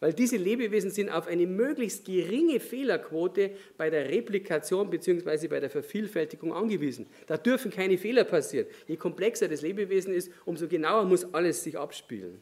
weil 0.00 0.14
diese 0.14 0.38
Lebewesen 0.38 0.90
sind 0.90 1.10
auf 1.10 1.26
eine 1.26 1.46
möglichst 1.46 2.06
geringe 2.06 2.58
Fehlerquote 2.58 3.52
bei 3.76 3.90
der 3.90 4.08
Replikation 4.08 4.88
bzw. 4.90 5.46
bei 5.46 5.60
der 5.60 5.70
Vervielfältigung 5.70 6.54
angewiesen. 6.54 7.06
Da 7.26 7.36
dürfen 7.36 7.70
keine 7.70 7.98
Fehler 7.98 8.24
passieren. 8.24 8.66
Je 8.88 8.96
komplexer 8.96 9.46
das 9.46 9.60
Lebewesen 9.60 10.14
ist, 10.14 10.32
umso 10.46 10.66
genauer 10.66 11.04
muss 11.04 11.32
alles 11.34 11.62
sich 11.62 11.78
abspielen. 11.78 12.40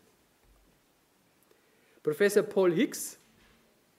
Professor 2.05 2.45
Paul 2.45 2.73
Hicks 2.73 3.18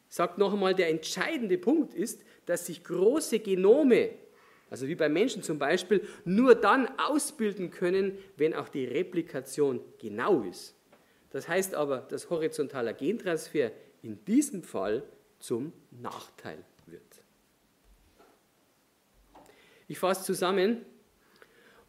sagt 0.09 0.37
noch 0.37 0.53
einmal, 0.53 0.75
der 0.75 0.89
entscheidende 0.89 1.57
Punkt 1.57 1.93
ist, 1.93 2.23
dass 2.45 2.65
sich 2.65 2.83
große 2.83 3.39
Genome, 3.39 4.09
also 4.69 4.87
wie 4.87 4.95
beim 4.95 5.13
Menschen 5.13 5.43
zum 5.43 5.59
Beispiel, 5.59 6.01
nur 6.25 6.55
dann 6.55 6.89
ausbilden 6.97 7.69
können, 7.69 8.17
wenn 8.35 8.53
auch 8.53 8.69
die 8.69 8.85
Replikation 8.85 9.79
genau 9.99 10.41
ist. 10.41 10.75
Das 11.31 11.47
heißt 11.47 11.75
aber, 11.75 11.99
dass 12.09 12.29
horizontaler 12.29 12.93
Gentransfer 12.93 13.71
in 14.01 14.23
diesem 14.25 14.63
Fall 14.63 15.03
zum 15.39 15.71
Nachteil 15.91 16.57
wird. 16.87 17.03
Ich 19.87 19.99
fasse 19.99 20.23
zusammen. 20.23 20.85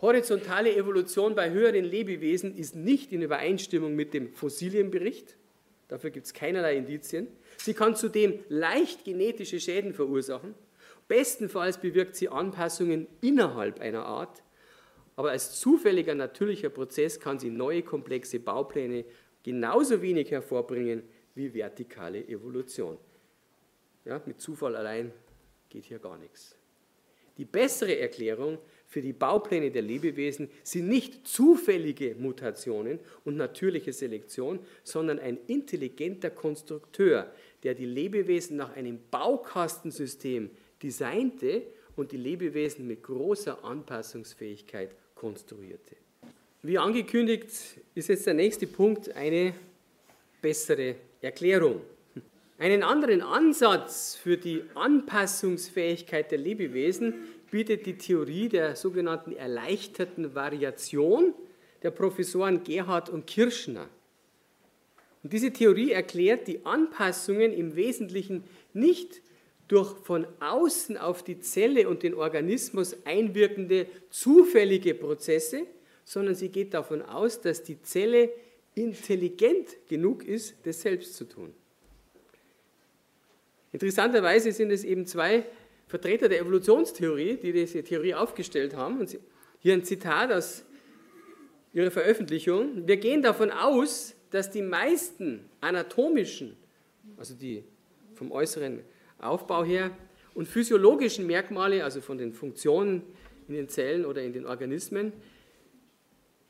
Horizontale 0.01 0.75
Evolution 0.75 1.35
bei 1.35 1.51
höheren 1.51 1.85
Lebewesen 1.85 2.57
ist 2.57 2.75
nicht 2.75 3.13
in 3.13 3.21
Übereinstimmung 3.21 3.95
mit 3.95 4.15
dem 4.15 4.33
Fossilienbericht. 4.33 5.37
Dafür 5.89 6.11
gibt 6.11 6.27
es 6.27 6.33
keinerlei 6.33 6.77
Indizien. 6.77 7.29
Sie 7.65 7.75
kann 7.75 7.95
zudem 7.95 8.39
leicht 8.49 9.05
genetische 9.05 9.61
Schäden 9.61 9.93
verursachen. 9.93 10.55
Bestenfalls 11.09 11.79
bewirkt 11.79 12.17
sie 12.17 12.29
Anpassungen 12.29 13.07
innerhalb 13.21 13.81
einer 13.81 14.05
Art. 14.07 14.43
Aber 15.17 15.31
als 15.33 15.61
zufälliger 15.61 16.15
natürlicher 16.15 16.71
Prozess 16.71 17.21
kann 17.21 17.39
sie 17.39 17.51
neue 17.51 17.83
komplexe 17.83 18.41
Baupläne 18.41 19.05
genauso 19.43 20.01
wenig 20.01 20.31
hervorbringen 20.31 21.03
wie 21.35 21.53
vertikale 21.53 22.27
Evolution. 22.27 22.97
Ja, 24.05 24.23
mit 24.25 24.41
Zufall 24.41 24.77
allein 24.77 25.13
geht 25.69 25.85
hier 25.85 25.99
gar 25.99 26.17
nichts. 26.17 26.57
Die 27.37 27.45
bessere 27.45 27.99
Erklärung 27.99 28.59
für 28.87 29.01
die 29.01 29.13
Baupläne 29.13 29.71
der 29.71 29.83
Lebewesen 29.83 30.51
sind 30.63 30.89
nicht 30.89 31.27
zufällige 31.27 32.15
Mutationen 32.17 32.99
und 33.25 33.37
natürliche 33.37 33.93
Selektion, 33.93 34.59
sondern 34.83 35.19
ein 35.19 35.39
intelligenter 35.47 36.31
Konstrukteur, 36.31 37.33
der 37.63 37.75
die 37.75 37.87
Lebewesen 37.87 38.57
nach 38.57 38.75
einem 38.77 38.99
Baukastensystem 39.11 40.51
designte 40.83 41.63
und 41.97 42.13
die 42.13 42.17
Lebewesen 42.17 42.87
mit 42.87 43.03
großer 43.03 43.63
Anpassungsfähigkeit 43.65 44.95
konstruierte. 45.15 45.97
Wie 46.63 46.79
angekündigt 46.79 47.51
ist 47.95 48.09
jetzt 48.09 48.27
der 48.27 48.35
nächste 48.35 48.67
Punkt 48.67 49.15
eine 49.15 49.55
bessere 50.41 50.97
Erklärung. 51.21 51.81
Einen 52.59 52.83
anderen 52.83 53.23
Ansatz 53.23 54.15
für 54.15 54.37
die 54.37 54.63
Anpassungsfähigkeit 54.75 56.31
der 56.31 56.39
Lebewesen 56.39 57.15
bietet 57.51 57.87
die 57.87 57.97
Theorie 57.97 58.49
der 58.49 58.77
sogenannten 58.77 59.33
erleichterten 59.33 60.35
Variation 60.35 61.35
der 61.83 61.91
Professoren 61.91 62.63
Gerhard 62.63 63.09
und 63.09 63.27
Kirschner. 63.27 63.89
Und 65.23 65.33
diese 65.33 65.53
Theorie 65.53 65.91
erklärt 65.91 66.49
die 66.49 66.65
Anpassungen 66.65 67.53
im 67.53 67.77
Wesentlichen 67.77 68.45
nicht 68.73 69.21
durch 69.69 69.97
von 70.05 70.27
außen 70.41 70.97
auf 70.97 71.23
die 71.23 71.41
Zelle 71.41 71.89
und 71.89 72.03
den 72.03 72.15
Organismus 72.15 72.97
einwirkende 73.05 73.87
zufällige 74.11 74.95
Prozesse, 74.95 75.67
sondern 76.05 76.35
sie 76.35 76.49
geht 76.49 76.75
davon 76.75 77.03
aus, 77.03 77.41
dass 77.41 77.63
die 77.63 77.81
Zelle 77.83 78.31
intelligent 78.75 79.77
genug 79.89 80.25
ist, 80.25 80.55
das 80.65 80.81
selbst 80.81 81.15
zu 81.15 81.25
tun. 81.25 81.55
Interessanterweise 83.73 84.51
sind 84.51 84.73
es 84.73 84.83
eben 84.83 85.07
zwei 85.07 85.45
Vertreter 85.87 86.29
der 86.29 86.41
Evolutionstheorie, 86.41 87.37
die 87.37 87.53
diese 87.53 87.85
Theorie 87.85 88.15
aufgestellt 88.15 88.75
haben. 88.75 89.01
Und 89.01 89.19
hier 89.61 89.75
ein 89.75 89.85
Zitat 89.85 90.33
aus 90.33 90.65
ihrer 91.73 91.91
Veröffentlichung. 91.91 92.89
Wir 92.89 92.97
gehen 92.97 93.23
davon 93.23 93.51
aus, 93.51 94.17
dass 94.31 94.51
die 94.51 94.63
meisten 94.63 95.49
anatomischen, 95.61 96.57
also 97.17 97.35
die 97.35 97.65
vom 98.15 98.33
äußeren 98.33 98.81
Aufbau 99.19 99.65
her, 99.65 99.91
und 100.35 100.47
physiologischen 100.47 101.27
Merkmale, 101.27 101.85
also 101.85 102.01
von 102.01 102.19
den 102.19 102.33
Funktionen 102.33 103.03
in 103.49 103.55
den 103.55 103.69
Zellen 103.69 104.05
oder 104.05 104.23
in 104.23 104.33
den 104.33 104.47
Organismen, 104.47 105.13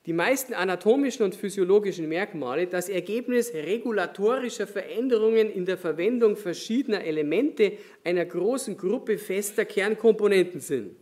die 0.07 0.13
meisten 0.15 0.55
anatomischen 0.55 1.25
und 1.25 1.35
physiologischen 1.35 2.09
Merkmale 2.09 2.67
das 2.67 2.89
Ergebnis 2.89 3.53
regulatorischer 3.53 4.67
Veränderungen 4.67 5.51
in 5.51 5.67
der 5.67 5.77
Verwendung 5.77 6.37
verschiedener 6.37 7.05
Elemente 7.05 7.75
einer 8.03 8.25
großen 8.25 8.79
Gruppe 8.79 9.19
fester 9.19 9.67
Kernkomponenten 9.67 10.61
sind. 10.61 10.97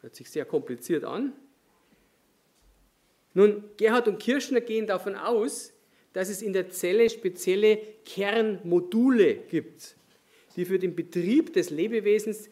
Hört 0.00 0.14
sich 0.14 0.30
sehr 0.30 0.46
kompliziert 0.46 1.04
an. 1.04 1.32
Nun, 3.34 3.64
Gerhard 3.76 4.08
und 4.08 4.18
Kirschner 4.18 4.60
gehen 4.60 4.86
davon 4.86 5.14
aus, 5.14 5.72
dass 6.12 6.28
es 6.28 6.42
in 6.42 6.52
der 6.52 6.68
Zelle 6.70 7.08
spezielle 7.08 7.78
Kernmodule 8.04 9.36
gibt, 9.48 9.96
die 10.56 10.64
für 10.64 10.78
den 10.78 10.94
Betrieb 10.94 11.52
des 11.52 11.70
Lebewesens 11.70 12.50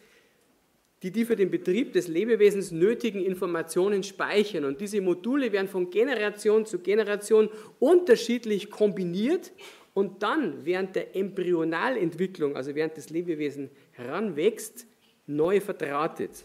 die 1.03 1.11
die 1.11 1.25
für 1.25 1.37
den 1.37 1.51
Betrieb 1.51 1.93
des 1.95 2.09
Lebewesens 2.09 2.73
nötigen 2.73 3.25
Informationen 3.25 4.03
speichern. 4.03 4.65
Und 4.65 4.81
diese 4.81 5.01
Module 5.01 5.51
werden 5.51 5.69
von 5.69 5.91
Generation 5.91 6.67
zu 6.67 6.81
Generation 6.81 7.49
unterschiedlich 7.79 8.71
kombiniert 8.71 9.53
und 9.95 10.23
dann 10.23 10.65
während 10.65 10.97
der 10.97 11.17
Embryonalentwicklung, 11.17 12.55
also 12.55 12.75
während 12.75 12.97
das 12.97 13.11
Lebewesen 13.11 13.71
heranwächst, 13.93 14.87
neu 15.27 15.61
verdrahtet. 15.61 16.45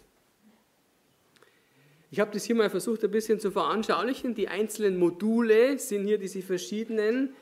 Ich 2.15 2.21
habe 2.21 2.31
das 2.31 2.45
hier 2.45 2.55
mal 2.55 2.69
versucht 2.69 3.03
ein 3.03 3.11
bisschen 3.11 3.41
zu 3.41 3.51
veranschaulichen. 3.51 4.35
Die 4.35 4.47
einzelnen 4.47 4.97
Module 4.97 5.77
sind 5.77 6.05
hier 6.05 6.17
diese 6.17 6.41
verschiedenen 6.41 7.35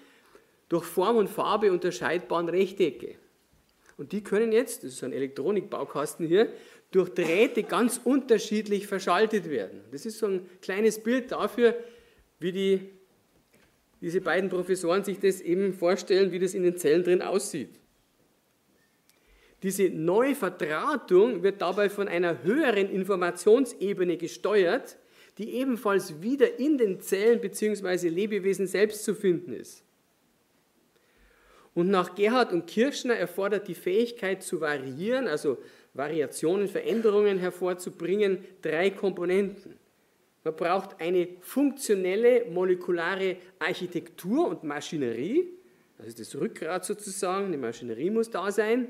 durch 0.68 0.84
Form 0.84 1.18
und 1.18 1.30
Farbe 1.30 1.72
unterscheidbaren 1.72 2.50
Rechtecke. 2.50 3.14
Und 3.98 4.14
die 4.14 4.24
können 4.24 4.52
jetzt, 4.52 4.84
das 4.84 4.94
ist 4.94 5.04
ein 5.04 5.14
Elektronikbaukasten 5.14 6.26
hier, 6.26 6.52
durch 6.90 7.10
Drähte 7.10 7.62
ganz 7.62 8.02
unterschiedlich 8.04 8.88
verschaltet 8.88 9.48
werden. 9.48 9.82
Das 9.92 10.08
ist 10.08 10.18
so 10.18 10.26
ein 10.26 10.50
kleines 10.60 10.98
Bild 10.98 11.32
dafür, 11.32 11.76
wie 12.40 12.52
die, 12.52 12.90
diese 14.02 14.22
beiden 14.22 14.50
Professoren 14.50 15.04
sich 15.04 15.20
das 15.20 15.40
eben 15.40 15.74
vorstellen, 15.74 16.32
wie 16.32 16.40
das 16.40 16.56
in 16.56 16.64
den 16.64 16.78
Zellen 16.78 17.04
drin 17.04 17.22
aussieht. 17.22 17.80
Diese 19.64 19.90
Neuverdrahtung 19.90 21.42
wird 21.42 21.62
dabei 21.62 21.90
von 21.90 22.10
einer 22.10 22.44
höheren 22.44 22.90
Informationsebene 22.90 24.18
gesteuert, 24.18 24.98
die 25.38 25.56
ebenfalls 25.56 26.22
wieder 26.22 26.60
in 26.60 26.78
den 26.78 27.00
Zellen 27.00 27.40
bzw. 27.40 28.10
Lebewesen 28.10 28.68
selbst 28.68 29.06
zu 29.06 29.16
finden 29.16 29.54
ist. 29.54 29.84
Und 31.74 31.90
nach 31.90 32.14
Gerhard 32.14 32.52
und 32.52 32.68
Kirschner 32.68 33.16
erfordert 33.16 33.68
die 33.68 33.74
Fähigkeit 33.74 34.44
zu 34.44 34.62
variieren, 34.62 35.28
also 35.28 35.58
Variationen, 35.94 36.68
Veränderungen 36.68 37.40
hervorzubringen, 37.40 38.46
drei 38.62 38.90
Komponenten. 38.90 39.80
Man 40.44 40.56
braucht 40.56 41.00
eine 41.00 41.30
funktionelle 41.40 42.46
molekulare 42.52 43.38
Architektur 43.60 44.48
und 44.50 44.64
Maschinerie, 44.64 45.48
ist 46.06 46.20
das 46.20 46.36
Rückgrat 46.36 46.84
sozusagen, 46.84 47.54
die 47.54 47.58
Maschinerie 47.58 48.10
muss 48.10 48.30
da 48.30 48.52
sein. 48.52 48.90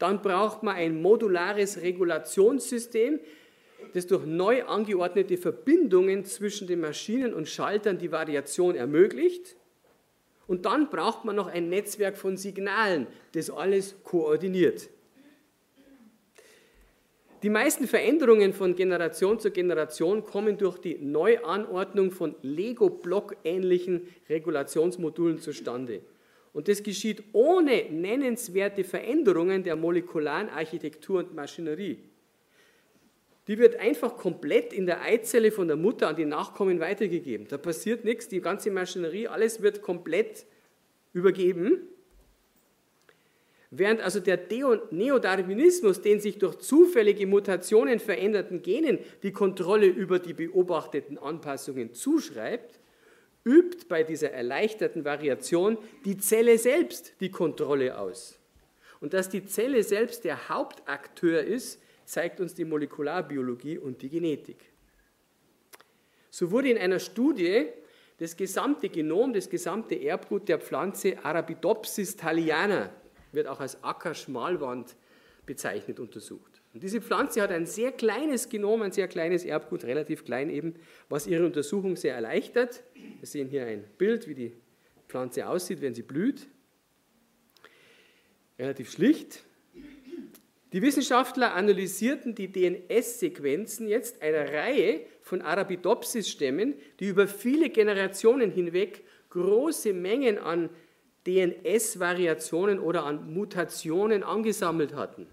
Dann 0.00 0.22
braucht 0.22 0.62
man 0.62 0.76
ein 0.76 1.00
modulares 1.00 1.82
Regulationssystem, 1.82 3.20
das 3.92 4.06
durch 4.06 4.24
neu 4.24 4.64
angeordnete 4.64 5.36
Verbindungen 5.36 6.24
zwischen 6.24 6.66
den 6.66 6.80
Maschinen 6.80 7.34
und 7.34 7.48
Schaltern 7.48 7.98
die 7.98 8.10
Variation 8.10 8.74
ermöglicht. 8.74 9.56
Und 10.46 10.64
dann 10.64 10.88
braucht 10.88 11.26
man 11.26 11.36
noch 11.36 11.48
ein 11.48 11.68
Netzwerk 11.68 12.16
von 12.16 12.38
Signalen, 12.38 13.06
das 13.32 13.50
alles 13.50 13.94
koordiniert. 14.02 14.88
Die 17.42 17.50
meisten 17.50 17.86
Veränderungen 17.86 18.54
von 18.54 18.74
Generation 18.74 19.38
zu 19.38 19.50
Generation 19.50 20.24
kommen 20.24 20.56
durch 20.56 20.78
die 20.78 20.96
Neuanordnung 20.98 22.10
von 22.10 22.34
Lego-Block-ähnlichen 22.40 24.08
Regulationsmodulen 24.30 25.40
zustande. 25.40 26.00
Und 26.52 26.68
das 26.68 26.82
geschieht 26.82 27.22
ohne 27.32 27.84
nennenswerte 27.90 28.82
Veränderungen 28.84 29.62
der 29.62 29.76
molekularen 29.76 30.48
Architektur 30.48 31.20
und 31.20 31.34
Maschinerie. 31.34 31.98
Die 33.46 33.58
wird 33.58 33.76
einfach 33.76 34.16
komplett 34.16 34.72
in 34.72 34.86
der 34.86 35.02
Eizelle 35.02 35.50
von 35.50 35.68
der 35.68 35.76
Mutter 35.76 36.08
an 36.08 36.16
die 36.16 36.24
Nachkommen 36.24 36.80
weitergegeben. 36.80 37.46
Da 37.48 37.58
passiert 37.58 38.04
nichts, 38.04 38.28
die 38.28 38.40
ganze 38.40 38.70
Maschinerie, 38.70 39.28
alles 39.28 39.62
wird 39.62 39.82
komplett 39.82 40.44
übergeben. 41.12 41.88
Während 43.70 44.00
also 44.00 44.18
der 44.18 44.38
Neodarwinismus 44.90 46.00
den 46.00 46.18
sich 46.18 46.38
durch 46.38 46.58
zufällige 46.58 47.26
Mutationen 47.26 48.00
veränderten 48.00 48.62
Genen 48.62 48.98
die 49.22 49.32
Kontrolle 49.32 49.86
über 49.86 50.18
die 50.18 50.34
beobachteten 50.34 51.18
Anpassungen 51.18 51.94
zuschreibt, 51.94 52.79
übt 53.44 53.86
bei 53.88 54.02
dieser 54.02 54.32
erleichterten 54.32 55.04
Variation 55.04 55.78
die 56.04 56.18
Zelle 56.18 56.58
selbst 56.58 57.14
die 57.20 57.30
Kontrolle 57.30 57.98
aus. 57.98 58.38
Und 59.00 59.14
dass 59.14 59.28
die 59.28 59.44
Zelle 59.46 59.82
selbst 59.82 60.24
der 60.24 60.48
Hauptakteur 60.48 61.42
ist, 61.42 61.80
zeigt 62.04 62.40
uns 62.40 62.54
die 62.54 62.64
Molekularbiologie 62.64 63.78
und 63.78 64.02
die 64.02 64.10
Genetik. 64.10 64.58
So 66.30 66.50
wurde 66.50 66.70
in 66.70 66.78
einer 66.78 66.98
Studie 66.98 67.66
das 68.18 68.36
gesamte 68.36 68.88
Genom, 68.88 69.32
das 69.32 69.48
gesamte 69.48 69.94
Erbgut 69.94 70.48
der 70.48 70.58
Pflanze 70.58 71.24
Arabidopsis 71.24 72.16
thaliana 72.16 72.90
wird 73.32 73.46
auch 73.46 73.60
als 73.60 73.82
Ackerschmalwand 73.82 74.94
bezeichnet, 75.46 75.98
untersucht. 75.98 76.49
Und 76.72 76.82
diese 76.84 77.00
Pflanze 77.00 77.42
hat 77.42 77.50
ein 77.50 77.66
sehr 77.66 77.90
kleines 77.90 78.48
Genom, 78.48 78.82
ein 78.82 78.92
sehr 78.92 79.08
kleines 79.08 79.44
Erbgut, 79.44 79.84
relativ 79.84 80.24
klein 80.24 80.50
eben, 80.50 80.74
was 81.08 81.26
ihre 81.26 81.44
Untersuchung 81.44 81.96
sehr 81.96 82.14
erleichtert. 82.14 82.84
Wir 82.94 83.26
sehen 83.26 83.48
hier 83.48 83.66
ein 83.66 83.84
Bild, 83.98 84.28
wie 84.28 84.34
die 84.34 84.52
Pflanze 85.08 85.48
aussieht, 85.48 85.80
wenn 85.80 85.94
sie 85.94 86.02
blüht. 86.02 86.46
Relativ 88.58 88.92
schlicht. 88.92 89.42
Die 90.72 90.82
Wissenschaftler 90.82 91.54
analysierten 91.54 92.36
die 92.36 92.52
DNS-Sequenzen 92.52 93.88
jetzt 93.88 94.22
einer 94.22 94.52
Reihe 94.52 95.00
von 95.22 95.42
Arabidopsis-Stämmen, 95.42 96.74
die 97.00 97.08
über 97.08 97.26
viele 97.26 97.70
Generationen 97.70 98.52
hinweg 98.52 99.02
große 99.30 99.92
Mengen 99.92 100.38
an 100.38 100.70
DNS-Variationen 101.26 102.78
oder 102.78 103.04
an 103.04 103.32
Mutationen 103.32 104.22
angesammelt 104.22 104.94
hatten. 104.94 105.26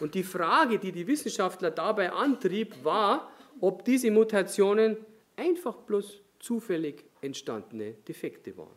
Und 0.00 0.14
die 0.14 0.22
Frage, 0.22 0.78
die 0.78 0.92
die 0.92 1.06
Wissenschaftler 1.06 1.70
dabei 1.70 2.12
antrieb, 2.12 2.84
war, 2.84 3.30
ob 3.60 3.84
diese 3.84 4.10
Mutationen 4.10 4.96
einfach 5.36 5.76
bloß 5.76 6.20
zufällig 6.38 7.04
entstandene 7.20 7.94
Defekte 8.06 8.56
waren. 8.56 8.76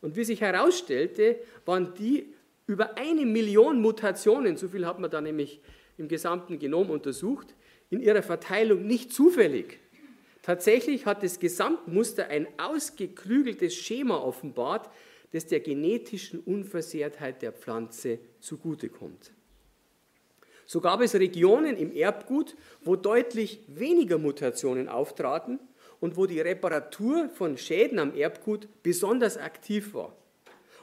Und 0.00 0.16
wie 0.16 0.24
sich 0.24 0.40
herausstellte, 0.40 1.40
waren 1.64 1.94
die 1.94 2.32
über 2.66 2.96
eine 2.96 3.26
Million 3.26 3.80
Mutationen, 3.80 4.56
so 4.56 4.68
viel 4.68 4.86
hat 4.86 4.98
man 4.98 5.10
da 5.10 5.20
nämlich 5.20 5.60
im 5.98 6.08
gesamten 6.08 6.58
Genom 6.58 6.90
untersucht, 6.90 7.54
in 7.90 8.00
ihrer 8.00 8.22
Verteilung 8.22 8.86
nicht 8.86 9.12
zufällig. 9.12 9.78
Tatsächlich 10.42 11.06
hat 11.06 11.22
das 11.22 11.40
Gesamtmuster 11.40 12.28
ein 12.28 12.46
ausgeklügeltes 12.58 13.74
Schema 13.74 14.16
offenbart, 14.18 14.90
das 15.32 15.46
der 15.46 15.60
genetischen 15.60 16.40
Unversehrtheit 16.40 17.42
der 17.42 17.52
Pflanze 17.52 18.18
zugutekommt. 18.40 19.32
So 20.66 20.80
gab 20.80 21.00
es 21.00 21.14
Regionen 21.14 21.76
im 21.76 21.92
Erbgut, 21.92 22.56
wo 22.82 22.96
deutlich 22.96 23.60
weniger 23.68 24.18
Mutationen 24.18 24.88
auftraten 24.88 25.60
und 26.00 26.16
wo 26.16 26.26
die 26.26 26.40
Reparatur 26.40 27.28
von 27.28 27.56
Schäden 27.56 27.98
am 27.98 28.14
Erbgut 28.14 28.68
besonders 28.82 29.36
aktiv 29.36 29.94
war. 29.94 30.16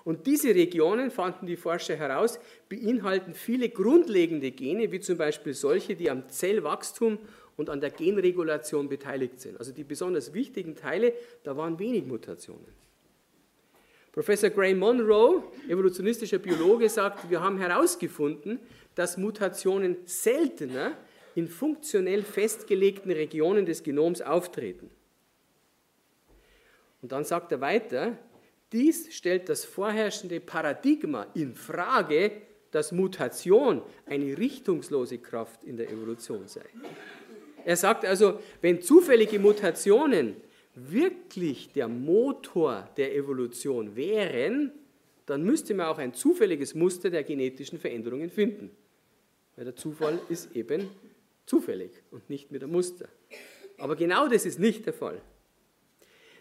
Und 0.05 0.27
diese 0.27 0.53
Regionen, 0.53 1.11
fanden 1.11 1.47
die 1.47 1.55
Forscher 1.55 1.95
heraus, 1.95 2.39
beinhalten 2.67 3.33
viele 3.33 3.69
grundlegende 3.69 4.51
Gene, 4.51 4.91
wie 4.91 4.99
zum 4.99 5.17
Beispiel 5.17 5.53
solche, 5.53 5.95
die 5.95 6.09
am 6.09 6.27
Zellwachstum 6.29 7.19
und 7.55 7.69
an 7.69 7.79
der 7.79 7.91
Genregulation 7.91 8.89
beteiligt 8.89 9.39
sind. 9.39 9.57
Also 9.59 9.71
die 9.71 9.83
besonders 9.83 10.33
wichtigen 10.33 10.75
Teile, 10.75 11.13
da 11.43 11.55
waren 11.55 11.79
wenig 11.79 12.05
Mutationen. 12.05 12.82
Professor 14.13 14.51
Gray 14.51 14.75
Monroe, 14.75 15.43
evolutionistischer 15.67 16.37
Biologe, 16.37 16.87
sagt, 16.87 17.31
wir 17.31 17.41
haben 17.41 17.57
herausgefunden, 17.57 18.59
dass 18.93 19.17
Mutationen 19.17 19.97
seltener 20.05 20.95
in 21.33 21.47
funktionell 21.47 22.21
festgelegten 22.21 23.11
Regionen 23.11 23.65
des 23.65 23.81
Genoms 23.81 24.21
auftreten. 24.21 24.91
Und 27.01 27.11
dann 27.11 27.25
sagt 27.25 27.51
er 27.51 27.59
weiter, 27.59 28.15
dies 28.71 29.11
stellt 29.15 29.49
das 29.49 29.65
vorherrschende 29.65 30.39
Paradigma 30.39 31.25
in 31.33 31.55
Frage, 31.55 32.33
dass 32.69 32.91
Mutation 32.91 33.81
eine 34.05 34.37
richtungslose 34.37 35.17
Kraft 35.17 35.63
in 35.63 35.75
der 35.75 35.89
Evolution 35.89 36.47
sei. 36.47 36.65
Er 37.65 37.77
sagt 37.77 38.05
also, 38.05 38.39
wenn 38.61 38.79
zufällige 38.79 39.39
Mutationen 39.39 40.35
wirklich 40.75 41.71
der 41.71 41.87
Motor 41.87 42.89
der 42.97 43.15
Evolution 43.15 43.95
wären, 43.95 44.71
dann 45.25 45.43
müsste 45.43 45.73
man 45.73 45.87
auch 45.87 45.97
ein 45.97 46.13
zufälliges 46.13 46.75
Muster 46.75 47.09
der 47.09 47.23
genetischen 47.23 47.79
Veränderungen 47.79 48.29
finden. 48.29 48.71
Weil 49.55 49.65
der 49.65 49.75
Zufall 49.75 50.19
ist 50.29 50.55
eben 50.55 50.89
zufällig 51.45 51.91
und 52.11 52.29
nicht 52.29 52.51
mit 52.51 52.63
einem 52.63 52.73
Muster. 52.73 53.07
Aber 53.77 53.95
genau 53.95 54.27
das 54.27 54.45
ist 54.45 54.59
nicht 54.59 54.85
der 54.85 54.93
Fall. 54.93 55.21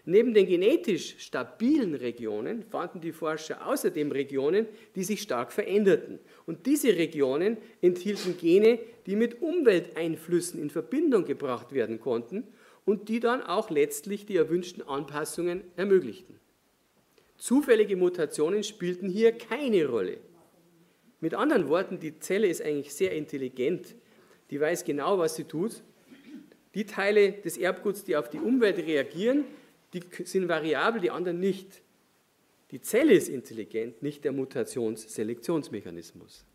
Neben 0.05 0.35
den 0.35 0.47
genetisch 0.47 1.15
stabilen 1.19 1.95
Regionen 1.95 2.65
fanden 2.65 3.01
die 3.01 3.13
Forscher 3.13 3.65
außerdem 3.65 4.11
Regionen, 4.11 4.67
die 4.97 5.05
sich 5.05 5.23
stark 5.23 5.53
veränderten. 5.53 6.19
Und 6.45 6.67
diese 6.67 6.97
Regionen 6.97 7.57
enthielten 7.81 8.37
Gene, 8.37 8.81
die 9.07 9.15
mit 9.15 9.41
Umwelteinflüssen 9.41 10.61
in 10.61 10.71
Verbindung 10.71 11.25
gebracht 11.25 11.73
werden 11.73 12.01
konnten 12.01 12.49
und 12.85 13.09
die 13.09 13.21
dann 13.21 13.43
auch 13.43 13.71
letztlich 13.71 14.27
die 14.27 14.37
erwünschten 14.37 14.83
Anpassungen 14.83 15.63
ermöglichten. 15.77 16.39
Zufällige 17.37 17.97
Mutationen 17.97 18.63
spielten 18.63 19.09
hier 19.09 19.33
keine 19.33 19.87
Rolle. 19.87 20.19
Mit 21.21 21.35
anderen 21.35 21.69
Worten, 21.69 21.99
die 21.99 22.19
Zelle 22.19 22.49
ist 22.49 22.63
eigentlich 22.63 22.95
sehr 22.95 23.13
intelligent. 23.13 23.95
Die 24.51 24.61
weiß 24.61 24.85
genau, 24.85 25.19
was 25.19 25.37
sie 25.37 25.45
tut. 25.45 25.83
Die 26.75 26.87
Teile 26.87 27.33
des 27.33 27.59
Erbguts, 27.59 28.05
die 28.05 28.17
auf 28.17 28.31
die 28.31 28.39
Umwelt 28.39 28.79
reagieren, 28.79 29.45
die 29.93 30.01
sind 30.25 30.49
variabel, 30.49 31.01
die 31.01 31.11
anderen 31.11 31.39
nicht. 31.39 31.83
Die 32.71 32.81
Zelle 32.81 33.13
ist 33.13 33.29
intelligent, 33.29 34.03
nicht 34.03 34.25
der 34.25 34.33
Mutationsselektionsmechanismus. 34.33 36.47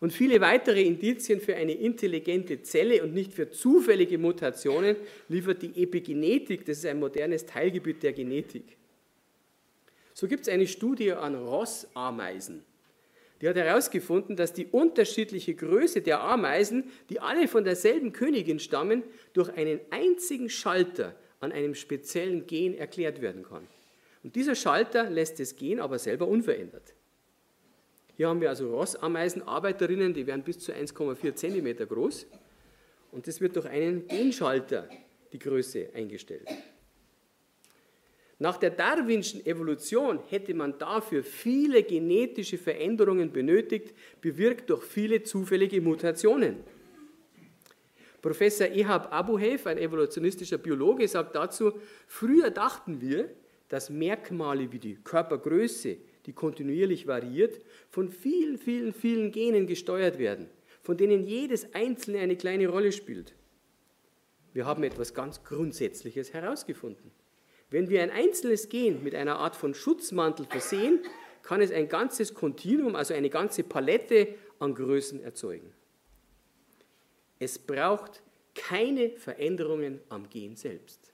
Und 0.00 0.12
viele 0.14 0.40
weitere 0.40 0.82
Indizien 0.82 1.40
für 1.40 1.54
eine 1.54 1.72
intelligente 1.72 2.62
Zelle 2.62 3.02
und 3.02 3.12
nicht 3.12 3.34
für 3.34 3.50
zufällige 3.50 4.16
Mutationen 4.16 4.96
liefert 5.28 5.60
die 5.60 5.82
Epigenetik, 5.82 6.64
das 6.64 6.78
ist 6.78 6.86
ein 6.86 6.98
modernes 6.98 7.44
Teilgebiet 7.44 8.02
der 8.02 8.14
Genetik. 8.14 8.78
So 10.14 10.26
gibt 10.26 10.42
es 10.42 10.48
eine 10.48 10.66
Studie 10.66 11.12
an 11.12 11.34
Rossameisen. 11.34 12.64
Die 13.40 13.48
hat 13.48 13.56
herausgefunden, 13.56 14.36
dass 14.36 14.52
die 14.52 14.66
unterschiedliche 14.66 15.54
Größe 15.54 16.02
der 16.02 16.20
Ameisen, 16.20 16.84
die 17.08 17.20
alle 17.20 17.48
von 17.48 17.64
derselben 17.64 18.12
Königin 18.12 18.58
stammen, 18.58 19.02
durch 19.32 19.50
einen 19.50 19.80
einzigen 19.90 20.50
Schalter 20.50 21.14
an 21.40 21.52
einem 21.52 21.74
speziellen 21.74 22.46
Gen 22.46 22.74
erklärt 22.74 23.22
werden 23.22 23.42
kann. 23.42 23.66
Und 24.22 24.36
dieser 24.36 24.54
Schalter 24.54 25.08
lässt 25.08 25.40
das 25.40 25.56
Gen 25.56 25.80
aber 25.80 25.98
selber 25.98 26.28
unverändert. 26.28 26.94
Hier 28.20 28.28
haben 28.28 28.42
wir 28.42 28.50
also 28.50 28.68
Rossameisenarbeiterinnen, 28.68 30.12
die 30.12 30.26
werden 30.26 30.42
bis 30.42 30.58
zu 30.58 30.72
1,4 30.72 31.34
cm 31.36 31.88
groß. 31.88 32.26
Und 33.12 33.26
das 33.26 33.40
wird 33.40 33.56
durch 33.56 33.64
einen 33.64 34.06
Genschalter 34.08 34.90
die 35.32 35.38
Größe 35.38 35.88
eingestellt. 35.94 36.46
Nach 38.38 38.58
der 38.58 38.72
Darwinschen 38.72 39.46
Evolution 39.46 40.20
hätte 40.28 40.52
man 40.52 40.76
dafür 40.76 41.24
viele 41.24 41.82
genetische 41.82 42.58
Veränderungen 42.58 43.32
benötigt, 43.32 43.94
bewirkt 44.20 44.68
durch 44.68 44.84
viele 44.84 45.22
zufällige 45.22 45.80
Mutationen. 45.80 46.58
Professor 48.20 48.66
Ehab 48.66 49.14
Abuhef, 49.14 49.66
ein 49.66 49.78
evolutionistischer 49.78 50.58
Biologe, 50.58 51.08
sagt 51.08 51.36
dazu, 51.36 51.72
früher 52.06 52.50
dachten 52.50 53.00
wir, 53.00 53.30
dass 53.70 53.88
Merkmale 53.88 54.70
wie 54.70 54.78
die 54.78 54.96
Körpergröße, 54.96 55.96
die 56.30 56.34
kontinuierlich 56.34 57.08
variiert, 57.08 57.60
von 57.88 58.08
vielen, 58.08 58.56
vielen, 58.56 58.92
vielen 58.92 59.32
Genen 59.32 59.66
gesteuert 59.66 60.16
werden, 60.20 60.48
von 60.80 60.96
denen 60.96 61.24
jedes 61.24 61.74
einzelne 61.74 62.20
eine 62.20 62.36
kleine 62.36 62.68
Rolle 62.68 62.92
spielt. 62.92 63.34
Wir 64.52 64.64
haben 64.64 64.84
etwas 64.84 65.12
ganz 65.12 65.42
Grundsätzliches 65.42 66.32
herausgefunden. 66.32 67.10
Wenn 67.68 67.90
wir 67.90 68.00
ein 68.04 68.12
einzelnes 68.12 68.68
Gen 68.68 69.02
mit 69.02 69.16
einer 69.16 69.40
Art 69.40 69.56
von 69.56 69.74
Schutzmantel 69.74 70.46
versehen, 70.46 71.00
kann 71.42 71.60
es 71.60 71.72
ein 71.72 71.88
ganzes 71.88 72.32
Kontinuum, 72.32 72.94
also 72.94 73.12
eine 73.12 73.28
ganze 73.28 73.64
Palette 73.64 74.36
an 74.60 74.76
Größen 74.76 75.20
erzeugen. 75.24 75.72
Es 77.40 77.58
braucht 77.58 78.22
keine 78.54 79.10
Veränderungen 79.16 79.98
am 80.08 80.30
Gen 80.30 80.54
selbst. 80.54 81.12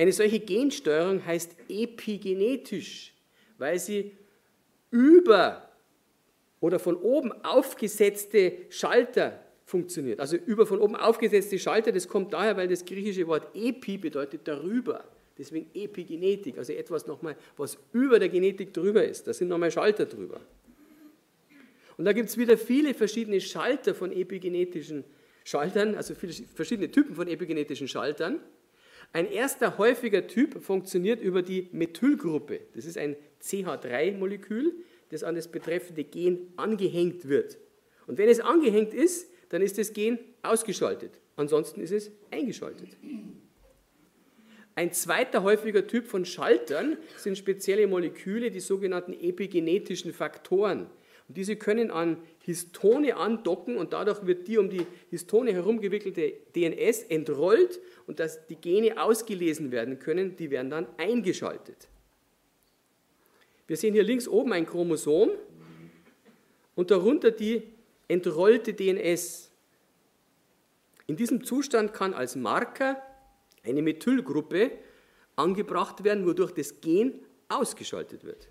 Eine 0.00 0.12
solche 0.12 0.40
Gensteuerung 0.40 1.26
heißt 1.26 1.54
epigenetisch, 1.68 3.12
weil 3.58 3.78
sie 3.78 4.12
über 4.90 5.68
oder 6.58 6.78
von 6.78 6.96
oben 6.96 7.32
aufgesetzte 7.44 8.54
Schalter 8.70 9.44
funktioniert. 9.66 10.18
Also 10.18 10.38
über 10.38 10.64
von 10.64 10.80
oben 10.80 10.96
aufgesetzte 10.96 11.58
Schalter, 11.58 11.92
das 11.92 12.08
kommt 12.08 12.32
daher, 12.32 12.56
weil 12.56 12.66
das 12.66 12.82
griechische 12.82 13.26
Wort 13.26 13.54
epi 13.54 13.98
bedeutet 13.98 14.40
darüber. 14.44 15.04
Deswegen 15.36 15.68
Epigenetik, 15.74 16.56
also 16.56 16.72
etwas 16.72 17.06
nochmal, 17.06 17.36
was 17.58 17.76
über 17.92 18.18
der 18.18 18.30
Genetik 18.30 18.72
drüber 18.72 19.04
ist. 19.04 19.26
Da 19.26 19.34
sind 19.34 19.48
nochmal 19.48 19.70
Schalter 19.70 20.06
drüber. 20.06 20.40
Und 21.98 22.06
da 22.06 22.14
gibt 22.14 22.30
es 22.30 22.38
wieder 22.38 22.56
viele 22.56 22.94
verschiedene 22.94 23.38
Schalter 23.38 23.94
von 23.94 24.12
epigenetischen 24.12 25.04
Schaltern, 25.44 25.94
also 25.94 26.14
viele 26.14 26.32
verschiedene 26.32 26.90
Typen 26.90 27.14
von 27.14 27.28
epigenetischen 27.28 27.86
Schaltern. 27.86 28.40
Ein 29.12 29.30
erster 29.30 29.76
häufiger 29.78 30.26
Typ 30.26 30.62
funktioniert 30.62 31.20
über 31.20 31.42
die 31.42 31.68
Methylgruppe. 31.72 32.60
Das 32.74 32.84
ist 32.84 32.96
ein 32.96 33.16
CH3-Molekül, 33.42 34.72
das 35.10 35.24
an 35.24 35.34
das 35.34 35.48
betreffende 35.48 36.04
Gen 36.04 36.52
angehängt 36.56 37.28
wird. 37.28 37.58
Und 38.06 38.18
wenn 38.18 38.28
es 38.28 38.40
angehängt 38.40 38.94
ist, 38.94 39.28
dann 39.48 39.62
ist 39.62 39.78
das 39.78 39.92
Gen 39.92 40.18
ausgeschaltet. 40.42 41.12
Ansonsten 41.36 41.80
ist 41.80 41.92
es 41.92 42.10
eingeschaltet. 42.30 42.88
Ein 44.76 44.92
zweiter 44.92 45.42
häufiger 45.42 45.86
Typ 45.86 46.06
von 46.06 46.24
Schaltern 46.24 46.96
sind 47.16 47.36
spezielle 47.36 47.86
Moleküle, 47.88 48.50
die 48.50 48.60
sogenannten 48.60 49.12
epigenetischen 49.12 50.12
Faktoren. 50.12 50.86
Und 51.30 51.36
diese 51.36 51.54
können 51.54 51.92
an 51.92 52.16
Histone 52.42 53.16
andocken 53.16 53.76
und 53.76 53.92
dadurch 53.92 54.26
wird 54.26 54.48
die 54.48 54.58
um 54.58 54.68
die 54.68 54.84
Histone 55.10 55.52
herumgewickelte 55.52 56.32
DNS 56.56 57.04
entrollt 57.04 57.78
und 58.08 58.18
dass 58.18 58.48
die 58.48 58.56
Gene 58.56 59.00
ausgelesen 59.00 59.70
werden 59.70 60.00
können, 60.00 60.34
die 60.34 60.50
werden 60.50 60.70
dann 60.70 60.88
eingeschaltet. 60.96 61.88
Wir 63.68 63.76
sehen 63.76 63.94
hier 63.94 64.02
links 64.02 64.26
oben 64.26 64.52
ein 64.52 64.66
Chromosom 64.66 65.30
und 66.74 66.90
darunter 66.90 67.30
die 67.30 67.62
entrollte 68.08 68.74
DNS. 68.74 69.52
In 71.06 71.14
diesem 71.14 71.44
Zustand 71.44 71.94
kann 71.94 72.12
als 72.12 72.34
Marker 72.34 73.00
eine 73.62 73.82
Methylgruppe 73.82 74.72
angebracht 75.36 76.02
werden, 76.02 76.26
wodurch 76.26 76.50
das 76.50 76.80
Gen 76.80 77.20
ausgeschaltet 77.48 78.24
wird. 78.24 78.49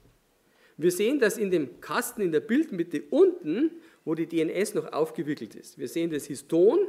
Wir 0.80 0.92
sehen 0.92 1.20
das 1.20 1.38
in 1.38 1.52
dem 1.52 1.82
Kasten 1.82 2.22
in 2.22 2.32
der 2.32 2.40
Bildmitte 2.40 3.04
unten, 3.10 3.72
wo 4.06 4.16
die 4.16 4.28
DNS 4.28 4.76
noch 4.76 4.94
aufgewickelt 4.94 5.54
ist. 5.54 5.78
Wir 5.78 5.90
sehen 5.90 6.10
das 6.10 6.26
Histon, 6.26 6.80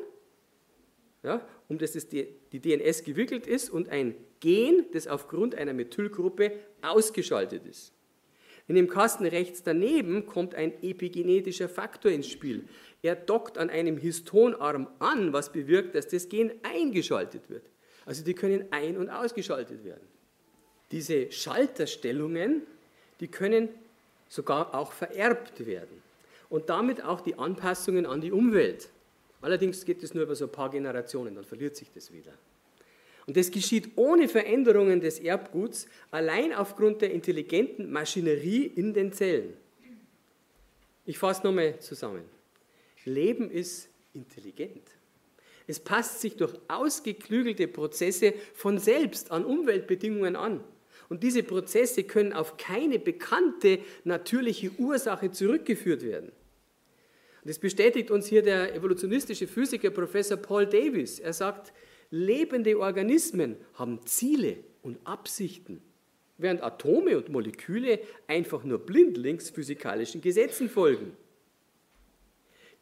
ja, 1.25 1.45
um 1.69 1.77
das 1.77 1.93
die 2.07 2.29
DNS 2.53 3.03
gewickelt 3.03 3.49
ist, 3.49 3.69
und 3.69 3.89
ein 3.89 4.15
Gen, 4.39 4.87
das 4.93 5.09
aufgrund 5.09 5.57
einer 5.57 5.73
Methylgruppe 5.73 6.53
ausgeschaltet 6.83 7.67
ist. 7.67 7.93
In 8.69 8.77
dem 8.77 8.87
Kasten 8.87 9.27
rechts 9.27 9.65
daneben 9.65 10.25
kommt 10.25 10.55
ein 10.55 10.73
epigenetischer 10.85 11.69
Faktor 11.69 12.13
ins 12.13 12.29
Spiel. 12.29 12.69
Er 13.03 13.17
dockt 13.17 13.59
an 13.59 13.71
einem 13.71 13.97
Histonarm 13.97 14.87
an, 15.01 15.33
was 15.33 15.51
bewirkt, 15.51 15.97
dass 15.97 16.07
das 16.07 16.29
Gen 16.29 16.53
eingeschaltet 16.63 17.51
wird. 17.51 17.65
Also 18.07 18.23
die 18.23 18.35
können 18.35 18.67
ein- 18.71 18.97
und 18.97 19.11
ausgeschaltet 19.11 19.85
werden. 19.85 20.07
Diese 20.93 21.33
Schalterstellungen, 21.33 22.63
die 23.21 23.29
können 23.29 23.69
sogar 24.29 24.75
auch 24.75 24.93
vererbt 24.93 25.67
werden 25.67 26.03
und 26.49 26.69
damit 26.69 27.05
auch 27.05 27.21
die 27.21 27.37
Anpassungen 27.37 28.07
an 28.07 28.21
die 28.21 28.33
Umwelt. 28.33 28.89
Allerdings 29.43 29.85
geht 29.85 30.03
es 30.03 30.15
nur 30.15 30.25
über 30.25 30.35
so 30.35 30.47
ein 30.47 30.53
paar 30.53 30.71
Generationen, 30.71 31.35
dann 31.35 31.45
verliert 31.45 31.77
sich 31.77 31.91
das 31.93 32.13
wieder. 32.13 32.33
Und 33.27 33.37
das 33.37 33.51
geschieht 33.51 33.91
ohne 33.97 34.29
Veränderungen 34.29 35.01
des 35.01 35.21
Erbguts, 35.21 35.87
allein 36.11 36.53
aufgrund 36.53 37.03
der 37.03 37.13
intelligenten 37.13 37.91
Maschinerie 37.91 38.67
in 38.67 38.93
den 38.93 39.13
Zellen. 39.13 39.55
Ich 41.07 41.19
fasse 41.19 41.45
nochmal 41.45 41.79
zusammen. 41.81 42.25
Leben 43.05 43.51
ist 43.51 43.89
intelligent. 44.15 44.83
Es 45.67 45.79
passt 45.79 46.21
sich 46.21 46.37
durch 46.37 46.55
ausgeklügelte 46.69 47.69
Prozesse 47.69 48.35
von 48.55 48.79
selbst 48.79 49.31
an 49.31 49.45
Umweltbedingungen 49.45 50.37
an. 50.37 50.65
Und 51.11 51.25
diese 51.25 51.43
Prozesse 51.43 52.05
können 52.05 52.33
auf 52.33 52.57
keine 52.57 53.01
bekannte 53.01 53.81
natürliche 54.05 54.71
Ursache 54.79 55.33
zurückgeführt 55.33 56.05
werden. 56.05 56.29
Und 57.43 57.49
das 57.49 57.59
bestätigt 57.59 58.13
uns 58.13 58.29
hier 58.29 58.43
der 58.43 58.75
evolutionistische 58.75 59.49
Physiker 59.49 59.91
Professor 59.91 60.37
Paul 60.37 60.67
Davis. 60.67 61.19
Er 61.19 61.33
sagt, 61.33 61.73
lebende 62.11 62.79
Organismen 62.79 63.57
haben 63.75 64.07
Ziele 64.07 64.59
und 64.83 65.05
Absichten, 65.05 65.83
während 66.39 66.63
Atome 66.63 67.17
und 67.17 67.29
Moleküle 67.29 67.99
einfach 68.29 68.63
nur 68.63 68.79
blindlings 68.79 69.51
physikalischen 69.51 70.21
Gesetzen 70.21 70.69
folgen. 70.69 71.17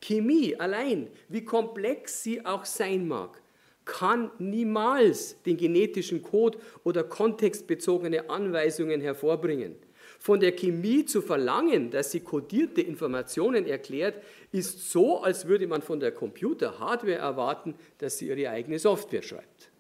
Chemie 0.02 0.54
allein, 0.54 1.08
wie 1.30 1.46
komplex 1.46 2.22
sie 2.22 2.44
auch 2.44 2.66
sein 2.66 3.08
mag, 3.08 3.40
kann 3.88 4.30
niemals 4.38 5.42
den 5.42 5.56
genetischen 5.56 6.22
Code 6.22 6.58
oder 6.84 7.02
kontextbezogene 7.02 8.28
Anweisungen 8.28 9.00
hervorbringen. 9.00 9.76
Von 10.20 10.40
der 10.40 10.52
Chemie 10.52 11.04
zu 11.04 11.22
verlangen, 11.22 11.90
dass 11.90 12.10
sie 12.10 12.20
kodierte 12.20 12.82
Informationen 12.82 13.66
erklärt, 13.66 14.22
ist 14.52 14.90
so, 14.90 15.22
als 15.22 15.46
würde 15.46 15.66
man 15.66 15.80
von 15.80 16.00
der 16.00 16.12
Computer-Hardware 16.12 17.16
erwarten, 17.16 17.74
dass 17.98 18.18
sie 18.18 18.28
ihre 18.28 18.50
eigene 18.50 18.78
Software 18.78 19.22
schreibt. 19.22 19.70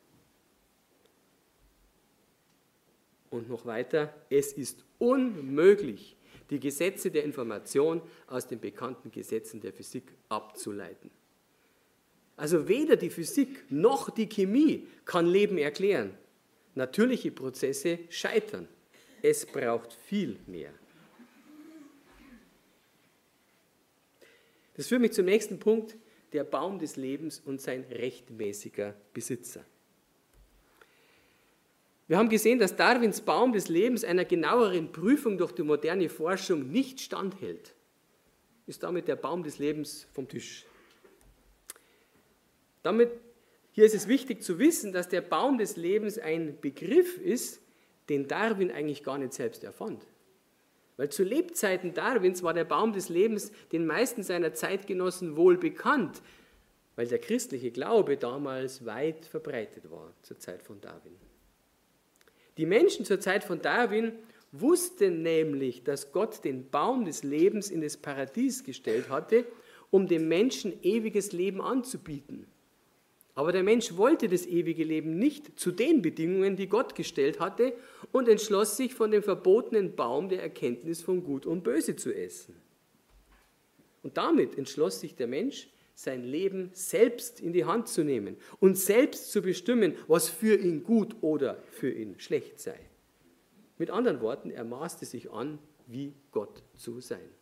Und 3.30 3.50
noch 3.50 3.66
weiter, 3.66 4.14
es 4.30 4.52
ist 4.54 4.84
unmöglich, 4.98 6.16
die 6.48 6.60
Gesetze 6.60 7.10
der 7.10 7.24
Information 7.24 8.00
aus 8.26 8.46
den 8.46 8.58
bekannten 8.58 9.10
Gesetzen 9.10 9.60
der 9.60 9.72
Physik 9.72 10.04
abzuleiten. 10.30 11.10
Also 12.38 12.68
weder 12.68 12.94
die 12.94 13.10
Physik 13.10 13.64
noch 13.68 14.10
die 14.10 14.28
Chemie 14.28 14.86
kann 15.04 15.26
Leben 15.26 15.58
erklären. 15.58 16.16
Natürliche 16.76 17.32
Prozesse 17.32 17.98
scheitern. 18.10 18.68
Es 19.20 19.44
braucht 19.44 19.92
viel 19.92 20.38
mehr. 20.46 20.72
Das 24.76 24.86
führt 24.86 25.00
mich 25.00 25.12
zum 25.14 25.24
nächsten 25.24 25.58
Punkt, 25.58 25.96
der 26.32 26.44
Baum 26.44 26.78
des 26.78 26.94
Lebens 26.94 27.42
und 27.44 27.60
sein 27.60 27.84
rechtmäßiger 27.90 28.94
Besitzer. 29.12 29.64
Wir 32.06 32.18
haben 32.18 32.28
gesehen, 32.28 32.60
dass 32.60 32.76
Darwins 32.76 33.20
Baum 33.20 33.52
des 33.52 33.68
Lebens 33.68 34.04
einer 34.04 34.24
genaueren 34.24 34.92
Prüfung 34.92 35.38
durch 35.38 35.50
die 35.50 35.64
moderne 35.64 36.08
Forschung 36.08 36.70
nicht 36.70 37.00
standhält. 37.00 37.74
Ist 38.68 38.84
damit 38.84 39.08
der 39.08 39.16
Baum 39.16 39.42
des 39.42 39.58
Lebens 39.58 40.06
vom 40.12 40.28
Tisch. 40.28 40.67
Damit, 42.82 43.10
hier 43.72 43.84
ist 43.84 43.94
es 43.94 44.08
wichtig 44.08 44.42
zu 44.42 44.58
wissen, 44.58 44.92
dass 44.92 45.08
der 45.08 45.20
Baum 45.20 45.58
des 45.58 45.76
Lebens 45.76 46.18
ein 46.18 46.58
Begriff 46.60 47.18
ist, 47.18 47.60
den 48.08 48.28
Darwin 48.28 48.70
eigentlich 48.70 49.04
gar 49.04 49.18
nicht 49.18 49.34
selbst 49.34 49.64
erfand. 49.64 50.06
Weil 50.96 51.10
zu 51.10 51.22
Lebzeiten 51.22 51.94
Darwins 51.94 52.42
war 52.42 52.54
der 52.54 52.64
Baum 52.64 52.92
des 52.92 53.08
Lebens 53.08 53.52
den 53.70 53.86
meisten 53.86 54.22
seiner 54.22 54.52
Zeitgenossen 54.54 55.36
wohl 55.36 55.56
bekannt, 55.56 56.22
weil 56.96 57.06
der 57.06 57.18
christliche 57.18 57.70
Glaube 57.70 58.16
damals 58.16 58.84
weit 58.84 59.24
verbreitet 59.26 59.90
war 59.90 60.12
zur 60.22 60.38
Zeit 60.38 60.62
von 60.62 60.80
Darwin. 60.80 61.14
Die 62.56 62.66
Menschen 62.66 63.04
zur 63.04 63.20
Zeit 63.20 63.44
von 63.44 63.62
Darwin 63.62 64.12
wussten 64.50 65.22
nämlich, 65.22 65.84
dass 65.84 66.10
Gott 66.10 66.44
den 66.44 66.68
Baum 66.70 67.04
des 67.04 67.22
Lebens 67.22 67.70
in 67.70 67.80
das 67.80 67.96
Paradies 67.96 68.64
gestellt 68.64 69.08
hatte, 69.08 69.46
um 69.90 70.08
dem 70.08 70.26
Menschen 70.26 70.82
ewiges 70.82 71.30
Leben 71.32 71.60
anzubieten. 71.60 72.48
Aber 73.38 73.52
der 73.52 73.62
Mensch 73.62 73.96
wollte 73.96 74.26
das 74.26 74.46
ewige 74.46 74.82
Leben 74.82 75.16
nicht 75.16 75.60
zu 75.60 75.70
den 75.70 76.02
Bedingungen, 76.02 76.56
die 76.56 76.68
Gott 76.68 76.96
gestellt 76.96 77.38
hatte, 77.38 77.72
und 78.10 78.28
entschloss 78.28 78.76
sich, 78.76 78.94
von 78.94 79.12
dem 79.12 79.22
verbotenen 79.22 79.94
Baum 79.94 80.28
der 80.28 80.42
Erkenntnis 80.42 81.02
von 81.02 81.22
Gut 81.22 81.46
und 81.46 81.62
Böse 81.62 81.94
zu 81.94 82.12
essen. 82.12 82.56
Und 84.02 84.16
damit 84.16 84.58
entschloss 84.58 84.98
sich 84.98 85.14
der 85.14 85.28
Mensch, 85.28 85.68
sein 85.94 86.24
Leben 86.24 86.70
selbst 86.72 87.40
in 87.40 87.52
die 87.52 87.64
Hand 87.64 87.86
zu 87.86 88.02
nehmen 88.02 88.38
und 88.58 88.76
selbst 88.76 89.30
zu 89.30 89.40
bestimmen, 89.40 89.94
was 90.08 90.28
für 90.28 90.56
ihn 90.56 90.82
gut 90.82 91.14
oder 91.20 91.62
für 91.70 91.92
ihn 91.92 92.18
schlecht 92.18 92.58
sei. 92.58 92.80
Mit 93.78 93.90
anderen 93.90 94.20
Worten, 94.20 94.50
er 94.50 94.64
maßte 94.64 95.06
sich 95.06 95.30
an, 95.30 95.60
wie 95.86 96.12
Gott 96.32 96.64
zu 96.74 96.98
sein. 96.98 97.37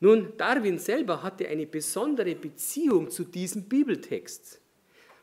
Nun, 0.00 0.32
Darwin 0.38 0.78
selber 0.78 1.22
hatte 1.22 1.46
eine 1.46 1.66
besondere 1.66 2.34
Beziehung 2.34 3.10
zu 3.10 3.24
diesem 3.24 3.64
Bibeltext, 3.64 4.60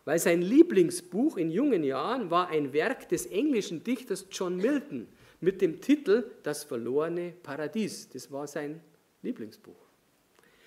weil 0.05 0.19
sein 0.19 0.41
Lieblingsbuch 0.41 1.37
in 1.37 1.49
jungen 1.49 1.83
Jahren 1.83 2.29
war 2.29 2.49
ein 2.49 2.73
Werk 2.73 3.09
des 3.09 3.25
englischen 3.25 3.83
Dichters 3.83 4.27
John 4.31 4.57
Milton 4.57 5.07
mit 5.41 5.61
dem 5.61 5.81
Titel 5.81 6.29
Das 6.43 6.63
verlorene 6.63 7.33
Paradies. 7.41 8.07
Das 8.09 8.31
war 8.31 8.47
sein 8.47 8.79
Lieblingsbuch. 9.23 9.75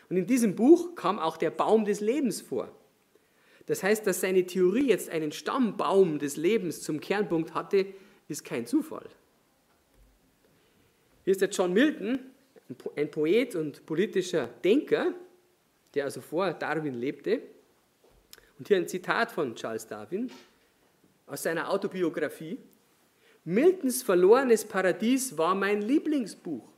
Und 0.09 0.17
in 0.17 0.27
diesem 0.27 0.57
Buch 0.57 0.97
kam 0.97 1.21
auch 1.21 1.37
der 1.37 1.51
Baum 1.51 1.85
des 1.85 2.01
Lebens 2.01 2.41
vor. 2.41 2.71
Das 3.67 3.85
heißt, 3.85 4.05
dass 4.09 4.21
seine 4.21 4.45
Theorie 4.45 4.89
jetzt 4.89 5.09
einen 5.09 5.31
Stammbaum 5.31 6.19
des 6.19 6.37
Lebens 6.37 6.83
zum 6.83 6.99
Kernpunkt 6.99 7.55
hatte, 7.55 7.87
ist 8.27 8.45
kein 8.45 8.67
Zufall. 8.67 9.09
Hier 11.25 11.31
ist 11.31 11.41
der 11.41 11.51
John 11.51 11.73
Milton, 11.73 12.19
ein 12.97 13.11
Poet 13.11 13.55
und 13.55 13.85
politischer 13.87 14.49
Denker, 14.65 15.15
der 15.95 16.05
also 16.05 16.21
vor 16.21 16.53
Darwin 16.53 16.95
lebte. 16.95 17.41
Und 18.59 18.69
hier 18.69 18.77
ein 18.77 18.89
Zitat 18.89 19.33
von 19.33 19.55
Charles 19.55 19.87
Darwin 19.87 20.31
aus 21.27 21.43
seiner 21.43 21.71
Autobiografie. 21.71 22.59
Miltons 23.45 24.03
verlorenes 24.03 24.65
Paradies 24.65 25.37
war 25.37 25.55
mein 25.55 25.83
Lieblingsbuch. 25.83 26.69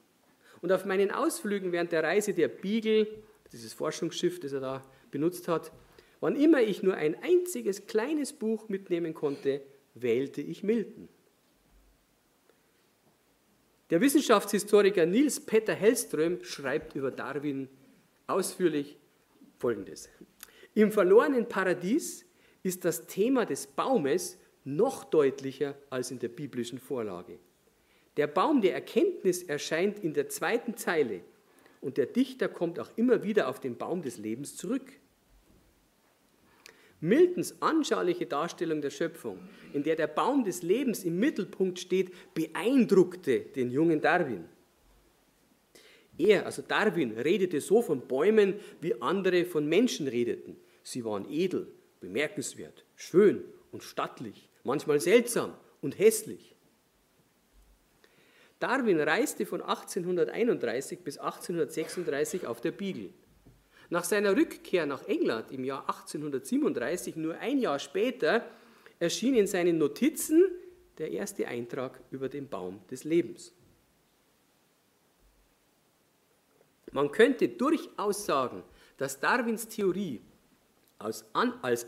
Und 0.60 0.70
auf 0.70 0.84
meinen 0.84 1.10
Ausflügen 1.10 1.72
während 1.72 1.90
der 1.90 2.04
Reise 2.04 2.32
der 2.32 2.48
Beagle, 2.48 3.08
dieses 3.52 3.72
Forschungsschiff, 3.72 4.38
das 4.38 4.52
er 4.52 4.60
da 4.60 4.84
benutzt 5.10 5.48
hat, 5.48 5.72
wann 6.20 6.36
immer 6.36 6.62
ich 6.62 6.82
nur 6.82 6.94
ein 6.94 7.16
einziges 7.20 7.86
kleines 7.86 8.32
Buch 8.32 8.68
mitnehmen 8.68 9.12
konnte, 9.12 9.60
wählte 9.94 10.40
ich 10.40 10.62
Milton. 10.62 11.08
Der 13.92 14.00
Wissenschaftshistoriker 14.00 15.04
Nils 15.04 15.38
Petter 15.38 15.74
Hellström 15.74 16.42
schreibt 16.42 16.96
über 16.96 17.10
Darwin 17.10 17.68
ausführlich 18.26 18.96
Folgendes. 19.58 20.08
Im 20.72 20.90
verlorenen 20.90 21.46
Paradies 21.46 22.24
ist 22.62 22.86
das 22.86 23.06
Thema 23.06 23.44
des 23.44 23.66
Baumes 23.66 24.38
noch 24.64 25.04
deutlicher 25.04 25.74
als 25.90 26.10
in 26.10 26.18
der 26.18 26.28
biblischen 26.28 26.78
Vorlage. 26.78 27.38
Der 28.16 28.28
Baum 28.28 28.62
der 28.62 28.72
Erkenntnis 28.72 29.42
erscheint 29.42 29.98
in 30.02 30.14
der 30.14 30.30
zweiten 30.30 30.74
Zeile 30.78 31.20
und 31.82 31.98
der 31.98 32.06
Dichter 32.06 32.48
kommt 32.48 32.80
auch 32.80 32.88
immer 32.96 33.22
wieder 33.22 33.46
auf 33.46 33.60
den 33.60 33.76
Baum 33.76 34.00
des 34.00 34.16
Lebens 34.16 34.56
zurück. 34.56 34.90
Miltons 37.02 37.60
anschauliche 37.60 38.26
Darstellung 38.26 38.80
der 38.80 38.90
Schöpfung, 38.90 39.40
in 39.72 39.82
der 39.82 39.96
der 39.96 40.06
Baum 40.06 40.44
des 40.44 40.62
Lebens 40.62 41.02
im 41.02 41.18
Mittelpunkt 41.18 41.80
steht, 41.80 42.12
beeindruckte 42.32 43.40
den 43.40 43.72
jungen 43.72 44.00
Darwin. 44.00 44.44
Er, 46.16 46.46
also 46.46 46.62
Darwin, 46.62 47.18
redete 47.18 47.60
so 47.60 47.82
von 47.82 48.06
Bäumen, 48.06 48.54
wie 48.80 49.00
andere 49.02 49.44
von 49.44 49.68
Menschen 49.68 50.06
redeten. 50.06 50.56
Sie 50.84 51.04
waren 51.04 51.28
edel, 51.28 51.66
bemerkenswert, 52.00 52.84
schön 52.94 53.42
und 53.72 53.82
stattlich, 53.82 54.48
manchmal 54.62 55.00
seltsam 55.00 55.54
und 55.80 55.98
hässlich. 55.98 56.54
Darwin 58.60 59.00
reiste 59.00 59.44
von 59.44 59.60
1831 59.60 61.00
bis 61.00 61.18
1836 61.18 62.46
auf 62.46 62.60
der 62.60 62.70
Beagle. 62.70 63.10
Nach 63.92 64.04
seiner 64.04 64.34
Rückkehr 64.34 64.86
nach 64.86 65.06
England 65.06 65.50
im 65.50 65.64
Jahr 65.64 65.80
1837, 65.80 67.14
nur 67.16 67.36
ein 67.36 67.58
Jahr 67.58 67.78
später, 67.78 68.42
erschien 68.98 69.34
in 69.34 69.46
seinen 69.46 69.76
Notizen 69.76 70.46
der 70.96 71.10
erste 71.10 71.46
Eintrag 71.46 72.00
über 72.10 72.30
den 72.30 72.48
Baum 72.48 72.80
des 72.90 73.04
Lebens. 73.04 73.52
Man 76.90 77.12
könnte 77.12 77.50
durchaus 77.50 78.24
sagen, 78.24 78.62
dass 78.96 79.20
Darwins 79.20 79.68
Theorie 79.68 80.22
als, 80.98 81.26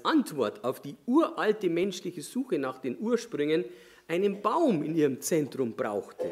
Antwort 0.04 0.62
auf 0.62 0.82
die 0.82 0.96
uralte 1.06 1.70
menschliche 1.70 2.20
Suche 2.20 2.58
nach 2.58 2.80
den 2.80 2.98
Ursprüngen 2.98 3.64
einen 4.08 4.42
Baum 4.42 4.82
in 4.82 4.94
ihrem 4.94 5.22
Zentrum 5.22 5.72
brauchte. 5.74 6.30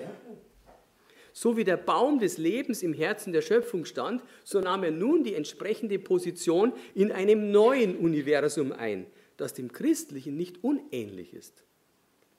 So 1.32 1.56
wie 1.56 1.64
der 1.64 1.78
Baum 1.78 2.18
des 2.18 2.36
Lebens 2.36 2.82
im 2.82 2.92
Herzen 2.92 3.32
der 3.32 3.42
Schöpfung 3.42 3.84
stand, 3.84 4.22
so 4.44 4.60
nahm 4.60 4.84
er 4.84 4.90
nun 4.90 5.24
die 5.24 5.34
entsprechende 5.34 5.98
Position 5.98 6.72
in 6.94 7.10
einem 7.10 7.50
neuen 7.50 7.96
Universum 7.96 8.72
ein, 8.72 9.06
das 9.36 9.54
dem 9.54 9.72
Christlichen 9.72 10.36
nicht 10.36 10.62
unähnlich 10.62 11.32
ist. 11.32 11.64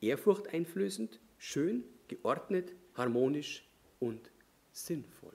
Ehrfurchteinflößend, 0.02 1.20
schön, 1.38 1.84
geordnet, 2.08 2.76
harmonisch 2.96 3.68
und 4.00 4.30
sinnvoll. 4.72 5.32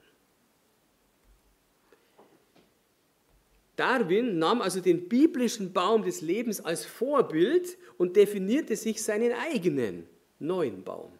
Darwin 3.75 4.37
nahm 4.39 4.61
also 4.61 4.81
den 4.81 5.07
biblischen 5.07 5.71
Baum 5.71 6.03
des 6.03 6.21
Lebens 6.21 6.59
als 6.59 6.85
Vorbild 6.85 7.77
und 7.97 8.15
definierte 8.15 8.75
sich 8.75 9.01
seinen 9.01 9.31
eigenen 9.31 10.05
neuen 10.37 10.83
Baum. 10.83 11.18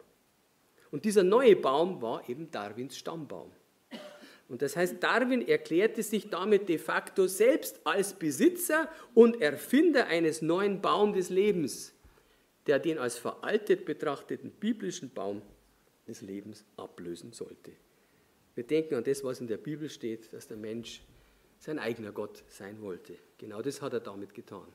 Und 0.90 1.04
dieser 1.04 1.22
neue 1.22 1.56
Baum 1.56 2.02
war 2.02 2.28
eben 2.28 2.50
Darwins 2.50 2.96
Stammbaum. 2.96 3.52
Und 4.48 4.62
das 4.62 4.76
heißt, 4.76 5.00
Darwin 5.00 5.46
erklärte 5.46 6.02
sich 6.02 6.28
damit 6.28 6.68
de 6.68 6.76
facto 6.78 7.28
selbst 7.28 7.80
als 7.84 8.14
Besitzer 8.14 8.88
und 9.14 9.40
Erfinder 9.40 10.06
eines 10.08 10.42
neuen 10.42 10.80
Baums 10.80 11.16
des 11.16 11.30
Lebens, 11.30 11.94
der 12.66 12.80
den 12.80 12.98
als 12.98 13.16
veraltet 13.16 13.84
betrachteten 13.84 14.50
biblischen 14.50 15.10
Baum 15.10 15.40
des 16.08 16.20
Lebens 16.22 16.64
ablösen 16.76 17.32
sollte. 17.32 17.70
Wir 18.56 18.64
denken 18.64 18.96
an 18.96 19.04
das, 19.04 19.22
was 19.22 19.40
in 19.40 19.46
der 19.46 19.56
Bibel 19.56 19.88
steht, 19.88 20.32
dass 20.32 20.48
der 20.48 20.56
Mensch 20.56 21.00
sein 21.60 21.78
eigener 21.78 22.10
Gott 22.10 22.42
sein 22.48 22.82
wollte. 22.82 23.16
Genau 23.38 23.62
das 23.62 23.80
hat 23.80 23.92
er 23.92 24.00
damit 24.00 24.34
getan. 24.34 24.66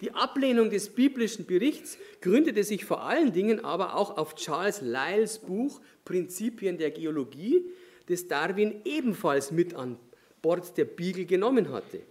Die 0.00 0.12
Ablehnung 0.12 0.68
des 0.68 0.90
biblischen 0.90 1.46
Berichts 1.46 1.96
gründete 2.20 2.64
sich 2.64 2.84
vor 2.84 3.04
allen 3.04 3.32
Dingen 3.32 3.64
aber 3.64 3.96
auch 3.96 4.18
auf 4.18 4.34
Charles 4.34 4.82
Lyells 4.82 5.38
Buch 5.38 5.80
Prinzipien 6.04 6.76
der 6.76 6.90
Geologie, 6.90 7.64
das 8.06 8.28
Darwin 8.28 8.82
ebenfalls 8.84 9.50
mit 9.50 9.74
an 9.74 9.98
Bord 10.42 10.76
der 10.76 10.84
Beagle 10.84 11.24
genommen 11.24 11.72
hatte. 11.72 12.02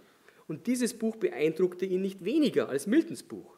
Und 0.48 0.66
dieses 0.66 0.94
Buch 0.94 1.16
beeindruckte 1.16 1.86
ihn 1.86 2.02
nicht 2.02 2.24
weniger 2.24 2.68
als 2.68 2.86
Miltons 2.86 3.22
Buch. 3.22 3.56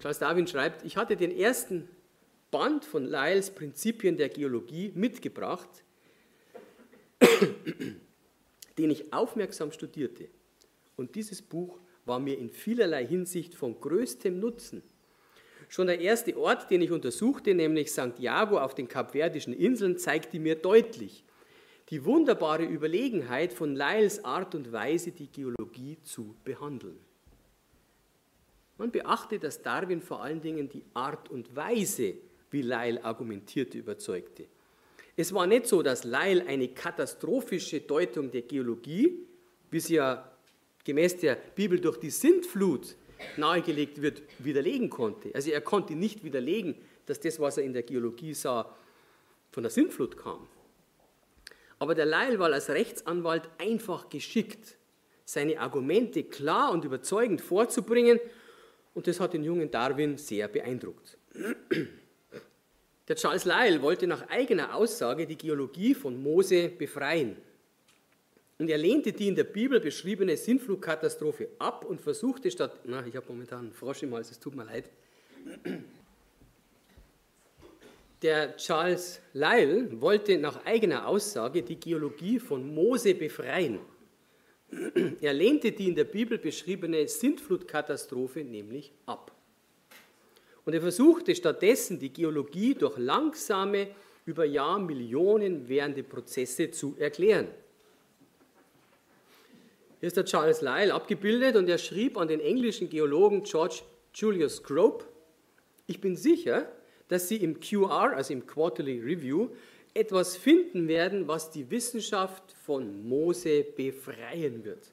Charles 0.00 0.18
Darwin 0.18 0.46
schreibt, 0.46 0.84
ich 0.84 0.96
hatte 0.96 1.16
den 1.16 1.36
ersten 1.36 1.88
Band 2.52 2.84
von 2.84 3.04
Lyells 3.04 3.50
Prinzipien 3.50 4.16
der 4.16 4.28
Geologie 4.28 4.92
mitgebracht, 4.94 5.68
den 8.78 8.90
ich 8.90 9.12
aufmerksam 9.12 9.72
studierte. 9.72 10.28
Und 10.96 11.14
dieses 11.14 11.42
Buch 11.42 11.78
war 12.04 12.18
mir 12.18 12.38
in 12.38 12.50
vielerlei 12.50 13.06
Hinsicht 13.06 13.54
von 13.54 13.78
größtem 13.80 14.38
Nutzen. 14.38 14.82
Schon 15.68 15.88
der 15.88 16.00
erste 16.00 16.36
Ort, 16.36 16.70
den 16.70 16.82
ich 16.82 16.92
untersuchte, 16.92 17.54
nämlich 17.54 17.92
Santiago 17.92 18.58
auf 18.58 18.74
den 18.74 18.88
Kapverdischen 18.88 19.52
Inseln, 19.52 19.98
zeigte 19.98 20.38
mir 20.38 20.54
deutlich 20.54 21.24
die 21.90 22.04
wunderbare 22.04 22.64
Überlegenheit 22.64 23.52
von 23.52 23.76
Lyells 23.76 24.24
Art 24.24 24.54
und 24.54 24.72
Weise, 24.72 25.12
die 25.12 25.28
Geologie 25.28 25.98
zu 26.02 26.34
behandeln. 26.44 26.98
Man 28.78 28.90
beachte, 28.90 29.38
dass 29.38 29.62
Darwin 29.62 30.02
vor 30.02 30.22
allen 30.22 30.40
Dingen 30.40 30.68
die 30.68 30.84
Art 30.94 31.30
und 31.30 31.54
Weise, 31.54 32.14
wie 32.50 32.62
Lyle 32.62 33.02
argumentierte, 33.04 33.78
überzeugte. 33.78 34.46
Es 35.16 35.32
war 35.32 35.46
nicht 35.46 35.66
so, 35.66 35.82
dass 35.82 36.04
Lyle 36.04 36.44
eine 36.46 36.68
katastrophische 36.68 37.80
Deutung 37.80 38.30
der 38.30 38.42
Geologie, 38.42 39.26
wie 39.70 39.80
sie 39.80 39.94
ja 39.94 40.30
gemäß 40.86 41.16
der 41.18 41.34
Bibel 41.34 41.80
durch 41.80 41.98
die 41.98 42.10
Sintflut 42.10 42.94
nahegelegt 43.36 44.00
wird, 44.00 44.22
widerlegen 44.38 44.88
konnte. 44.88 45.34
Also 45.34 45.50
er 45.50 45.60
konnte 45.60 45.94
nicht 45.94 46.22
widerlegen, 46.22 46.76
dass 47.06 47.18
das, 47.18 47.40
was 47.40 47.58
er 47.58 47.64
in 47.64 47.72
der 47.72 47.82
Geologie 47.82 48.34
sah, 48.34 48.72
von 49.50 49.64
der 49.64 49.70
Sintflut 49.70 50.16
kam. 50.16 50.46
Aber 51.80 51.94
der 51.96 52.06
Lyle 52.06 52.38
war 52.38 52.52
als 52.52 52.70
Rechtsanwalt 52.70 53.50
einfach 53.58 54.08
geschickt, 54.08 54.76
seine 55.24 55.58
Argumente 55.58 56.22
klar 56.22 56.70
und 56.70 56.84
überzeugend 56.84 57.40
vorzubringen 57.40 58.20
und 58.94 59.08
das 59.08 59.18
hat 59.18 59.34
den 59.34 59.42
jungen 59.42 59.70
Darwin 59.70 60.16
sehr 60.16 60.46
beeindruckt. 60.46 61.18
Der 63.08 63.16
Charles 63.16 63.44
Lyell 63.44 63.82
wollte 63.82 64.06
nach 64.06 64.28
eigener 64.28 64.74
Aussage 64.74 65.26
die 65.26 65.36
Geologie 65.36 65.94
von 65.94 66.22
Mose 66.22 66.68
befreien. 66.68 67.36
Und 68.58 68.70
er 68.70 68.78
lehnte 68.78 69.12
die 69.12 69.28
in 69.28 69.34
der 69.34 69.44
Bibel 69.44 69.80
beschriebene 69.80 70.36
Sintflutkatastrophe 70.36 71.48
ab 71.58 71.84
und 71.84 72.00
versuchte 72.00 72.50
statt, 72.50 72.80
na, 72.84 73.06
ich 73.06 73.14
habe 73.14 73.26
momentan 73.28 73.66
einen 73.66 73.72
Frosch 73.72 74.02
im 74.02 74.14
Hals, 74.14 74.30
es 74.30 74.38
tut 74.38 74.56
mir 74.56 74.64
leid. 74.64 74.90
Der 78.22 78.56
Charles 78.56 79.20
Lyell 79.34 80.00
wollte 80.00 80.38
nach 80.38 80.64
eigener 80.64 81.06
Aussage 81.06 81.62
die 81.62 81.78
Geologie 81.78 82.38
von 82.38 82.74
Mose 82.74 83.14
befreien. 83.14 83.78
Er 85.20 85.34
lehnte 85.34 85.70
die 85.70 85.88
in 85.88 85.94
der 85.94 86.04
Bibel 86.04 86.38
beschriebene 86.38 87.06
Sintflutkatastrophe 87.06 88.42
nämlich 88.42 88.90
ab. 89.04 89.32
Und 90.64 90.72
er 90.72 90.80
versuchte 90.80 91.34
stattdessen 91.34 91.98
die 91.98 92.12
Geologie 92.12 92.74
durch 92.74 92.96
langsame, 92.96 93.88
über 94.24 94.44
Jahrmillionen 94.44 95.68
währende 95.68 96.02
Prozesse 96.02 96.72
zu 96.72 96.96
erklären. 96.98 97.46
Hier 100.06 100.10
ist 100.10 100.16
der 100.18 100.24
Charles 100.24 100.60
Lyell 100.60 100.92
abgebildet 100.92 101.56
und 101.56 101.68
er 101.68 101.78
schrieb 101.78 102.16
an 102.16 102.28
den 102.28 102.38
englischen 102.38 102.88
Geologen 102.88 103.42
George 103.42 103.82
Julius 104.14 104.62
Grope, 104.62 105.04
ich 105.88 106.00
bin 106.00 106.14
sicher, 106.14 106.70
dass 107.08 107.26
Sie 107.28 107.38
im 107.38 107.58
QR, 107.58 108.12
also 108.14 108.32
im 108.32 108.46
Quarterly 108.46 109.00
Review, 109.00 109.48
etwas 109.94 110.36
finden 110.36 110.86
werden, 110.86 111.26
was 111.26 111.50
die 111.50 111.68
Wissenschaft 111.72 112.52
von 112.52 113.08
Mose 113.08 113.64
befreien 113.64 114.64
wird. 114.64 114.92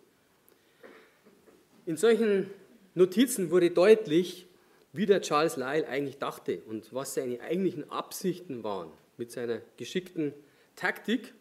In 1.86 1.96
solchen 1.96 2.50
Notizen 2.96 3.52
wurde 3.52 3.70
deutlich, 3.70 4.48
wie 4.94 5.06
der 5.06 5.22
Charles 5.22 5.58
Lyell 5.58 5.86
eigentlich 5.86 6.18
dachte 6.18 6.64
und 6.66 6.92
was 6.92 7.14
seine 7.14 7.40
eigentlichen 7.40 7.88
Absichten 7.92 8.64
waren 8.64 8.90
mit 9.18 9.32
seiner 9.32 9.62
geschickten 9.78 10.34
Taktik 10.76 11.36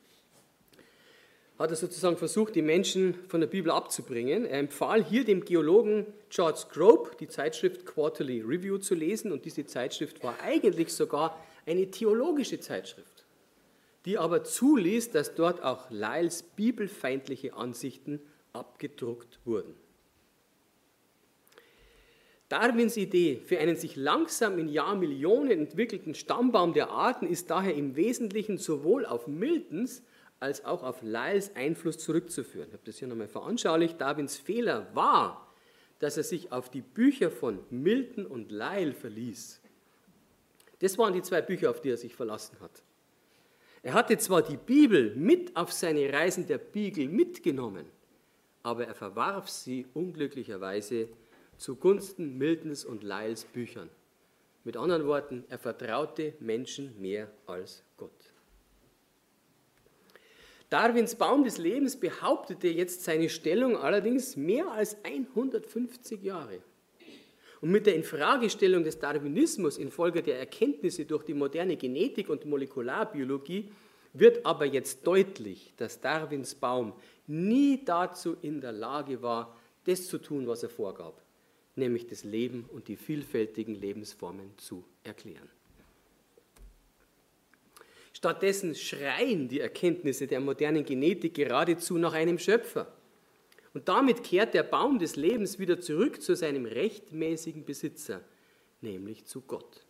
hat 1.62 1.70
er 1.70 1.76
sozusagen 1.76 2.16
versucht, 2.16 2.56
die 2.56 2.62
Menschen 2.62 3.14
von 3.28 3.40
der 3.40 3.46
Bibel 3.46 3.70
abzubringen. 3.70 4.44
Er 4.44 4.58
empfahl 4.58 5.04
hier 5.04 5.24
dem 5.24 5.44
Geologen 5.44 6.06
George 6.28 6.64
Grope, 6.72 7.16
die 7.20 7.28
Zeitschrift 7.28 7.86
Quarterly 7.86 8.40
Review 8.40 8.78
zu 8.78 8.96
lesen. 8.96 9.30
Und 9.30 9.44
diese 9.44 9.64
Zeitschrift 9.64 10.24
war 10.24 10.40
eigentlich 10.42 10.92
sogar 10.92 11.38
eine 11.64 11.88
theologische 11.88 12.58
Zeitschrift, 12.58 13.24
die 14.04 14.18
aber 14.18 14.42
zuließ, 14.42 15.12
dass 15.12 15.36
dort 15.36 15.62
auch 15.62 15.88
Lyells 15.90 16.42
bibelfeindliche 16.42 17.54
Ansichten 17.54 18.20
abgedruckt 18.52 19.38
wurden. 19.44 19.74
Darwins 22.48 22.96
Idee 22.96 23.40
für 23.42 23.60
einen 23.60 23.76
sich 23.76 23.94
langsam 23.94 24.58
in 24.58 24.68
Jahrmillionen 24.68 25.52
entwickelten 25.52 26.14
Stammbaum 26.14 26.74
der 26.74 26.90
Arten 26.90 27.26
ist 27.26 27.50
daher 27.50 27.74
im 27.74 27.94
Wesentlichen 27.94 28.58
sowohl 28.58 29.06
auf 29.06 29.28
Miltons 29.28 30.02
als 30.42 30.64
auch 30.64 30.82
auf 30.82 31.02
Lyells 31.02 31.54
Einfluss 31.54 31.98
zurückzuführen. 31.98 32.68
Ich 32.68 32.74
habe 32.74 32.84
das 32.84 32.98
hier 32.98 33.08
nochmal 33.08 33.28
veranschaulicht. 33.28 34.00
Darwins 34.00 34.36
Fehler 34.36 34.88
war, 34.94 35.54
dass 36.00 36.16
er 36.16 36.24
sich 36.24 36.50
auf 36.50 36.68
die 36.68 36.82
Bücher 36.82 37.30
von 37.30 37.60
Milton 37.70 38.26
und 38.26 38.50
Lyle 38.50 38.92
verließ. 38.92 39.60
Das 40.80 40.98
waren 40.98 41.14
die 41.14 41.22
zwei 41.22 41.40
Bücher, 41.40 41.70
auf 41.70 41.80
die 41.80 41.90
er 41.90 41.96
sich 41.96 42.14
verlassen 42.14 42.58
hat. 42.60 42.82
Er 43.84 43.94
hatte 43.94 44.18
zwar 44.18 44.42
die 44.42 44.56
Bibel 44.56 45.14
mit 45.14 45.56
auf 45.56 45.72
seine 45.72 46.12
Reisen 46.12 46.46
der 46.46 46.58
Beagle 46.58 47.08
mitgenommen, 47.08 47.86
aber 48.64 48.86
er 48.86 48.94
verwarf 48.94 49.48
sie 49.48 49.86
unglücklicherweise 49.94 51.08
zugunsten 51.56 52.36
Miltons 52.36 52.84
und 52.84 53.04
Lyles 53.04 53.44
Büchern. 53.44 53.90
Mit 54.64 54.76
anderen 54.76 55.06
Worten, 55.06 55.44
er 55.48 55.58
vertraute 55.58 56.34
Menschen 56.40 57.00
mehr 57.00 57.30
als 57.46 57.84
Gott. 57.96 58.31
Darwins 60.72 61.16
Baum 61.16 61.44
des 61.44 61.58
Lebens 61.58 61.96
behauptete 62.00 62.68
jetzt 62.68 63.04
seine 63.04 63.28
Stellung 63.28 63.76
allerdings 63.76 64.38
mehr 64.38 64.70
als 64.70 64.96
150 65.04 66.22
Jahre. 66.22 66.62
Und 67.60 67.70
mit 67.70 67.84
der 67.84 67.94
Infragestellung 67.94 68.82
des 68.82 68.98
Darwinismus 68.98 69.76
infolge 69.76 70.22
der 70.22 70.38
Erkenntnisse 70.38 71.04
durch 71.04 71.24
die 71.24 71.34
moderne 71.34 71.76
Genetik 71.76 72.30
und 72.30 72.46
Molekularbiologie 72.46 73.70
wird 74.14 74.46
aber 74.46 74.64
jetzt 74.64 75.06
deutlich, 75.06 75.74
dass 75.76 76.00
Darwins 76.00 76.54
Baum 76.54 76.94
nie 77.26 77.84
dazu 77.84 78.34
in 78.40 78.62
der 78.62 78.72
Lage 78.72 79.20
war, 79.20 79.54
das 79.84 80.06
zu 80.06 80.16
tun, 80.16 80.46
was 80.46 80.62
er 80.62 80.70
vorgab, 80.70 81.22
nämlich 81.76 82.06
das 82.06 82.24
Leben 82.24 82.64
und 82.72 82.88
die 82.88 82.96
vielfältigen 82.96 83.74
Lebensformen 83.74 84.56
zu 84.56 84.86
erklären. 85.04 85.50
Stattdessen 88.22 88.76
schreien 88.76 89.48
die 89.48 89.58
Erkenntnisse 89.58 90.28
der 90.28 90.38
modernen 90.38 90.84
Genetik 90.84 91.34
geradezu 91.34 91.98
nach 91.98 92.12
einem 92.12 92.38
Schöpfer. 92.38 92.86
Und 93.74 93.88
damit 93.88 94.22
kehrt 94.22 94.54
der 94.54 94.62
Baum 94.62 95.00
des 95.00 95.16
Lebens 95.16 95.58
wieder 95.58 95.80
zurück 95.80 96.22
zu 96.22 96.36
seinem 96.36 96.64
rechtmäßigen 96.64 97.64
Besitzer, 97.64 98.20
nämlich 98.80 99.24
zu 99.24 99.40
Gott. 99.40 99.84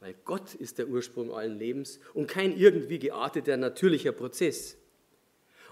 Weil 0.00 0.14
Gott 0.24 0.54
ist 0.54 0.78
der 0.78 0.88
Ursprung 0.88 1.34
allen 1.34 1.58
Lebens 1.58 2.00
und 2.14 2.28
kein 2.28 2.56
irgendwie 2.56 2.98
gearteter 2.98 3.58
natürlicher 3.58 4.12
Prozess. 4.12 4.78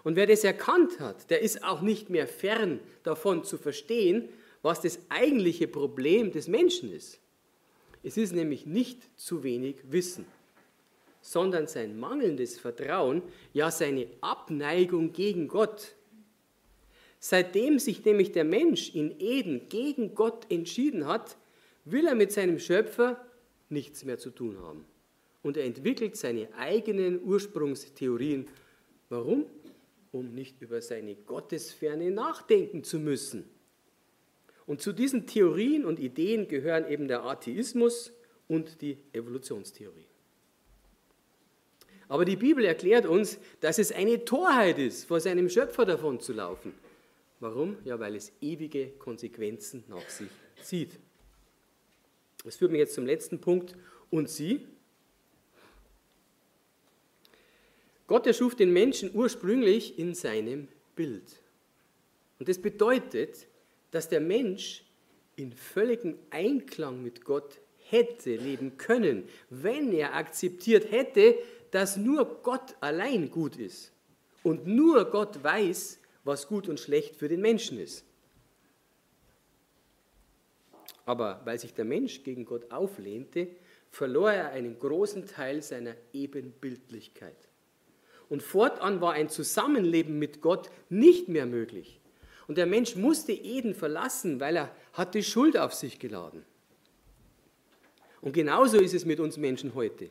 Und 0.05 0.15
wer 0.15 0.27
das 0.27 0.45
erkannt 0.45 1.01
hat, 1.01 1.31
der 1.31 1.41
ist 1.41 1.65
auch 1.65 1.81
nicht 1.81 2.11
mehr 2.11 2.29
fern 2.29 2.81
davon 3.03 3.45
zu 3.45 3.57
verstehen, 3.57 4.29
was 4.61 4.83
das 4.83 4.99
eigentliche 5.09 5.69
Problem 5.69 6.33
des 6.33 6.49
Menschen 6.49 6.93
ist. 6.93 7.19
Es 8.03 8.19
ist 8.19 8.35
nämlich 8.35 8.67
nicht 8.67 9.19
zu 9.19 9.43
wenig 9.43 9.77
Wissen 9.91 10.27
sondern 11.29 11.67
sein 11.67 12.01
mangelndes 12.01 12.59
Vertrauen, 12.59 13.21
ja 13.53 13.71
seine 13.71 14.07
Abneigung 14.23 15.13
gegen 15.13 15.47
Gott. 15.47 15.95
Seitdem 17.21 17.79
sich 17.79 18.03
nämlich 18.03 18.33
der 18.33 18.45
Mensch 18.45 18.95
in 18.95 19.21
Eden 19.21 19.69
gegen 19.69 20.15
Gott 20.15 20.51
entschieden 20.51 21.07
hat, 21.07 21.37
will 21.85 22.07
er 22.07 22.15
mit 22.15 22.33
seinem 22.33 22.59
Schöpfer 22.59 23.23
nichts 23.69 24.07
mehr 24.07 24.17
zu 24.17 24.31
tun 24.31 24.57
haben. 24.63 24.87
Und 25.43 25.59
er 25.59 25.65
entwickelt 25.65 26.17
seine 26.17 26.49
eigenen 26.55 27.23
Ursprungstheorien. 27.23 28.47
Warum? 29.11 29.45
Um 30.13 30.35
nicht 30.35 30.63
über 30.63 30.81
seine 30.81 31.15
Gottesferne 31.15 32.11
nachdenken 32.11 32.85
zu 32.85 32.99
müssen. 32.99 33.45
Und 34.65 34.81
zu 34.81 34.95
diesen 34.95 35.27
Theorien 35.27 35.85
und 35.85 36.01
Ideen 36.01 36.49
gehören 36.49 36.91
eben 36.91 37.07
der 37.07 37.25
Atheismus 37.25 38.13
und 38.49 38.81
die 38.81 38.97
Evolutionstheorie. 39.13 40.07
Aber 42.09 42.25
die 42.25 42.37
Bibel 42.37 42.65
erklärt 42.65 43.07
uns, 43.07 43.39
dass 43.61 43.79
es 43.79 43.93
eine 43.93 44.25
Torheit 44.25 44.79
ist, 44.79 45.05
vor 45.05 45.21
seinem 45.21 45.49
Schöpfer 45.49 45.85
davon 45.85 46.21
zu 46.21 46.33
laufen. 46.33 46.73
Warum? 47.41 47.77
Ja, 47.85 48.01
weil 48.01 48.17
es 48.17 48.33
ewige 48.41 48.89
Konsequenzen 48.99 49.85
nach 49.89 50.09
sich 50.09 50.31
zieht. 50.63 50.99
Das 52.45 52.57
führt 52.57 52.73
mich 52.73 52.81
jetzt 52.81 52.95
zum 52.95 53.07
letzten 53.07 53.41
Punkt. 53.41 53.77
Und 54.11 54.29
sie? 54.31 54.67
Gott 58.07 58.27
erschuf 58.27 58.55
den 58.55 58.73
Menschen 58.73 59.11
ursprünglich 59.15 59.99
in 59.99 60.15
seinem 60.15 60.69
Bild. 60.97 61.43
Und 62.39 62.49
das 62.49 62.59
bedeutet, 62.59 63.47
dass 63.91 64.09
der 64.09 64.21
Mensch 64.21 64.85
in 65.37 65.53
völligem 65.53 66.19
Einklang 66.31 67.03
mit 67.03 67.25
Gott 67.25 67.61
hätte 67.91 68.35
leben 68.37 68.77
können, 68.77 69.29
wenn 69.51 69.93
er 69.93 70.15
akzeptiert 70.15 70.91
hätte, 70.91 71.37
dass 71.71 71.97
nur 71.97 72.43
Gott 72.43 72.77
allein 72.81 73.31
gut 73.31 73.57
ist 73.57 73.93
und 74.43 74.67
nur 74.67 75.05
Gott 75.11 75.43
weiß, 75.43 75.99
was 76.25 76.47
gut 76.49 76.69
und 76.69 76.81
schlecht 76.81 77.17
für 77.17 77.29
den 77.29 77.41
Menschen 77.41 77.79
ist. 77.79 78.05
Aber 81.07 81.41
weil 81.45 81.59
sich 81.59 81.73
der 81.73 81.87
Mensch 81.87 82.23
gegen 82.23 82.45
Gott 82.45 82.71
auflehnte, 82.71 83.49
verlor 83.91 84.31
er 84.31 84.51
einen 84.51 84.79
großen 84.79 85.27
Teil 85.27 85.63
seiner 85.63 85.95
Ebenbildlichkeit. 86.13 87.49
Und 88.29 88.43
fortan 88.43 89.01
war 89.01 89.15
ein 89.15 89.31
Zusammenleben 89.31 90.19
mit 90.19 90.43
Gott 90.43 90.71
nicht 90.91 91.29
mehr 91.29 91.47
möglich. 91.47 91.99
Und 92.47 92.59
der 92.59 92.67
Mensch 92.67 92.95
musste 92.97 93.33
Eden 93.33 93.75
verlassen, 93.75 94.41
weil 94.41 94.57
er 94.57 94.75
hatte 94.93 95.23
Schuld 95.23 95.57
auf 95.57 95.73
sich 95.73 95.99
geladen. 95.99 96.45
Und 98.21 98.33
genauso 98.33 98.79
ist 98.79 98.95
es 98.95 99.05
mit 99.05 99.21
uns 99.21 99.37
Menschen 99.37 99.75
heute. 99.75 100.11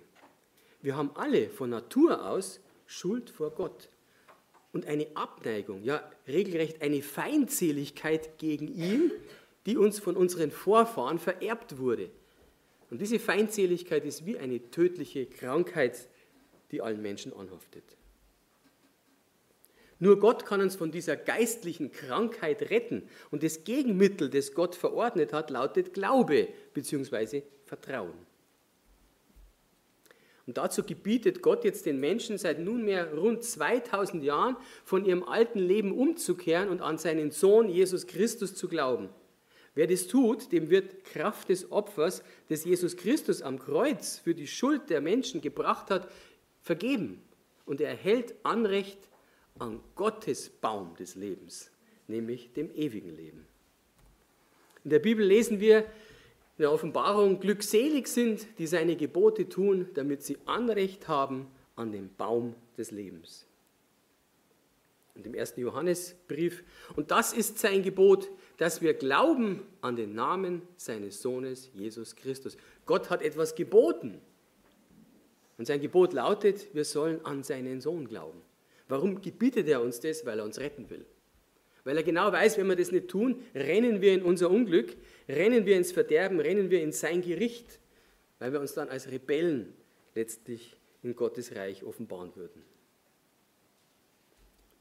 Wir 0.87 0.95
haben 0.95 1.11
alle 1.15 1.49
von 1.49 1.69
Natur 1.69 2.25
aus 2.25 2.61
Schuld 2.85 3.29
vor 3.29 3.51
Gott 3.51 3.89
und 4.71 4.85
eine 4.85 5.05
Abneigung, 5.15 5.83
ja 5.83 6.01
regelrecht 6.29 6.81
eine 6.81 7.01
Feindseligkeit 7.01 8.37
gegen 8.37 8.69
ihn, 8.69 9.11
die 9.65 9.75
uns 9.75 9.99
von 9.99 10.15
unseren 10.15 10.49
Vorfahren 10.49 11.19
vererbt 11.19 11.77
wurde. 11.77 12.09
Und 12.89 13.01
diese 13.01 13.19
Feindseligkeit 13.19 14.05
ist 14.05 14.25
wie 14.25 14.37
eine 14.37 14.71
tödliche 14.71 15.25
Krankheit, 15.25 16.07
die 16.71 16.81
allen 16.81 17.01
Menschen 17.01 17.33
anhaftet. 17.33 17.83
Nur 19.99 20.21
Gott 20.21 20.45
kann 20.45 20.61
uns 20.61 20.77
von 20.77 20.89
dieser 20.89 21.17
geistlichen 21.17 21.91
Krankheit 21.91 22.69
retten. 22.69 23.09
Und 23.29 23.43
das 23.43 23.65
Gegenmittel, 23.65 24.29
das 24.29 24.53
Gott 24.53 24.73
verordnet 24.73 25.33
hat, 25.33 25.49
lautet 25.49 25.93
Glaube 25.93 26.47
bzw. 26.73 27.41
Vertrauen. 27.65 28.26
Und 30.47 30.57
dazu 30.57 30.83
gebietet 30.83 31.41
Gott 31.41 31.65
jetzt 31.65 31.85
den 31.85 31.99
Menschen 31.99 32.37
seit 32.37 32.59
nunmehr 32.59 33.13
rund 33.13 33.43
2000 33.43 34.23
Jahren 34.23 34.55
von 34.85 35.03
ihrem 35.03 35.23
alten 35.23 35.59
Leben 35.59 35.91
umzukehren 35.91 36.69
und 36.69 36.81
an 36.81 36.97
seinen 36.97 37.31
Sohn 37.31 37.67
Jesus 37.67 38.07
Christus 38.07 38.55
zu 38.55 38.69
glauben. 38.69 39.09
Wer 39.75 39.87
das 39.87 40.07
tut, 40.07 40.53
dem 40.53 40.69
wird 40.69 41.03
Kraft 41.03 41.49
des 41.49 41.71
Opfers, 41.71 42.23
das 42.47 42.63
Jesus 42.63 42.95
Christus 42.95 43.41
am 43.41 43.59
Kreuz 43.59 44.17
für 44.17 44.33
die 44.33 44.47
Schuld 44.47 44.89
der 44.89 45.01
Menschen 45.01 45.41
gebracht 45.41 45.91
hat, 45.91 46.09
vergeben. 46.63 47.21
Und 47.65 47.81
er 47.81 47.89
erhält 47.89 48.33
Anrecht 48.43 48.97
an 49.59 49.81
Gottes 49.95 50.49
Baum 50.49 50.95
des 50.95 51.15
Lebens, 51.15 51.69
nämlich 52.07 52.53
dem 52.53 52.73
ewigen 52.73 53.15
Leben. 53.15 53.45
In 54.85 54.91
der 54.91 54.99
Bibel 54.99 55.25
lesen 55.25 55.59
wir, 55.59 55.85
in 56.57 56.63
der 56.63 56.71
Offenbarung 56.71 57.39
glückselig 57.39 58.07
sind, 58.07 58.47
die 58.57 58.65
seine 58.65 58.95
Gebote 58.95 59.47
tun, 59.47 59.87
damit 59.93 60.23
sie 60.23 60.37
Anrecht 60.45 61.07
haben 61.07 61.47
an 61.75 61.91
den 61.91 62.09
Baum 62.15 62.55
des 62.77 62.89
Lebens. 62.89 63.45
Und 65.13 65.25
im 65.27 65.35
ersten 65.35 65.61
Johannesbrief, 65.61 66.63
und 66.95 67.11
das 67.11 67.33
ist 67.33 67.59
sein 67.59 67.83
Gebot, 67.83 68.29
dass 68.57 68.81
wir 68.81 68.95
glauben 68.95 69.61
an 69.81 69.95
den 69.95 70.15
Namen 70.15 70.61
seines 70.77 71.21
Sohnes 71.21 71.69
Jesus 71.73 72.15
Christus. 72.15 72.57
Gott 72.85 73.09
hat 73.11 73.21
etwas 73.21 73.53
geboten. 73.53 74.19
Und 75.59 75.65
sein 75.65 75.81
Gebot 75.81 76.13
lautet, 76.13 76.73
wir 76.73 76.85
sollen 76.85 77.23
an 77.25 77.43
seinen 77.43 77.81
Sohn 77.81 78.07
glauben. 78.07 78.41
Warum 78.87 79.21
gebietet 79.21 79.67
er 79.67 79.81
uns 79.81 79.99
das? 79.99 80.25
Weil 80.25 80.39
er 80.39 80.45
uns 80.45 80.59
retten 80.59 80.89
will 80.89 81.05
weil 81.87 81.95
er 81.95 82.03
genau 82.03 82.33
weiß, 82.33 82.57
wenn 82.57 82.67
wir 82.67 82.75
das 82.75 82.91
nicht 82.91 83.07
tun, 83.07 83.41
rennen 83.55 84.01
wir 84.01 84.13
in 84.13 84.21
unser 84.21 84.51
Unglück, 84.51 84.97
rennen 85.29 85.65
wir 85.65 85.77
ins 85.77 85.93
Verderben, 85.93 86.41
rennen 86.41 86.69
wir 86.69 86.83
in 86.83 86.91
sein 86.91 87.21
Gericht, 87.21 87.79
weil 88.39 88.51
wir 88.51 88.59
uns 88.59 88.73
dann 88.73 88.89
als 88.89 89.09
Rebellen 89.09 89.73
letztlich 90.13 90.75
in 91.01 91.15
Gottes 91.15 91.55
Reich 91.55 91.85
offenbaren 91.85 92.35
würden. 92.35 92.61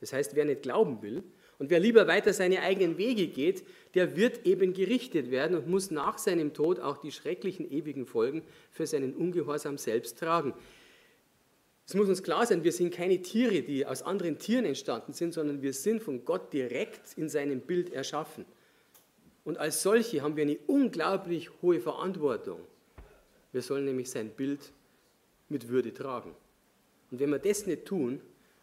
Das 0.01 0.13
heißt, 0.13 0.35
wer 0.35 0.47
nicht 0.47 0.63
glauben 0.63 1.01
will 1.01 1.23
und 1.61 1.71
wer 1.71 1.79
lieber 1.79 2.09
weiter 2.09 2.33
seine 2.33 2.63
eigenen 2.63 2.99
Wege 2.99 3.29
geht, 3.29 3.65
der 3.95 4.17
wird 4.17 4.45
eben 4.45 4.73
gerichtet 4.73 5.31
werden 5.31 5.57
und 5.57 5.69
muss 5.69 5.93
nach 5.93 6.19
seinem 6.19 6.55
Tod 6.55 6.81
auch 6.81 6.97
die 6.97 7.13
schrecklichen 7.13 7.71
ewigen 7.71 8.07
Folgen 8.07 8.43
für 8.73 8.85
seinen 8.85 9.15
Ungehorsam 9.15 9.79
selbst 9.79 10.19
tragen. 10.19 10.55
Es 11.87 11.95
muss 11.95 12.09
uns 12.09 12.25
klar 12.25 12.45
sein, 12.45 12.65
wir 12.65 12.73
sind 12.73 12.93
keine 12.93 13.23
Tiere, 13.23 13.63
die 13.63 13.87
aus 13.87 14.03
anderen 14.03 14.39
Tieren 14.39 14.65
entstanden 14.65 15.13
sind, 15.13 15.33
sondern 15.33 15.63
wir 15.63 15.73
sind 15.73 16.03
von 16.03 16.25
Gott 16.25 16.53
direkt 16.53 17.17
in 17.17 17.29
seinem 17.29 17.61
Bild 17.61 17.93
erschaffen. 17.93 18.45
Und 19.45 19.59
als 19.59 19.83
solche 19.83 20.23
haben 20.23 20.35
wir 20.35 20.43
eine 20.43 20.59
unglaublich 20.67 21.51
hohe 21.63 21.79
Verantwortung. 21.79 22.59
Wir 23.53 23.63
sollen 23.63 23.85
nämlich 23.85 24.11
sein 24.11 24.31
Bild 24.31 24.73
mit 25.49 25.69
Würde 25.69 25.95
tragen. 25.95 26.35
Und 27.13 27.21
wenn 27.21 27.31
wir 27.31 27.39
das 27.39 27.67
nicht 27.67 27.85
tun, 27.85 28.21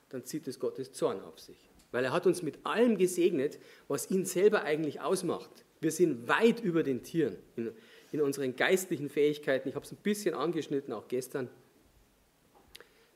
dann 0.10 0.26
zieht 0.26 0.46
es 0.50 0.60
Gottes 0.60 0.92
Zorn 0.92 1.22
auf 1.22 1.40
sich. 1.40 1.56
Weil 1.94 2.04
er 2.04 2.12
hat 2.12 2.28
uns 2.28 2.42
mit 2.42 2.66
allem 2.66 2.98
gesegnet, 2.98 3.58
was 3.88 4.12
ihn 4.12 4.26
selber 4.26 4.64
eigentlich 4.64 5.00
ausmacht. 5.00 5.64
Wir 5.80 5.92
sind 5.92 6.28
weit 6.28 6.60
über 6.60 6.84
den 6.84 7.04
Tieren 7.04 7.38
in, 7.56 7.72
in 8.12 8.20
unseren 8.20 8.58
geistlichen 8.58 9.10
Fähigkeiten. 9.10 9.70
Ich 9.70 9.76
habe 9.76 9.86
es 9.86 9.94
ein 9.94 9.98
bisschen 10.04 10.36
angeschnitten, 10.36 10.92
auch 10.92 11.08
gestern. 11.08 11.50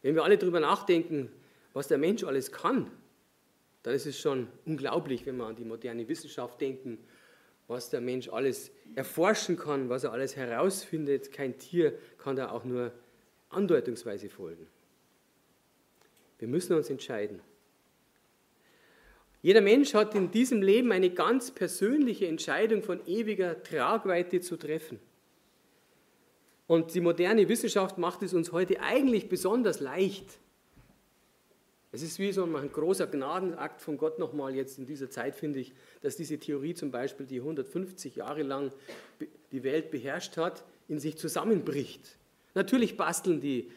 Wenn 0.07 0.15
wir 0.15 0.23
alle 0.23 0.37
darüber 0.37 0.61
nachdenken, 0.61 1.29
was 1.73 1.89
der 1.89 1.97
Mensch 1.97 2.23
alles 2.23 2.53
kann, 2.53 2.89
dann 3.83 3.93
ist 3.93 4.05
es 4.05 4.17
schon 4.17 4.47
unglaublich, 4.65 5.25
wenn 5.25 5.35
wir 5.35 5.47
an 5.47 5.57
die 5.57 5.65
moderne 5.65 6.07
Wissenschaft 6.07 6.61
denken, 6.61 6.97
was 7.67 7.89
der 7.89 7.99
Mensch 7.99 8.29
alles 8.29 8.71
erforschen 8.95 9.57
kann, 9.57 9.89
was 9.89 10.05
er 10.05 10.13
alles 10.13 10.37
herausfindet. 10.37 11.33
Kein 11.33 11.57
Tier 11.57 11.93
kann 12.19 12.37
da 12.37 12.51
auch 12.51 12.63
nur 12.63 12.93
andeutungsweise 13.49 14.29
folgen. 14.29 14.65
Wir 16.39 16.47
müssen 16.47 16.77
uns 16.77 16.89
entscheiden. 16.89 17.41
Jeder 19.41 19.59
Mensch 19.59 19.93
hat 19.93 20.15
in 20.15 20.31
diesem 20.31 20.61
Leben 20.61 20.93
eine 20.93 21.09
ganz 21.09 21.51
persönliche 21.51 22.27
Entscheidung 22.27 22.81
von 22.81 23.05
ewiger 23.07 23.61
Tragweite 23.61 24.39
zu 24.39 24.55
treffen. 24.55 25.01
Und 26.68 26.93
die 26.93 27.01
moderne 27.01 27.47
Wissenschaft 27.47 27.97
macht 27.97 28.22
es 28.24 28.34
uns 28.34 28.51
heute 28.51 28.82
eigentlich 28.82 29.30
besonders 29.30 29.80
leicht. 29.80 30.39
Es 31.93 32.01
ist 32.01 32.20
wie 32.20 32.34
so 32.34 32.43
ein 32.43 32.72
großer 32.72 33.07
Gnadenakt 33.07 33.82
von 33.82 33.97
Gott 33.97 34.20
nochmal 34.20 34.53
jetzt 34.53 34.78
in 34.78 34.86
dieser 34.86 35.09
Zeit, 35.09 35.36
finde 35.36 35.59
ich, 35.59 35.74
dass 36.01 36.18
diese 36.18 36.38
Theorie 36.38 36.74
zum 36.76 36.91
Beispiel, 36.91 37.26
die 37.26 37.39
150 37.39 38.18
Jahre 38.18 38.43
lang 38.43 38.72
die 39.51 39.63
Welt 39.63 39.89
beherrscht 39.89 40.36
hat, 40.36 40.65
in 40.89 40.99
sich 40.99 41.18
zusammenbricht. 41.18 42.18
Natürlich 42.53 42.97
basteln 42.97 43.39
die 43.39 43.72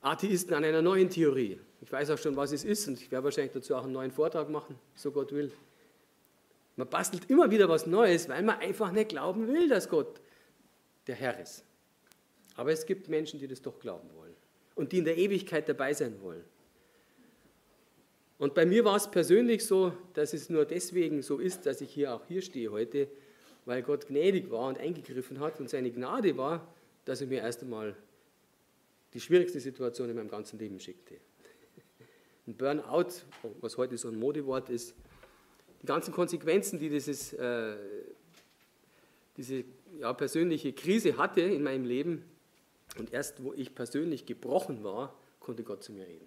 Atheisten 0.00 0.54
an 0.54 0.64
einer 0.64 0.82
neuen 0.82 1.10
Theorie. 1.10 1.58
Ich 1.82 1.90
weiß 1.90 2.10
auch 2.10 2.18
schon, 2.18 2.36
was 2.36 2.52
es 2.52 2.64
ist 2.64 2.86
und 2.86 3.00
ich 3.00 3.10
werde 3.10 3.24
wahrscheinlich 3.24 3.52
dazu 3.52 3.74
auch 3.74 3.84
einen 3.84 3.92
neuen 3.92 4.12
Vortrag 4.12 4.48
machen, 4.48 4.76
so 4.94 5.10
Gott 5.10 5.32
will. 5.32 5.50
Man 6.76 6.88
bastelt 6.88 7.28
immer 7.28 7.50
wieder 7.50 7.68
was 7.68 7.86
Neues, 7.86 8.28
weil 8.28 8.42
man 8.42 8.58
einfach 8.60 8.92
nicht 8.92 9.08
glauben 9.08 9.48
will, 9.48 9.68
dass 9.68 9.88
Gott 9.88 10.20
der 11.08 11.16
Herr 11.16 11.40
ist. 11.40 11.64
Aber 12.56 12.72
es 12.72 12.86
gibt 12.86 13.08
Menschen, 13.08 13.38
die 13.38 13.46
das 13.46 13.60
doch 13.62 13.78
glauben 13.78 14.08
wollen 14.14 14.34
und 14.74 14.92
die 14.92 14.98
in 14.98 15.04
der 15.04 15.16
Ewigkeit 15.16 15.68
dabei 15.68 15.92
sein 15.92 16.20
wollen. 16.22 16.44
Und 18.38 18.54
bei 18.54 18.66
mir 18.66 18.84
war 18.84 18.96
es 18.96 19.10
persönlich 19.10 19.64
so, 19.64 19.92
dass 20.14 20.34
es 20.34 20.50
nur 20.50 20.64
deswegen 20.64 21.22
so 21.22 21.38
ist, 21.38 21.64
dass 21.64 21.80
ich 21.80 21.90
hier 21.90 22.14
auch 22.14 22.26
hier 22.26 22.42
stehe 22.42 22.70
heute, 22.70 23.08
weil 23.64 23.82
Gott 23.82 24.08
gnädig 24.08 24.50
war 24.50 24.68
und 24.68 24.78
eingegriffen 24.78 25.40
hat 25.40 25.58
und 25.58 25.70
seine 25.70 25.90
Gnade 25.90 26.36
war, 26.36 26.72
dass 27.04 27.20
er 27.20 27.26
mir 27.28 27.40
erst 27.40 27.62
einmal 27.62 27.96
die 29.14 29.20
schwierigste 29.20 29.58
Situation 29.60 30.10
in 30.10 30.16
meinem 30.16 30.28
ganzen 30.28 30.58
Leben 30.58 30.78
schickte. 30.78 31.16
Ein 32.46 32.54
Burnout, 32.54 33.08
was 33.60 33.76
heute 33.78 33.96
so 33.96 34.08
ein 34.08 34.18
Modewort 34.18 34.68
ist, 34.68 34.94
die 35.82 35.86
ganzen 35.86 36.12
Konsequenzen, 36.12 36.78
die 36.78 36.90
dieses, 36.90 37.32
äh, 37.32 37.76
diese 39.36 39.64
ja, 39.98 40.12
persönliche 40.12 40.72
Krise 40.72 41.16
hatte 41.16 41.40
in 41.40 41.62
meinem 41.62 41.86
Leben, 41.86 42.22
und 42.98 43.12
erst 43.12 43.42
wo 43.42 43.52
ich 43.52 43.74
persönlich 43.74 44.26
gebrochen 44.26 44.84
war, 44.84 45.18
konnte 45.40 45.62
Gott 45.62 45.82
zu 45.82 45.92
mir 45.92 46.06
reden. 46.06 46.26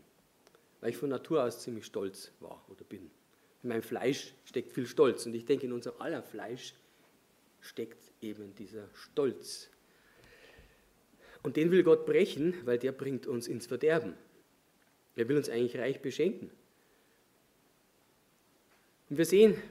Weil 0.81 0.91
ich 0.91 0.97
von 0.97 1.09
Natur 1.09 1.43
aus 1.43 1.61
ziemlich 1.61 1.85
stolz 1.85 2.31
war 2.39 2.63
oder 2.69 2.83
bin. 2.85 3.11
In 3.63 3.69
meinem 3.69 3.81
Fleisch 3.81 4.33
steckt 4.45 4.71
viel 4.71 4.87
Stolz. 4.87 5.25
Und 5.25 5.33
ich 5.33 5.45
denke, 5.45 5.65
in 5.65 5.73
unserem 5.73 5.99
aller 6.01 6.23
Fleisch 6.23 6.73
steckt 7.59 7.99
eben 8.21 8.55
dieser 8.55 8.87
Stolz. 8.93 9.69
Und 11.43 11.57
den 11.57 11.71
will 11.71 11.83
Gott 11.83 12.05
brechen, 12.05 12.53
weil 12.65 12.77
der 12.77 12.91
bringt 12.91 13.27
uns 13.27 13.47
ins 13.47 13.67
Verderben. 13.67 14.13
Er 15.15 15.27
will 15.27 15.35
uns 15.35 15.49
eigentlich 15.49 15.77
reich 15.77 16.01
beschenken. 16.01 16.49
Und 19.09 19.17
wir 19.17 19.25
sehen, 19.25 19.61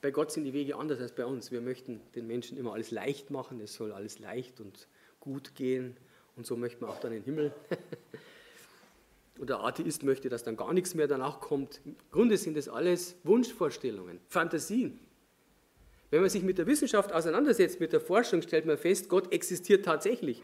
bei 0.00 0.10
Gott 0.10 0.32
sind 0.32 0.44
die 0.44 0.52
Wege 0.52 0.76
anders 0.76 1.00
als 1.00 1.14
bei 1.14 1.26
uns. 1.26 1.50
Wir 1.50 1.60
möchten 1.60 2.00
den 2.14 2.26
Menschen 2.26 2.56
immer 2.56 2.72
alles 2.72 2.90
leicht 2.90 3.30
machen, 3.30 3.60
es 3.60 3.74
soll 3.74 3.92
alles 3.92 4.18
leicht 4.18 4.60
und 4.60 4.88
gut 5.20 5.54
gehen 5.54 5.96
und 6.36 6.46
so 6.46 6.56
möchte 6.56 6.80
man 6.80 6.90
auch 6.90 7.00
dann 7.00 7.12
den 7.12 7.22
Himmel. 7.22 7.52
Und 9.36 9.50
der 9.50 9.64
Atheist 9.64 10.04
möchte, 10.04 10.28
dass 10.28 10.44
dann 10.44 10.56
gar 10.56 10.72
nichts 10.72 10.94
mehr 10.94 11.08
danach 11.08 11.40
kommt. 11.40 11.80
Im 11.84 11.96
Grunde 12.12 12.36
sind 12.36 12.56
das 12.56 12.68
alles 12.68 13.16
Wunschvorstellungen, 13.24 14.20
Fantasien. 14.28 15.00
Wenn 16.10 16.20
man 16.20 16.30
sich 16.30 16.44
mit 16.44 16.56
der 16.56 16.68
Wissenschaft 16.68 17.12
auseinandersetzt, 17.12 17.80
mit 17.80 17.92
der 17.92 18.00
Forschung, 18.00 18.42
stellt 18.42 18.64
man 18.64 18.78
fest, 18.78 19.08
Gott 19.08 19.32
existiert 19.32 19.84
tatsächlich. 19.84 20.40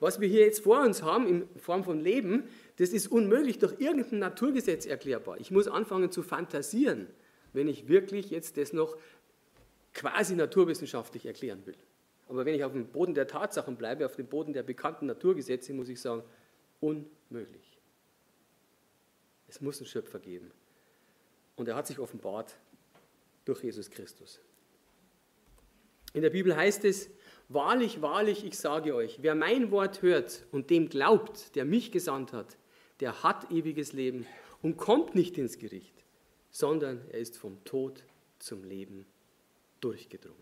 Was 0.00 0.20
wir 0.20 0.26
hier 0.26 0.40
jetzt 0.40 0.64
vor 0.64 0.82
uns 0.82 1.04
haben 1.04 1.28
in 1.28 1.48
Form 1.60 1.84
von 1.84 2.00
Leben, 2.00 2.48
das 2.78 2.88
ist 2.88 3.06
unmöglich 3.06 3.60
durch 3.60 3.78
irgendein 3.78 4.18
Naturgesetz 4.18 4.86
erklärbar. 4.86 5.38
Ich 5.38 5.52
muss 5.52 5.68
anfangen 5.68 6.10
zu 6.10 6.24
fantasieren 6.24 7.06
wenn 7.52 7.68
ich 7.68 7.88
wirklich 7.88 8.30
jetzt 8.30 8.56
das 8.56 8.72
noch 8.72 8.96
quasi 9.94 10.34
naturwissenschaftlich 10.34 11.26
erklären 11.26 11.64
will. 11.66 11.76
Aber 12.32 12.46
wenn 12.46 12.54
ich 12.54 12.64
auf 12.64 12.72
dem 12.72 12.86
Boden 12.86 13.12
der 13.12 13.26
Tatsachen 13.26 13.76
bleibe, 13.76 14.06
auf 14.06 14.16
dem 14.16 14.26
Boden 14.26 14.54
der 14.54 14.62
bekannten 14.62 15.04
Naturgesetze, 15.04 15.74
muss 15.74 15.90
ich 15.90 16.00
sagen, 16.00 16.22
unmöglich. 16.80 17.78
Es 19.48 19.60
muss 19.60 19.80
einen 19.80 19.86
Schöpfer 19.86 20.18
geben. 20.18 20.50
Und 21.56 21.68
er 21.68 21.74
hat 21.74 21.86
sich 21.86 21.98
offenbart 21.98 22.56
durch 23.44 23.62
Jesus 23.62 23.90
Christus. 23.90 24.40
In 26.14 26.22
der 26.22 26.30
Bibel 26.30 26.56
heißt 26.56 26.86
es, 26.86 27.10
wahrlich, 27.50 28.00
wahrlich, 28.00 28.46
ich 28.46 28.56
sage 28.56 28.94
euch, 28.94 29.18
wer 29.20 29.34
mein 29.34 29.70
Wort 29.70 30.00
hört 30.00 30.46
und 30.52 30.70
dem 30.70 30.88
glaubt, 30.88 31.54
der 31.54 31.66
mich 31.66 31.92
gesandt 31.92 32.32
hat, 32.32 32.56
der 33.00 33.22
hat 33.22 33.50
ewiges 33.50 33.92
Leben 33.92 34.26
und 34.62 34.78
kommt 34.78 35.14
nicht 35.14 35.36
ins 35.36 35.58
Gericht, 35.58 36.02
sondern 36.48 37.02
er 37.10 37.18
ist 37.18 37.36
vom 37.36 37.62
Tod 37.64 38.04
zum 38.38 38.64
Leben 38.64 39.04
durchgedrungen. 39.82 40.40